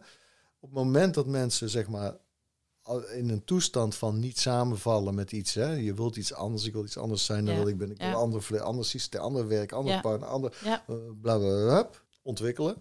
Op 0.60 0.70
het 0.70 0.80
moment 0.84 1.14
dat 1.14 1.26
mensen, 1.26 1.70
zeg 1.70 1.88
maar, 1.88 2.18
in 3.14 3.30
een 3.30 3.44
toestand 3.44 3.96
van 3.96 4.20
niet 4.20 4.40
samenvallen 4.40 5.16
met 5.16 5.32
iets. 5.32 5.54
Hè? 5.54 5.72
Je 5.74 5.94
wilt 5.94 6.16
iets 6.16 6.34
anders, 6.34 6.66
ik 6.66 6.74
wil 6.74 6.84
iets 6.84 6.98
anders 6.98 7.26
zijn 7.26 7.46
dan 7.46 7.54
Ja, 7.54 7.60
wat 7.60 7.70
ik 7.70 7.78
ben. 7.78 7.92
Ik 7.92 7.98
wil 7.98 8.08
ja. 8.08 8.14
ander, 8.14 8.62
ander 8.62 8.86
systeem, 8.86 9.22
ander 9.22 9.48
werk, 9.48 9.72
ander 9.72 9.94
Ja. 9.94 10.02
partner, 10.02 10.30
ander 10.30 10.58
Ja. 10.64 10.84
eh, 10.88 10.96
bla 11.22 11.38
bla 11.38 11.64
bla, 11.66 11.90
ontwikkelen. 12.22 12.76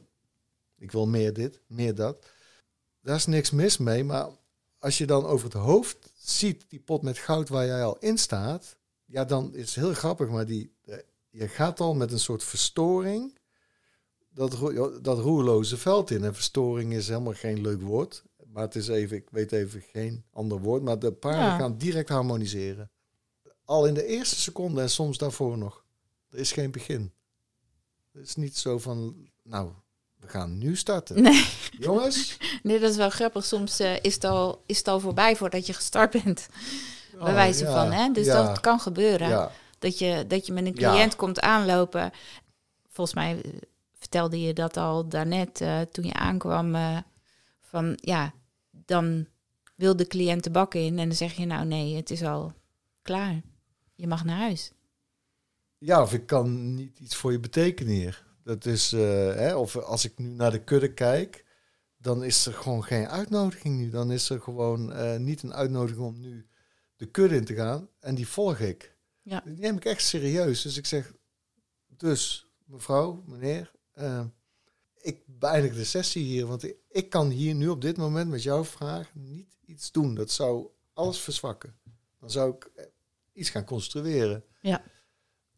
Ik 0.76 0.92
wil 0.92 1.06
meer 1.06 1.32
dit, 1.32 1.60
meer 1.66 1.94
dat. 1.94 2.26
Daar 3.00 3.16
is 3.16 3.26
niks 3.26 3.50
mis 3.50 3.78
mee, 3.78 4.04
maar 4.04 4.28
als 4.84 4.98
je 4.98 5.06
dan 5.06 5.24
over 5.26 5.44
het 5.44 5.54
hoofd 5.62 6.12
ziet 6.16 6.64
die 6.68 6.80
pot 6.80 7.02
met 7.02 7.18
goud 7.18 7.48
waar 7.48 7.66
jij 7.66 7.84
al 7.84 7.96
in 7.98 8.18
staat, 8.18 8.76
ja, 9.04 9.24
dan 9.24 9.54
is 9.54 9.74
het 9.74 9.84
heel 9.84 9.94
grappig, 9.94 10.28
maar 10.28 10.46
die, 10.46 10.72
eh, 10.84 10.96
je 11.30 11.48
gaat 11.48 11.80
al 11.80 11.94
met 11.94 12.12
een 12.12 12.18
soort 12.18 12.44
verstoring 12.44 13.38
dat, 14.30 14.52
ro- 14.52 15.00
dat 15.00 15.18
roerloze 15.18 15.76
veld 15.76 16.10
in. 16.10 16.24
En 16.24 16.34
verstoring 16.34 16.92
is 16.92 17.08
helemaal 17.08 17.32
geen 17.32 17.60
leuk 17.60 17.80
woord, 17.82 18.22
maar 18.46 18.62
het 18.62 18.74
is 18.74 18.88
even, 18.88 19.16
ik 19.16 19.30
weet 19.30 19.52
even 19.52 19.80
geen 19.80 20.24
ander 20.30 20.58
woord, 20.60 20.82
maar 20.82 20.98
de 20.98 21.12
paarden 21.12 21.40
Ja. 21.44 21.58
gaan 21.58 21.78
direct 21.78 22.08
harmoniseren. 22.08 22.90
Al 23.64 23.86
in 23.86 23.94
de 23.94 24.06
eerste 24.06 24.40
seconde 24.40 24.80
en 24.80 24.90
soms 24.90 25.18
daarvoor 25.18 25.58
nog. 25.58 25.84
Er 26.30 26.38
is 26.38 26.52
geen 26.52 26.70
begin. 26.70 27.12
Het 28.12 28.26
is 28.26 28.34
niet 28.34 28.56
zo 28.56 28.78
van, 28.78 29.28
nou, 29.42 29.72
we 30.24 30.30
gaan 30.30 30.58
nu 30.58 30.76
starten. 30.76 31.22
Nee, 31.22 31.44
Jongens, 31.78 32.36
nee, 32.62 32.80
dat 32.80 32.90
is 32.90 32.96
wel 32.96 33.10
grappig. 33.10 33.44
Soms 33.44 33.78
eh, 33.80 33.96
is, 34.02 34.14
het 34.14 34.24
al, 34.24 34.62
is 34.66 34.78
het 34.78 34.88
al 34.88 35.00
voorbij 35.00 35.36
voordat 35.36 35.66
je 35.66 35.72
gestart 35.72 36.22
bent. 36.24 36.48
bij 37.12 37.20
Oh, 37.28 37.34
wijze 37.34 37.64
ja, 37.64 37.72
van, 37.72 37.92
hè? 37.92 38.10
Dus 38.10 38.26
ja, 38.26 38.42
dat 38.42 38.60
kan 38.60 38.80
gebeuren. 38.80 39.28
Ja, 39.28 39.50
Dat, 39.78 39.98
je, 39.98 40.24
dat 40.28 40.46
je 40.46 40.52
met 40.52 40.66
een 40.66 40.74
cliënt 40.74 41.16
komt 41.16 41.40
aanlopen. 41.40 42.10
Volgens 42.88 43.16
mij 43.16 43.40
eh, 43.42 43.50
vertelde 43.98 44.40
je 44.40 44.52
dat 44.52 44.76
al 44.76 45.08
daarnet 45.08 45.60
eh, 45.60 45.80
toen 45.80 46.04
je 46.04 46.14
aankwam. 46.14 46.76
van 47.60 47.98
ja, 48.00 48.32
dan 48.70 49.26
wil 49.74 49.96
de 49.96 50.06
cliënt 50.06 50.44
de 50.44 50.50
bak 50.50 50.74
in. 50.74 50.98
En 50.98 51.08
dan 51.08 51.16
zeg 51.16 51.32
je 51.32 51.46
nou 51.46 51.66
nee, 51.66 51.96
het 51.96 52.10
is 52.10 52.22
al 52.22 52.52
klaar. 53.02 53.40
Je 53.94 54.06
mag 54.06 54.24
naar 54.24 54.38
huis. 54.38 54.72
ja, 55.78 56.02
of 56.02 56.12
ik 56.12 56.26
kan 56.26 56.74
niet 56.74 56.98
iets 56.98 57.16
voor 57.16 57.32
je 57.32 57.40
betekenen 57.40 57.92
hier. 57.92 58.24
Dat 58.44 58.64
is, 58.64 58.92
eh, 58.92 59.00
hè, 59.34 59.54
of 59.54 59.76
als 59.76 60.04
ik 60.04 60.18
nu 60.18 60.28
naar 60.28 60.50
de 60.50 60.64
kudde 60.64 60.92
kijk, 60.92 61.44
dan 61.96 62.24
is 62.24 62.46
er 62.46 62.52
gewoon 62.52 62.84
geen 62.84 63.08
uitnodiging 63.08 63.76
nu. 63.76 63.90
Dan 63.90 64.10
is 64.10 64.30
er 64.30 64.40
gewoon 64.40 64.92
eh, 64.92 65.16
niet 65.16 65.42
een 65.42 65.54
uitnodiging 65.54 66.06
om 66.06 66.20
nu 66.20 66.46
de 66.96 67.06
kudde 67.06 67.36
in 67.36 67.44
te 67.44 67.54
gaan. 67.54 67.88
En 68.00 68.14
die 68.14 68.28
volg 68.28 68.58
ik. 68.58 68.96
Ja. 69.22 69.42
Die 69.44 69.58
neem 69.58 69.76
ik 69.76 69.84
echt 69.84 70.02
serieus. 70.02 70.62
Dus 70.62 70.76
ik 70.76 70.86
zeg, 70.86 71.14
dus 71.86 72.50
mevrouw, 72.64 73.22
meneer, 73.26 73.72
eh, 73.92 74.24
ik 74.96 75.22
beëindig 75.26 75.74
de 75.74 75.84
sessie 75.84 76.24
hier. 76.24 76.46
Want 76.46 76.62
ik, 76.62 76.76
ik 76.88 77.10
kan 77.10 77.30
hier 77.30 77.54
nu 77.54 77.68
op 77.68 77.80
dit 77.80 77.96
moment 77.96 78.30
met 78.30 78.42
jouw 78.42 78.64
vraag 78.64 79.14
niet 79.14 79.56
iets 79.64 79.92
doen. 79.92 80.14
Dat 80.14 80.30
zou 80.30 80.68
alles 80.92 81.20
verzwakken. 81.20 81.76
Dan 82.18 82.30
zou 82.30 82.54
ik 82.54 82.70
iets 83.32 83.50
gaan 83.50 83.64
construeren. 83.64 84.44
Ja. 84.60 84.70
Ja, 84.70 84.82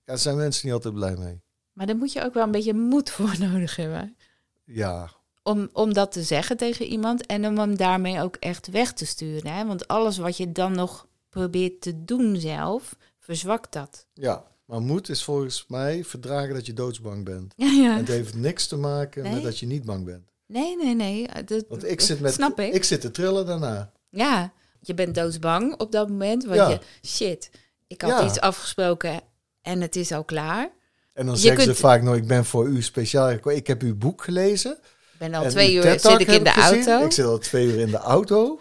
daar 0.04 0.18
zijn 0.18 0.36
mensen 0.36 0.66
niet 0.66 0.74
altijd 0.74 0.94
blij 0.94 1.16
mee. 1.16 1.44
Maar 1.76 1.86
daar 1.86 1.96
moet 1.96 2.12
je 2.12 2.22
ook 2.24 2.34
wel 2.34 2.42
een 2.44 2.50
beetje 2.50 2.74
moed 2.74 3.10
voor 3.10 3.34
nodig 3.50 3.76
hebben. 3.76 4.16
Ja, 4.64 5.10
Om, 5.42 5.68
om 5.72 5.92
dat 5.92 6.12
te 6.12 6.22
zeggen 6.22 6.56
tegen 6.56 6.86
iemand 6.86 7.26
en 7.26 7.46
om 7.46 7.58
hem 7.58 7.76
daarmee 7.76 8.20
ook 8.22 8.36
echt 8.36 8.66
weg 8.66 8.92
te 8.92 9.06
sturen. 9.06 9.52
Hè? 9.52 9.66
Want 9.66 9.88
alles 9.88 10.16
wat 10.18 10.36
je 10.36 10.52
dan 10.52 10.72
nog 10.72 11.06
probeert 11.30 11.80
te 11.80 12.04
doen 12.04 12.36
zelf, 12.36 12.96
verzwakt 13.18 13.72
dat. 13.72 14.06
ja. 14.14 14.44
Maar 14.66 14.80
moed 14.80 15.08
is 15.08 15.22
volgens 15.22 15.64
mij 15.68 16.04
verdragen 16.04 16.54
dat 16.54 16.66
je 16.66 16.72
doodsbang 16.72 17.24
bent. 17.24 17.52
Ja, 17.64 17.66
ja. 17.66 17.96
Het 17.96 18.08
heeft 18.08 18.34
niks 18.34 18.66
te 18.66 18.76
maken 18.76 19.22
Nee? 19.22 19.32
met 19.32 19.42
dat 19.42 19.58
je 19.58 19.66
niet 19.66 19.84
bang 19.84 20.04
bent. 20.04 20.30
Nee, 20.46 20.76
nee, 20.76 20.94
nee. 20.94 21.28
Dat, 21.44 21.64
Want 21.68 21.84
ik 21.84 22.00
zit 22.00 22.20
met, 22.20 22.32
Snap 22.32 22.60
ik. 22.60 22.74
ik 22.74 22.84
zit 22.84 23.00
te 23.00 23.10
trillen 23.10 23.46
daarna. 23.46 23.92
Ja, 24.10 24.52
je 24.80 24.94
bent 24.94 25.14
doodsbang 25.14 25.80
op 25.80 25.92
dat 25.92 26.08
moment. 26.08 26.44
Want 26.44 26.56
Ja. 26.56 26.68
je, 26.68 26.78
shit, 27.08 27.50
ik 27.86 28.00
had 28.02 28.24
iets 28.24 28.40
afgesproken 28.40 29.20
en 29.62 29.80
het 29.80 29.96
is 29.96 30.12
al 30.12 30.24
klaar. 30.24 30.70
En 31.16 31.26
dan 31.26 31.34
Je 31.34 31.40
zeggen 31.40 31.64
kunt- 31.64 31.76
ze 31.76 31.82
vaak 31.82 32.02
nog, 32.02 32.14
ik 32.16 32.26
ben 32.26 32.44
voor 32.44 32.68
u 32.68 32.82
speciaal 32.82 33.28
gekomen. 33.30 33.58
Ik 33.58 33.66
heb 33.66 33.82
uw 33.82 33.96
boek 33.96 34.22
gelezen. 34.24 34.72
Ik 35.12 35.18
ben 35.18 35.34
al 35.34 35.44
En 35.44 35.50
twee 35.50 35.74
uur 35.74 35.82
zit 35.82 36.04
ik 36.20 36.26
in 36.28 36.44
de 36.44 36.50
gezien. 36.50 36.88
auto. 36.88 37.04
Ik 37.06 37.12
zit 37.12 37.24
al 37.24 37.38
twee 37.38 37.66
uur 37.66 37.78
in 37.78 37.90
de 37.90 37.96
auto. 37.96 38.60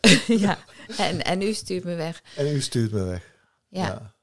ja. 0.26 0.58
en, 0.96 1.24
en 1.24 1.42
u 1.42 1.52
stuurt 1.52 1.84
me 1.84 1.94
weg. 1.94 2.22
En 2.36 2.46
u 2.46 2.60
stuurt 2.60 2.92
me 2.92 3.04
weg. 3.04 3.34
Ja. 3.68 3.86
Ja. 3.86 4.14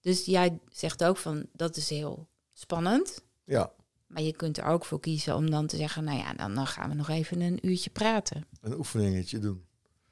Dus 0.00 0.24
jij 0.24 0.58
zegt 0.72 1.04
ook 1.04 1.16
van, 1.16 1.46
dat 1.52 1.76
is 1.76 1.88
heel 1.88 2.28
spannend. 2.52 3.20
ja. 3.44 3.72
Maar 4.06 4.22
je 4.22 4.32
kunt 4.36 4.58
er 4.58 4.64
ook 4.64 4.84
voor 4.84 5.00
kiezen 5.00 5.34
om 5.36 5.50
dan 5.50 5.66
te 5.66 5.76
zeggen, 5.76 6.04
nou 6.04 6.18
ja, 6.18 6.34
dan, 6.34 6.54
dan 6.54 6.66
gaan 6.66 6.88
we 6.88 6.94
nog 6.94 7.08
even 7.08 7.40
een 7.40 7.58
uurtje 7.68 7.90
praten. 7.90 8.46
Een 8.60 8.78
oefeningetje 8.78 9.38
doen. 9.38 9.64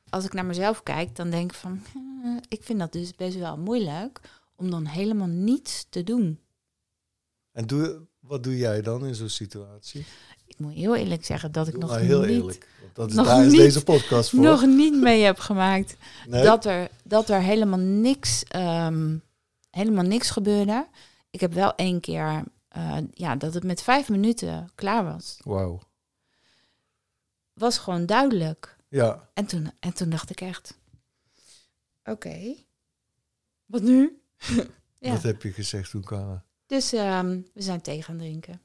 Als 0.09 0.24
ik 0.24 0.32
naar 0.32 0.45
mezelf 0.45 0.82
kijk, 0.82 1.16
dan 1.16 1.30
denk 1.30 1.51
ik 1.53 1.57
van, 1.59 1.82
ik 2.49 2.62
vind 2.62 2.78
dat 2.78 2.93
dus 2.93 3.14
best 3.14 3.36
wel 3.38 3.57
moeilijk 3.59 4.20
om 4.63 4.71
dan 4.71 4.87
helemaal 4.87 5.27
niets 5.27 5.87
te 5.89 6.03
doen. 6.03 6.41
En 7.53 7.67
doe, 7.67 8.07
wat 8.21 8.43
doe 8.43 8.57
jij 8.57 8.83
dan 8.83 9.07
in 9.07 9.15
zo'n 9.15 9.29
situatie? 9.29 10.07
Ik 10.47 10.59
moet 10.59 10.73
heel 10.73 10.97
eerlijk 10.97 11.25
zeggen 11.25 11.53
dat 11.53 11.67
ik 11.67 11.73
Doe 11.73 11.83
nog 11.83 11.97
heel 11.97 12.21
niet, 12.21 12.31
eerlijk. 12.31 12.69
Want 12.83 12.95
dat 12.95 13.09
is, 13.11 13.15
nog 13.15 13.27
daar 13.27 13.45
is 13.45 13.53
niet- 13.53 13.61
deze 13.61 13.85
podcast 13.85 14.31
voor. 14.31 14.41
nog 14.41 14.67
niet 14.67 14.95
mee 15.01 15.23
heb 15.23 15.39
gemaakt 15.39 15.97
nee? 16.29 16.43
dat, 16.45 16.65
er, 16.65 16.89
dat 17.05 17.29
er 17.29 17.41
helemaal 17.41 17.79
niks, 17.79 18.45
ehm, 18.45 19.17
helemaal 19.71 20.05
niks 20.05 20.31
gebeurde. 20.31 20.87
Ik 21.31 21.41
heb 21.41 21.53
wel 21.53 21.75
één 21.75 22.01
keer, 22.01 22.45
eh, 22.69 22.97
ja, 23.13 23.37
dat 23.37 23.55
het 23.55 23.65
met 23.65 23.83
vijf 23.83 24.09
minuten 24.09 24.69
klaar 24.75 25.05
was. 25.05 25.39
Wauw. 25.45 25.81
Was 27.53 27.79
gewoon 27.79 28.07
duidelijk. 28.07 28.77
Ja, 28.89 29.29
En 29.35 29.47
toen, 29.47 29.71
en 29.81 29.93
toen 29.95 30.11
dacht 30.11 30.31
ik 30.31 30.41
echt, 30.41 30.79
oké, 32.05 32.55
wat 33.67 33.83
nu? 33.83 34.22
ja. 34.99 35.12
wat 35.12 35.22
heb 35.22 35.43
je 35.43 35.53
gezegd 35.53 35.90
toen 35.90 36.03
kwamen? 36.03 36.45
Dus 36.66 36.93
ehm, 36.93 37.40
we 37.55 37.62
zijn 37.62 37.80
thee 37.80 38.03
gaan 38.03 38.18
drinken. 38.18 38.61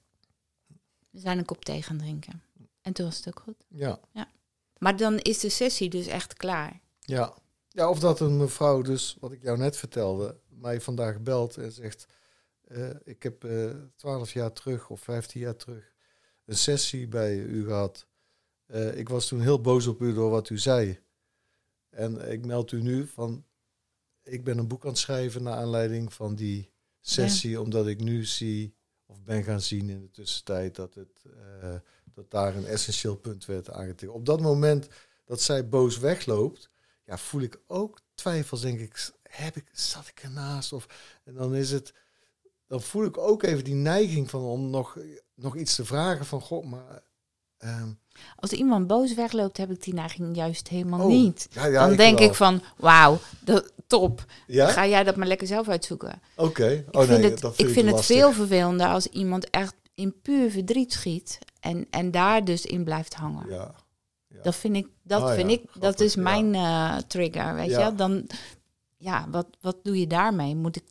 We 1.09 1.19
zijn 1.19 1.38
een 1.38 1.45
kop 1.45 1.65
thee 1.65 1.82
gaan 1.82 1.97
drinken. 1.97 2.41
En 2.82 2.93
toen 2.93 3.05
was 3.05 3.17
het 3.17 3.28
ook 3.28 3.39
goed. 3.39 3.65
Ja. 3.67 3.99
Maar 4.78 4.97
dan 4.97 5.17
is 5.17 5.39
de 5.39 5.49
sessie 5.49 5.89
dus 5.89 6.07
echt 6.07 6.34
klaar. 6.34 6.80
Ja. 6.99 7.34
ja, 7.69 7.89
of 7.89 7.99
dat 7.99 8.19
een 8.19 8.38
mevrouw 8.38 8.82
dus, 8.82 9.17
wat 9.19 9.32
ik 9.32 9.41
jou 9.41 9.57
net 9.57 9.78
vertelde, 9.78 10.39
mij 10.47 10.82
vandaag 10.82 11.19
belt 11.19 11.57
en 11.57 11.71
zegt... 11.71 12.07
eh, 12.67 12.89
ik 13.03 13.23
heb 13.23 13.43
eh, 13.43 13.69
twaalf 13.95 14.34
jaar 14.34 14.53
terug 14.53 14.89
of 14.89 15.01
15 15.01 15.41
jaar 15.41 15.55
terug 15.55 15.95
een 16.45 16.57
sessie 16.57 17.07
bij 17.07 17.38
u 17.38 17.65
gehad. 17.65 18.07
Eh, 18.65 18.97
ik 18.97 19.09
was 19.09 19.28
toen 19.28 19.41
heel 19.41 19.61
boos 19.61 19.88
op 19.88 20.01
u 20.01 20.13
door 20.13 20.30
wat 20.30 20.49
u 20.49 20.57
zei. 20.57 20.99
En 21.89 22.32
ik 22.32 22.45
meld 22.45 22.71
u 22.71 22.82
nu 22.82 23.07
van... 23.07 23.45
Ik 24.28 24.43
ben 24.43 24.57
een 24.57 24.67
boek 24.67 24.84
aan 24.84 24.89
het 24.89 24.99
schrijven 24.99 25.43
naar 25.43 25.57
aanleiding 25.57 26.13
van 26.13 26.36
die 26.36 26.71
sessie... 27.01 27.61
omdat 27.61 27.88
ik 27.88 27.99
nu 27.99 28.25
zie, 28.25 28.75
of 29.05 29.23
ben 29.23 29.43
gaan 29.43 29.61
zien 29.61 29.89
in 29.89 30.01
de 30.01 30.11
tussentijd... 30.11 30.75
dat, 30.75 30.93
het, 30.93 31.25
eh, 31.61 31.75
dat 32.13 32.32
daar 32.32 32.55
een 32.55 32.65
essentieel 32.65 33.15
punt 33.15 33.45
werd 33.45 33.71
aangetikt. 33.71 34.11
Op 34.11 34.25
dat 34.25 34.41
moment 34.41 34.88
dat 35.25 35.41
zij 35.41 35.69
boos 35.69 35.97
wegloopt, 35.97 36.69
ja, 37.03 37.17
voel 37.17 37.41
ik 37.41 37.59
ook 37.67 37.99
twijfels. 38.13 38.61
Denk 38.61 38.80
ik, 38.80 39.11
heb 39.23 39.55
ik, 39.55 39.69
zat 39.71 40.07
ik 40.07 40.19
ernaast? 40.19 40.73
Of, 40.73 40.88
en 41.23 41.34
dan 41.34 41.55
is 41.55 41.71
het, 41.71 41.93
dan 42.67 42.82
voel 42.82 43.05
ik 43.05 43.17
ook 43.17 43.43
even 43.43 43.63
die 43.63 43.75
neiging 43.75 44.30
van 44.30 44.41
om 44.41 44.69
nog, 44.69 44.97
nog 45.36 45.55
iets 45.55 45.75
te 45.75 45.86
vragen 45.86 46.25
van, 46.25 46.41
god, 46.41 46.65
maar. 46.65 47.05
Ehm, 47.58 47.89
Als 48.36 48.51
iemand 48.51 48.88
boos 48.88 49.14
wegloopt, 49.14 49.58
heb 49.58 49.72
ik 49.72 49.84
die 49.84 49.93
neiging 49.93 50.36
juist 50.36 50.68
helemaal 50.68 50.99
oh, 50.99 51.08
niet. 51.08 51.47
Ja, 51.51 51.66
ja, 51.66 51.88
dan 51.88 51.97
denk 51.97 52.20
wel. 52.20 52.28
ik 52.28 52.34
van, 52.34 52.62
wauw, 52.78 53.20
dat- 53.39 53.72
top. 53.88 54.26
Ja? 54.47 54.68
Ga 54.68 54.88
jij 54.88 55.03
dat 55.03 55.16
maar 55.16 55.28
lekker 55.28 55.47
zelf 55.47 55.68
uitzoeken. 55.68 56.22
Oké. 56.36 56.68
Ik 56.68 56.95
Oh 56.95 57.03
vind 57.03 57.22
nee, 57.22 57.30
het, 57.32 57.43
ik 57.43 57.70
vind 57.70 57.86
het 57.86 57.95
lastig. 57.95 58.16
veel 58.18 58.32
vervelender 58.32 58.88
als 58.88 59.08
iemand 59.08 59.49
echt 59.49 59.76
in 59.93 60.22
puur 60.22 60.51
verdriet 60.51 60.93
schiet 60.93 61.39
en, 61.60 61.88
en 61.89 62.12
daar 62.12 62.45
dus 62.45 62.66
in 62.66 62.84
blijft 62.84 63.14
hangen. 63.14 63.49
Ja. 63.49 63.76
ja. 64.28 64.41
Dat 64.41 64.55
vind 64.55 64.76
ik, 64.76 64.88
dat 65.03 65.22
ja, 65.22 65.34
vind 65.34 65.49
ik, 65.51 65.62
dat 65.64 65.74
grappig, 65.82 66.05
is 66.05 66.14
ja. 66.14 66.22
mijn 66.22 66.55
eh, 66.55 66.97
trigger, 67.08 67.55
weet 67.55 67.70
Ja. 67.70 67.86
je? 67.88 67.95
Dan, 67.95 68.28
ja, 68.97 69.28
wat, 69.30 69.47
wat 69.62 69.78
doe 69.84 69.99
je 69.99 70.08
daarmee? 70.08 70.55
Moet 70.55 70.76
ik, 70.76 70.86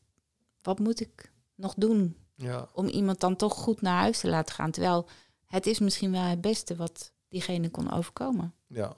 wat 0.62 0.78
moet 0.78 1.00
ik 1.00 1.30
nog 1.54 1.74
doen 1.76 2.16
ja. 2.34 2.68
om 2.72 2.86
iemand 2.86 3.20
dan 3.20 3.36
toch 3.36 3.54
goed 3.54 3.80
naar 3.80 4.00
huis 4.00 4.18
te 4.18 4.28
laten 4.28 4.54
gaan? 4.54 4.70
Terwijl 4.70 5.08
het 5.46 5.66
is 5.66 5.78
misschien 5.78 6.12
wel 6.12 6.22
het 6.22 6.40
beste 6.40 6.76
wat 6.76 7.12
diegene 7.28 7.70
kon 7.70 7.92
overkomen. 7.92 8.54
Ja. 8.66 8.96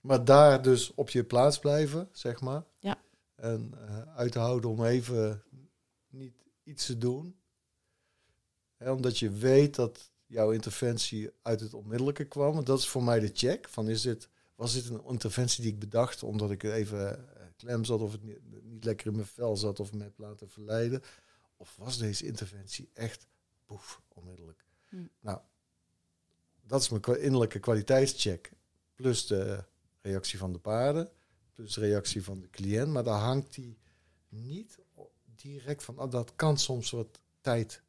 Maar 0.00 0.24
daar 0.24 0.62
dus 0.62 0.94
op 0.94 1.10
je 1.10 1.24
plaats 1.24 1.58
blijven, 1.58 2.08
zeg 2.12 2.40
maar. 2.40 2.64
Ja. 2.78 2.98
En 3.34 3.74
eh 3.78 4.16
uit 4.16 4.32
te 4.32 4.38
houden 4.38 4.70
om 4.70 4.84
even 4.84 5.42
niet 6.08 6.34
iets 6.62 6.86
te 6.86 6.98
doen. 6.98 7.36
Hè, 8.76 8.90
omdat 8.90 9.18
je 9.18 9.30
weet 9.30 9.74
dat 9.74 10.10
jouw 10.26 10.50
interventie 10.50 11.30
uit 11.42 11.60
het 11.60 11.74
onmiddellijke 11.74 12.24
kwam. 12.24 12.54
Want 12.54 12.66
dat 12.66 12.78
is 12.78 12.88
voor 12.88 13.02
mij 13.02 13.20
de 13.20 13.30
check. 13.32 13.68
Van 13.68 13.88
is 13.88 14.02
dit, 14.02 14.28
was 14.54 14.72
dit 14.72 14.88
een 14.88 15.04
interventie 15.04 15.62
die 15.62 15.72
ik 15.72 15.78
bedacht 15.78 16.22
omdat 16.22 16.50
ik 16.50 16.62
even 16.62 17.36
eh, 17.36 17.46
klem 17.56 17.84
zat 17.84 18.00
of 18.00 18.12
het 18.12 18.22
niet, 18.22 18.40
niet 18.62 18.84
lekker 18.84 19.06
in 19.06 19.14
mijn 19.14 19.26
vel 19.26 19.56
zat 19.56 19.80
of 19.80 19.92
me 19.92 20.02
heb 20.02 20.18
laten 20.18 20.48
verleiden? 20.48 21.02
Of 21.56 21.76
was 21.76 21.98
deze 21.98 22.26
interventie 22.26 22.90
echt 22.92 23.26
poef, 23.64 24.02
onmiddellijk? 24.08 24.64
Hm. 24.88 24.96
Nou, 25.20 25.40
dat 26.66 26.80
is 26.80 26.88
mijn 26.88 27.20
innerlijke 27.20 27.58
kwaliteitscheck. 27.58 28.52
Plus 28.94 29.26
de 29.26 29.64
reactie 30.00 30.38
van 30.38 30.52
de 30.52 30.58
paarden, 30.58 31.10
plus 31.52 31.74
de 31.74 31.80
reactie 31.80 32.24
van 32.24 32.40
de 32.40 32.50
cliënt. 32.50 32.92
Maar 32.92 33.04
daar 33.04 33.20
hangt 33.20 33.54
die 33.54 33.78
niet 34.28 34.78
direct 35.36 35.84
van. 35.84 35.98
af. 35.98 36.10
dat 36.10 36.32
kan 36.36 36.58
soms 36.58 36.90
wat 36.90 37.20
tijd 37.40 37.82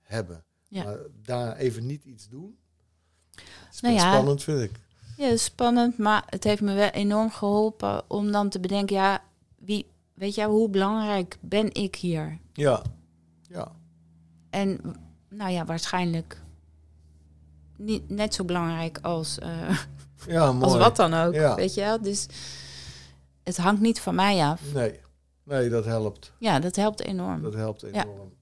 hebben. 0.00 0.44
Ja. 0.68 0.84
Maar 0.84 0.98
daar 1.22 1.56
even 1.56 1.86
niet 1.86 2.04
iets 2.04 2.28
doen. 2.28 2.58
Is 3.70 3.80
Nou 3.80 3.94
ja. 3.94 4.12
spannend, 4.12 4.42
vind 4.42 4.60
ik. 4.60 4.80
Ja, 5.16 5.36
spannend, 5.36 5.98
maar 5.98 6.22
het 6.26 6.44
heeft 6.44 6.60
me 6.60 6.74
wel 6.74 6.88
enorm 6.88 7.30
geholpen 7.30 8.10
om 8.10 8.32
dan 8.32 8.48
te 8.48 8.60
bedenken, 8.60 8.96
ja, 8.96 9.24
wie, 9.56 9.86
weet 10.14 10.34
je, 10.34 10.44
hoe 10.44 10.68
belangrijk 10.68 11.38
ben 11.40 11.74
ik 11.74 11.94
hier? 11.96 12.38
Ja. 12.52 12.82
Ja. 13.42 13.72
En 14.50 14.80
nou 15.28 15.50
ja, 15.50 15.64
waarschijnlijk 15.64 16.40
niet 17.78 18.08
net 18.10 18.34
zo 18.34 18.44
belangrijk 18.44 18.98
als, 19.02 19.38
eh, 19.38 19.78
Ja, 20.26 20.52
mooi. 20.52 20.64
als 20.64 20.76
wat 20.76 20.96
dan 20.96 21.14
ook, 21.14 21.34
Ja. 21.34 21.54
weet 21.54 21.74
je 21.74 21.80
wel? 21.80 22.02
Dus 22.02 22.26
het 23.42 23.56
hangt 23.56 23.80
niet 23.80 24.00
van 24.00 24.14
mij 24.14 24.42
af. 24.42 24.72
Nee. 24.72 25.00
Nee, 25.42 25.68
dat 25.68 25.84
helpt. 25.84 26.32
Ja, 26.38 26.60
dat 26.60 26.76
helpt 26.76 27.00
enorm. 27.00 27.42
Dat 27.42 27.54
helpt 27.54 27.82
enorm. 27.82 28.36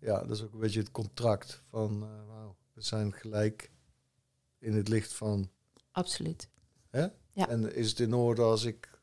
Ja, 0.00 0.20
dat 0.20 0.30
is 0.30 0.42
ook 0.42 0.52
een 0.52 0.58
beetje 0.60 0.80
het 0.80 0.90
contract 0.90 1.62
van, 1.70 2.02
eh, 2.02 2.26
wauw, 2.34 2.56
we 2.72 2.80
zijn 2.82 3.12
gelijk 3.12 3.70
in 4.58 4.74
het 4.74 4.88
licht 4.88 5.12
van 5.12 5.50
Absoluut. 5.90 6.48
Hè? 6.90 7.06
Ja. 7.32 7.48
En 7.48 7.74
is 7.74 7.88
het 7.90 8.00
in 8.00 8.14
orde 8.14 8.42
als 8.42 8.64
ik, 8.64 9.00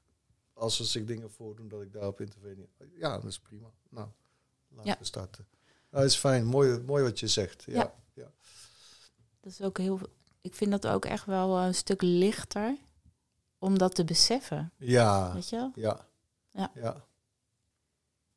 als 0.54 0.80
er 0.80 0.86
zich 0.86 1.06
dingen 1.06 1.32
voordoen, 1.32 1.68
dat 1.68 1.82
ik 1.82 1.94
daarop 1.94 2.22
interveneer? 2.22 2.68
Ja, 2.96 3.14
dat 3.16 3.26
is 3.26 3.40
prima. 3.40 3.68
Nou, 3.90 4.08
laten 4.70 4.98
we 5.00 5.06
starten. 5.06 5.46
Nou, 5.90 6.04
dat 6.04 6.12
is 6.12 6.16
fijn. 6.18 6.46
Mooi, 6.46 6.80
mooi 6.80 7.04
wat 7.04 7.20
je 7.20 7.28
zegt. 7.28 7.64
Ja. 7.68 7.94
Ja. 8.14 8.32
Dat 9.44 9.52
is 9.52 9.62
ook 9.62 9.78
heel, 9.78 10.00
ik 10.42 10.54
vind 10.56 10.72
dat 10.72 10.88
ook 10.88 11.06
echt 11.06 11.26
wel 11.26 11.58
een 11.60 11.76
stuk 11.76 12.02
lichter 12.02 12.76
om 13.60 13.78
dat 13.78 13.96
te 13.96 14.04
beseffen, 14.04 14.72
Ja. 14.78 15.34
weet 15.34 15.50
je 15.50 15.56
wel? 15.56 15.72
Ja. 15.76 16.06
Ja. 16.52 16.72
Ja. 16.76 17.04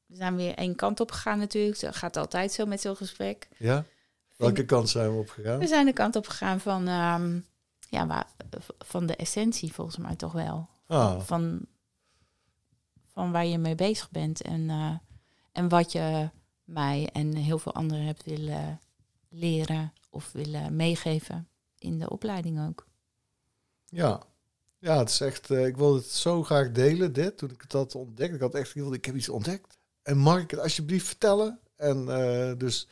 We 0.06 0.16
zijn 0.16 0.36
weer 0.36 0.54
één 0.54 0.74
kant 0.74 1.00
op 1.00 1.10
gegaan 1.10 1.38
natuurlijk. 1.38 1.80
Dat 1.80 1.96
gaat 1.96 2.16
altijd 2.16 2.52
zo 2.52 2.66
met 2.66 2.80
zo'n 2.80 2.96
gesprek. 2.96 3.48
Ja? 3.58 3.84
Welke 4.36 4.64
kant 4.64 4.88
zijn 4.88 5.12
we 5.12 5.18
opgegaan? 5.18 5.58
We 5.58 5.66
zijn 5.66 5.86
de 5.86 5.92
kant 5.92 6.16
op 6.16 6.26
gegaan 6.26 6.60
van, 6.60 6.88
ehm, 6.88 7.40
ja, 7.88 8.06
waar, 8.06 8.26
van 8.78 9.06
de 9.06 9.16
essentie 9.16 9.72
volgens 9.72 9.96
mij 9.96 10.16
toch 10.16 10.32
wel. 10.32 10.68
Ah, 10.86 11.20
Van, 11.20 11.66
van 13.06 13.32
waar 13.32 13.46
je 13.46 13.58
mee 13.58 13.74
bezig 13.74 14.10
bent 14.10 14.42
en, 14.42 14.70
eh, 14.70 14.94
en 15.52 15.68
wat 15.68 15.92
je 15.92 16.30
mij 16.64 17.08
en 17.12 17.34
heel 17.34 17.58
veel 17.58 17.74
anderen 17.74 18.04
hebt 18.04 18.24
willen 18.24 18.80
leren 19.36 19.92
of 20.10 20.32
willen 20.32 20.76
meegeven 20.76 21.48
in 21.78 21.98
de 21.98 22.10
opleiding 22.10 22.66
ook. 22.68 22.86
ja. 23.86 24.22
Ja, 24.78 24.98
het 24.98 25.08
is 25.10 25.20
echt, 25.20 25.50
eh, 25.50 25.66
ik 25.66 25.76
wilde 25.76 25.98
het 25.98 26.06
zo 26.10 26.42
graag 26.42 26.72
delen, 26.72 27.12
dit, 27.12 27.38
toen 27.38 27.50
ik 27.50 27.60
het 27.62 27.72
had 27.72 27.94
ontdekt. 27.94 28.34
Ik 28.34 28.40
had 28.40 28.54
echt 28.54 28.70
gevoeld, 28.70 28.94
ik 28.94 29.04
heb 29.04 29.14
iets 29.14 29.28
ontdekt. 29.28 29.78
En 30.02 30.16
mag 30.18 30.40
ik 30.40 30.50
het 30.50 30.60
alsjeblieft 30.60 31.06
vertellen? 31.06 31.60
En 31.76 31.98
eh, 32.08 32.58
dus 32.58 32.88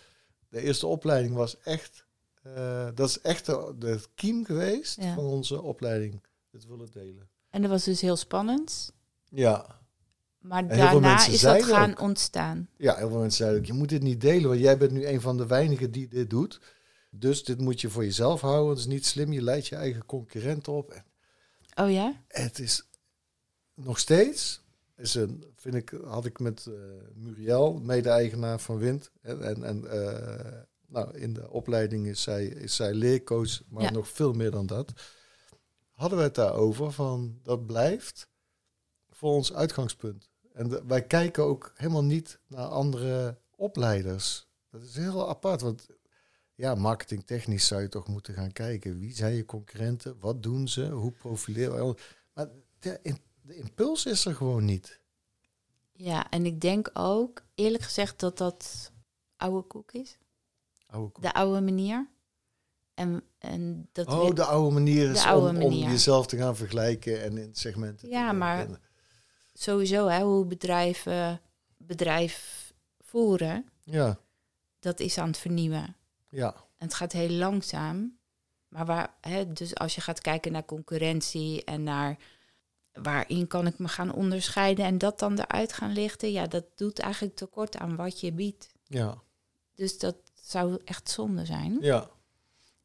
de 0.49 0.61
eerste 0.61 0.87
opleiding 0.87 1.35
was 1.35 1.59
echt, 1.61 2.07
eh, 2.43 2.89
dat 2.95 3.09
is 3.09 3.21
echt 3.21 3.47
de, 3.47 3.75
de 3.79 4.01
kiem 4.15 4.45
geweest 4.45 4.97
Ja. 5.03 5.15
van 5.15 5.25
onze 5.25 5.63
opleiding. 5.63 6.23
Het 6.51 6.67
willen 6.67 6.91
delen. 6.91 7.29
En 7.51 7.63
dat 7.63 7.71
was 7.71 7.85
dus 7.85 8.01
heel 8.01 8.17
spannend. 8.17 8.93
Ja, 9.29 9.81
Maar 10.45 10.69
daarna 10.69 11.27
is 11.27 11.41
dat 11.41 11.63
gaan 11.65 11.91
ook- 11.91 12.01
ontstaan. 12.01 12.69
Ja, 12.77 12.97
heel 12.97 13.09
veel 13.09 13.19
mensen 13.19 13.37
zeiden 13.39 13.61
ook, 13.61 13.67
je 13.67 13.73
moet 13.73 13.89
dit 13.89 14.03
niet 14.03 14.21
delen, 14.21 14.49
want 14.49 14.61
jij 14.61 14.79
bent 14.79 14.91
nu 14.91 15.07
een 15.07 15.21
van 15.21 15.37
de 15.37 15.47
weinigen 15.47 15.91
die 15.91 16.09
dit 16.09 16.31
doet. 16.31 16.61
Dus 17.11 17.45
dit 17.45 17.61
moet 17.61 17.81
je 17.81 17.91
voor 17.91 18.05
jezelf 18.05 18.41
houden. 18.41 18.69
Het 18.71 18.79
is 18.79 18.87
niet 18.87 19.07
slim, 19.07 19.33
je 19.33 19.43
leidt 19.43 19.67
je 19.67 19.77
eigen 19.77 20.07
concurrent 20.07 20.69
op. 20.69 21.03
Oh 21.75 21.91
ja? 21.91 22.23
het 22.29 22.59
is 22.59 22.89
nog 23.75 23.99
steeds, 23.99 24.63
is 24.97 25.15
een, 25.15 25.45
vind 25.57 25.75
ik, 25.75 25.95
had 26.05 26.25
ik 26.25 26.39
met 26.41 26.67
eh, 26.67 26.73
Muriel, 27.15 27.81
mede-eigenaar 27.83 28.59
van 28.61 28.79
Wind. 28.79 29.11
En, 29.23 29.43
en, 29.43 29.65
en 29.65 29.91
eh, 29.91 30.61
nou, 30.87 31.17
in 31.19 31.33
de 31.33 31.51
opleiding 31.51 32.07
is 32.07 32.23
zij, 32.23 32.47
is 32.47 32.75
zij 32.77 32.93
leercoach, 32.95 33.61
maar 33.69 33.83
Ja. 33.83 33.91
nog 33.91 34.09
veel 34.09 34.33
meer 34.33 34.51
dan 34.51 34.67
dat. 34.67 34.93
Hadden 35.91 36.19
we 36.19 36.25
het 36.25 36.35
daarover 36.35 36.93
van, 36.93 37.39
dat 37.43 37.67
blijft 37.67 38.29
voor 39.11 39.33
ons 39.33 39.53
uitgangspunt. 39.53 40.29
En 40.55 40.69
de- 40.69 40.83
wij 40.87 41.03
kijken 41.03 41.45
ook 41.45 41.73
helemaal 41.77 42.05
niet 42.05 42.39
naar 42.47 42.67
andere 42.67 43.39
opleiders. 43.57 44.47
Dat 44.71 44.83
is 44.83 44.97
heel 44.97 45.29
apart, 45.29 45.61
want 45.61 45.87
ja, 46.55 46.75
marketingtechnisch 46.75 47.67
zou 47.67 47.83
je 47.83 47.89
toch 47.89 48.09
moeten 48.09 48.35
gaan 48.35 48.53
kijken. 48.53 48.99
Wie 48.99 49.15
zijn 49.15 49.35
je 49.35 49.45
concurrenten? 49.45 50.17
Wat 50.21 50.43
doen 50.43 50.69
ze? 50.69 50.91
Hoe 50.91 51.11
profileren? 51.13 51.97
Maar 52.35 52.49
de, 52.79 53.01
impuls 53.47 54.07
is 54.07 54.25
er 54.25 54.35
gewoon 54.35 54.65
niet. 54.65 55.01
Ja, 55.93 56.31
en 56.31 56.47
ik 56.47 56.61
denk 56.61 56.91
ook, 56.93 57.43
eerlijk 57.55 57.83
gezegd, 57.83 58.21
dat 58.21 58.39
dat 58.39 58.93
oude 59.37 59.67
koek 59.67 59.93
is. 59.93 60.19
Oude 60.87 61.11
koek. 61.13 61.23
De 61.23 61.33
oude 61.35 61.61
manier. 61.61 62.09
En, 62.95 63.23
en 63.39 63.89
dat 63.93 64.07
oh, 64.07 64.35
de 64.35 64.45
oude 64.45 64.75
manier 64.75 65.11
is 65.11 65.25
oude 65.25 65.59
om, 65.59 65.63
om 65.63 65.73
jezelf 65.73 66.27
te 66.27 66.37
gaan 66.37 66.57
vergelijken 66.57 67.23
en 67.23 67.39
in 67.39 67.55
segmenten. 67.55 68.09
te 68.09 68.15
Ja, 68.15 68.33
maar- 68.33 68.69
sowieso, 69.55 70.07
hè, 70.07 70.23
hoe 70.23 70.45
bedrijven 70.45 71.41
bedrijf 71.77 72.73
voeren, 73.01 73.69
Ja, 73.83 74.19
dat 74.79 75.01
is 75.01 75.19
aan 75.19 75.27
het 75.27 75.39
vernieuwen. 75.39 75.97
ja, 76.29 76.55
En 76.55 76.87
het 76.87 76.95
gaat 76.95 77.13
heel 77.13 77.31
langzaam. 77.31 78.19
Maar 78.69 78.87
waar, 78.87 79.15
hè, 79.21 79.53
dus 79.53 79.75
als 79.75 79.95
je 79.95 80.01
gaat 80.01 80.21
kijken 80.21 80.53
naar 80.53 80.65
concurrentie 80.65 81.65
en 81.65 81.83
naar 81.83 82.17
waarin 82.93 83.47
kan 83.47 83.67
ik 83.67 83.79
me 83.79 83.89
gaan 83.89 84.13
onderscheiden 84.13 84.85
en 84.85 84.99
dat 84.99 85.19
dan 85.19 85.39
eruit 85.39 85.73
gaan 85.73 85.93
lichten, 85.93 86.33
ja, 86.33 86.47
dat 86.47 86.65
doet 86.75 86.99
eigenlijk 86.99 87.35
tekort 87.37 87.77
aan 87.77 87.97
wat 87.97 88.21
je 88.21 88.33
biedt. 88.33 88.69
ja, 88.83 89.23
Dus 89.75 89.99
dat 89.99 90.17
zou 90.35 90.81
echt 90.85 91.11
zonde 91.11 91.45
zijn. 91.45 91.79
ja. 91.81 92.11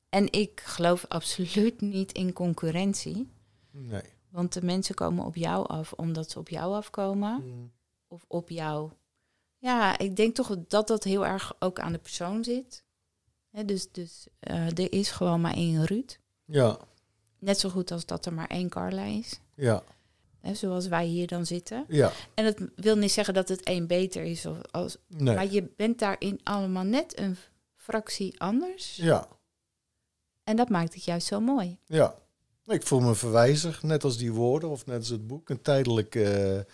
En 0.10 0.32
ik 0.32 0.62
geloof 0.66 1.06
absoluut 1.08 1.82
niet 1.82 2.12
in 2.12 2.34
concurrentie. 2.34 3.30
Nee. 3.72 4.02
Want 4.30 4.54
de 4.54 4.64
mensen 4.64 4.96
komen 4.96 5.26
op 5.26 5.36
jou 5.36 5.68
af 5.68 5.94
omdat 5.94 6.32
ze 6.32 6.40
op 6.40 6.50
jou 6.50 6.74
afkomen. 6.76 7.44
Mm. 7.46 7.72
Of 8.08 8.26
op 8.28 8.50
jou. 8.50 8.92
Ja, 9.58 9.98
ik 9.98 10.16
denk 10.16 10.36
toch 10.36 10.56
dat 10.68 10.88
dat 10.88 11.04
heel 11.04 11.26
erg 11.26 11.54
ook 11.60 11.80
aan 11.80 11.92
de 11.92 11.98
persoon 11.98 12.44
zit. 12.44 12.84
Dus 13.66 13.92
dus 13.92 14.28
eh, 14.40 14.66
er 14.78 14.92
is 14.94 15.12
gewoon 15.12 15.42
maar 15.42 15.54
één 15.54 15.86
Ruud. 15.86 16.20
Ja, 16.46 16.78
Net 17.40 17.60
zo 17.60 17.70
goed 17.70 17.92
als 17.92 18.06
dat 18.06 18.26
er 18.26 18.34
maar 18.34 18.48
één 18.48 18.70
Carla 18.70 19.04
is. 19.04 19.40
ja, 19.56 19.84
Hè, 20.40 20.54
zoals 20.56 20.88
wij 20.88 21.06
hier 21.06 21.28
dan 21.28 21.46
zitten. 21.46 21.86
ja. 21.88 22.12
En 22.34 22.44
dat 22.46 22.70
wil 22.76 22.96
niet 22.96 23.12
zeggen 23.12 23.34
dat 23.34 23.50
het 23.50 23.64
één 23.64 23.88
beter 23.88 24.24
is. 24.24 24.46
Of 24.46 24.58
als, 24.72 24.98
Nee. 25.08 25.36
Maar 25.36 25.52
je 25.52 25.64
bent 25.78 26.00
daarin 26.00 26.40
allemaal 26.44 26.84
net 26.84 27.20
een 27.20 27.38
fractie 27.76 28.40
anders. 28.42 28.96
Ja, 28.96 29.28
En 30.44 30.56
dat 30.56 30.70
maakt 30.70 30.94
het 30.94 31.04
juist 31.04 31.28
zo 31.28 31.40
mooi. 31.40 31.78
ja. 31.86 32.16
Ik 32.70 32.88
voel 32.88 33.00
me 33.00 33.16
verwijzer, 33.16 33.80
net 33.82 34.04
als 34.04 34.18
die 34.18 34.34
woorden 34.34 34.70
of 34.70 34.86
net 34.86 34.98
als 34.98 35.10
het 35.10 35.28
boek. 35.28 35.50
Een 35.50 35.62
tijdelijk... 35.62 36.16
eh, 36.16 36.58
eh, 36.58 36.66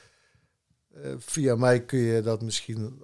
via 1.17 1.55
mij 1.55 1.85
kun 1.85 1.99
je 1.99 2.21
dat 2.21 2.41
misschien 2.41 3.03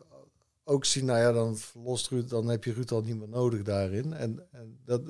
ook 0.64 0.86
zien. 0.86 1.06
Nou 1.06 1.20
ja, 1.20 1.32
dan 1.32 1.58
verlost 1.58 2.08
Ruud, 2.08 2.30
dan 2.30 2.48
heb 2.48 2.64
je 2.64 2.74
Ruud 2.74 2.92
al 2.92 3.02
niet 3.02 3.18
meer 3.20 3.30
nodig 3.30 3.62
daarin. 3.62 4.14
En, 4.14 4.48
en 4.52 4.80
dat, 4.86 5.02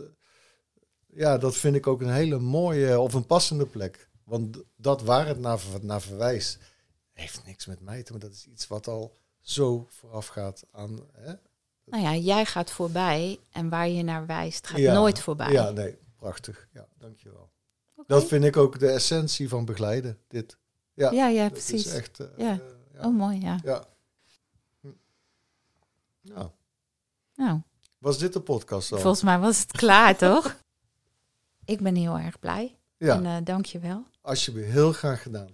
ja, 1.07 1.37
dat 1.37 1.55
vind 1.55 1.75
ik 1.75 1.87
ook 1.87 2.01
een 2.01 2.13
hele 2.13 2.39
mooie 2.39 2.99
of 2.99 3.13
een 3.13 3.25
passende 3.25 3.65
plek. 3.65 4.09
Want 4.23 4.57
dat 4.75 5.01
waar 5.01 5.27
het 5.27 5.39
naar, 5.39 5.61
naar 5.81 6.01
verwijst, 6.01 6.57
heeft 7.13 7.45
niks 7.45 7.65
met 7.65 7.81
mij 7.81 8.03
te 8.03 8.11
maken. 8.11 8.29
Dat 8.29 8.37
is 8.37 8.47
iets 8.47 8.67
wat 8.67 8.87
al 8.87 9.17
zo 9.39 9.87
vooraf 9.89 10.27
gaat 10.27 10.63
aan. 10.71 10.99
Hè? 11.11 11.33
Nou 11.85 12.03
ja, 12.03 12.15
jij 12.15 12.45
gaat 12.45 12.71
voorbij 12.71 13.39
en 13.51 13.69
waar 13.69 13.89
je 13.89 14.03
naar 14.03 14.25
wijst 14.25 14.67
gaat 14.67 14.79
Ja, 14.79 14.93
nooit 14.93 15.19
voorbij. 15.19 15.51
Ja, 15.51 15.69
nee, 15.69 15.97
prachtig. 16.15 16.67
Ja, 16.73 16.87
dankjewel. 16.97 17.49
Dat 18.07 18.27
vind 18.27 18.43
ik 18.43 18.57
ook 18.57 18.79
de 18.79 18.87
essentie 18.89 19.49
van 19.49 19.65
begeleiden. 19.65 20.17
Dit. 20.27 20.57
Ja, 20.93 21.11
ja, 21.11 21.27
ja, 21.27 21.49
precies. 21.49 21.85
is 21.85 21.93
echt. 21.93 22.19
eh, 22.19 22.27
Ja. 22.37 22.51
eh, 22.51 22.57
ja. 22.93 23.07
Oh, 23.07 23.15
mooi, 23.15 23.39
ja. 23.41 23.59
ja. 23.63 23.83
Hm. 24.81 24.87
Nou, 26.21 26.49
Nou, 27.35 27.61
was 27.97 28.17
dit 28.17 28.33
de 28.33 28.39
podcast 28.41 28.89
dan? 28.89 28.99
volgens 28.99 29.23
mij 29.23 29.39
was 29.39 29.59
het 29.59 29.71
klaar, 29.71 30.17
toch? 30.17 30.55
Ik 31.65 31.79
ben 31.81 31.95
heel 31.95 32.17
erg 32.19 32.39
blij. 32.39 32.77
ja, 32.97 33.15
En 33.15 33.25
eh 33.25 33.37
dank 33.43 33.65
je 33.65 33.79
wel. 33.79 34.03
alsjeblieft, 34.21 34.71
heel 34.71 34.91
graag 34.93 35.21
gedaan. 35.21 35.49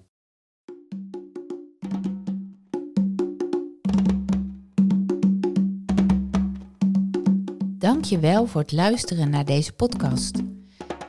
Dank 7.78 8.06
je 8.06 8.20
wel 8.20 8.46
voor 8.48 8.62
het 8.62 8.72
luisteren 8.72 9.30
naar 9.30 9.46
deze 9.46 9.74
podcast. 9.74 10.38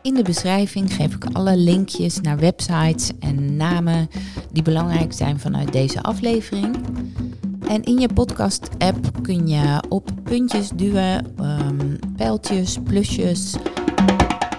In 0.03 0.15
de 0.15 0.23
beschrijving 0.23 0.95
geef 0.95 1.15
ik 1.15 1.25
alle 1.33 1.57
linkjes 1.57 2.21
naar 2.21 2.39
websites 2.39 3.11
en 3.19 3.57
namen 3.57 4.09
die 4.53 4.63
belangrijk 4.63 5.13
zijn 5.13 5.41
vanuit 5.41 5.73
deze 5.73 6.03
aflevering. 6.03 6.77
En 7.69 7.85
in 7.85 7.99
je 7.99 8.09
podcast-app 8.15 9.23
kun 9.23 9.49
je 9.49 9.83
op 9.89 10.11
puntjes 10.23 10.69
duwen, 10.69 11.37
ehm, 11.37 11.97
pijltjes, 12.17 12.79
plusjes. 12.85 13.55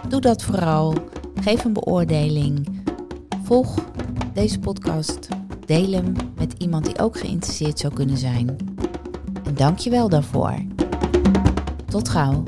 Doe 0.09 0.21
dat 0.21 0.43
vooral. 0.43 0.93
Geef 1.41 1.63
een 1.63 1.73
beoordeling. 1.73 2.67
Volg 3.43 3.75
deze 4.33 4.59
podcast. 4.59 5.27
Deel 5.65 5.91
hem 5.91 6.13
met 6.37 6.53
iemand 6.57 6.85
die 6.85 6.99
ook 6.99 7.19
geïnteresseerd 7.19 7.79
zou 7.79 7.93
kunnen 7.93 8.17
zijn. 8.17 8.57
En 9.43 9.55
dank 9.55 9.77
je 9.77 9.89
wel 9.89 10.09
daarvoor. 10.09 10.53
Tot 11.85 12.09
gauw. 12.09 12.43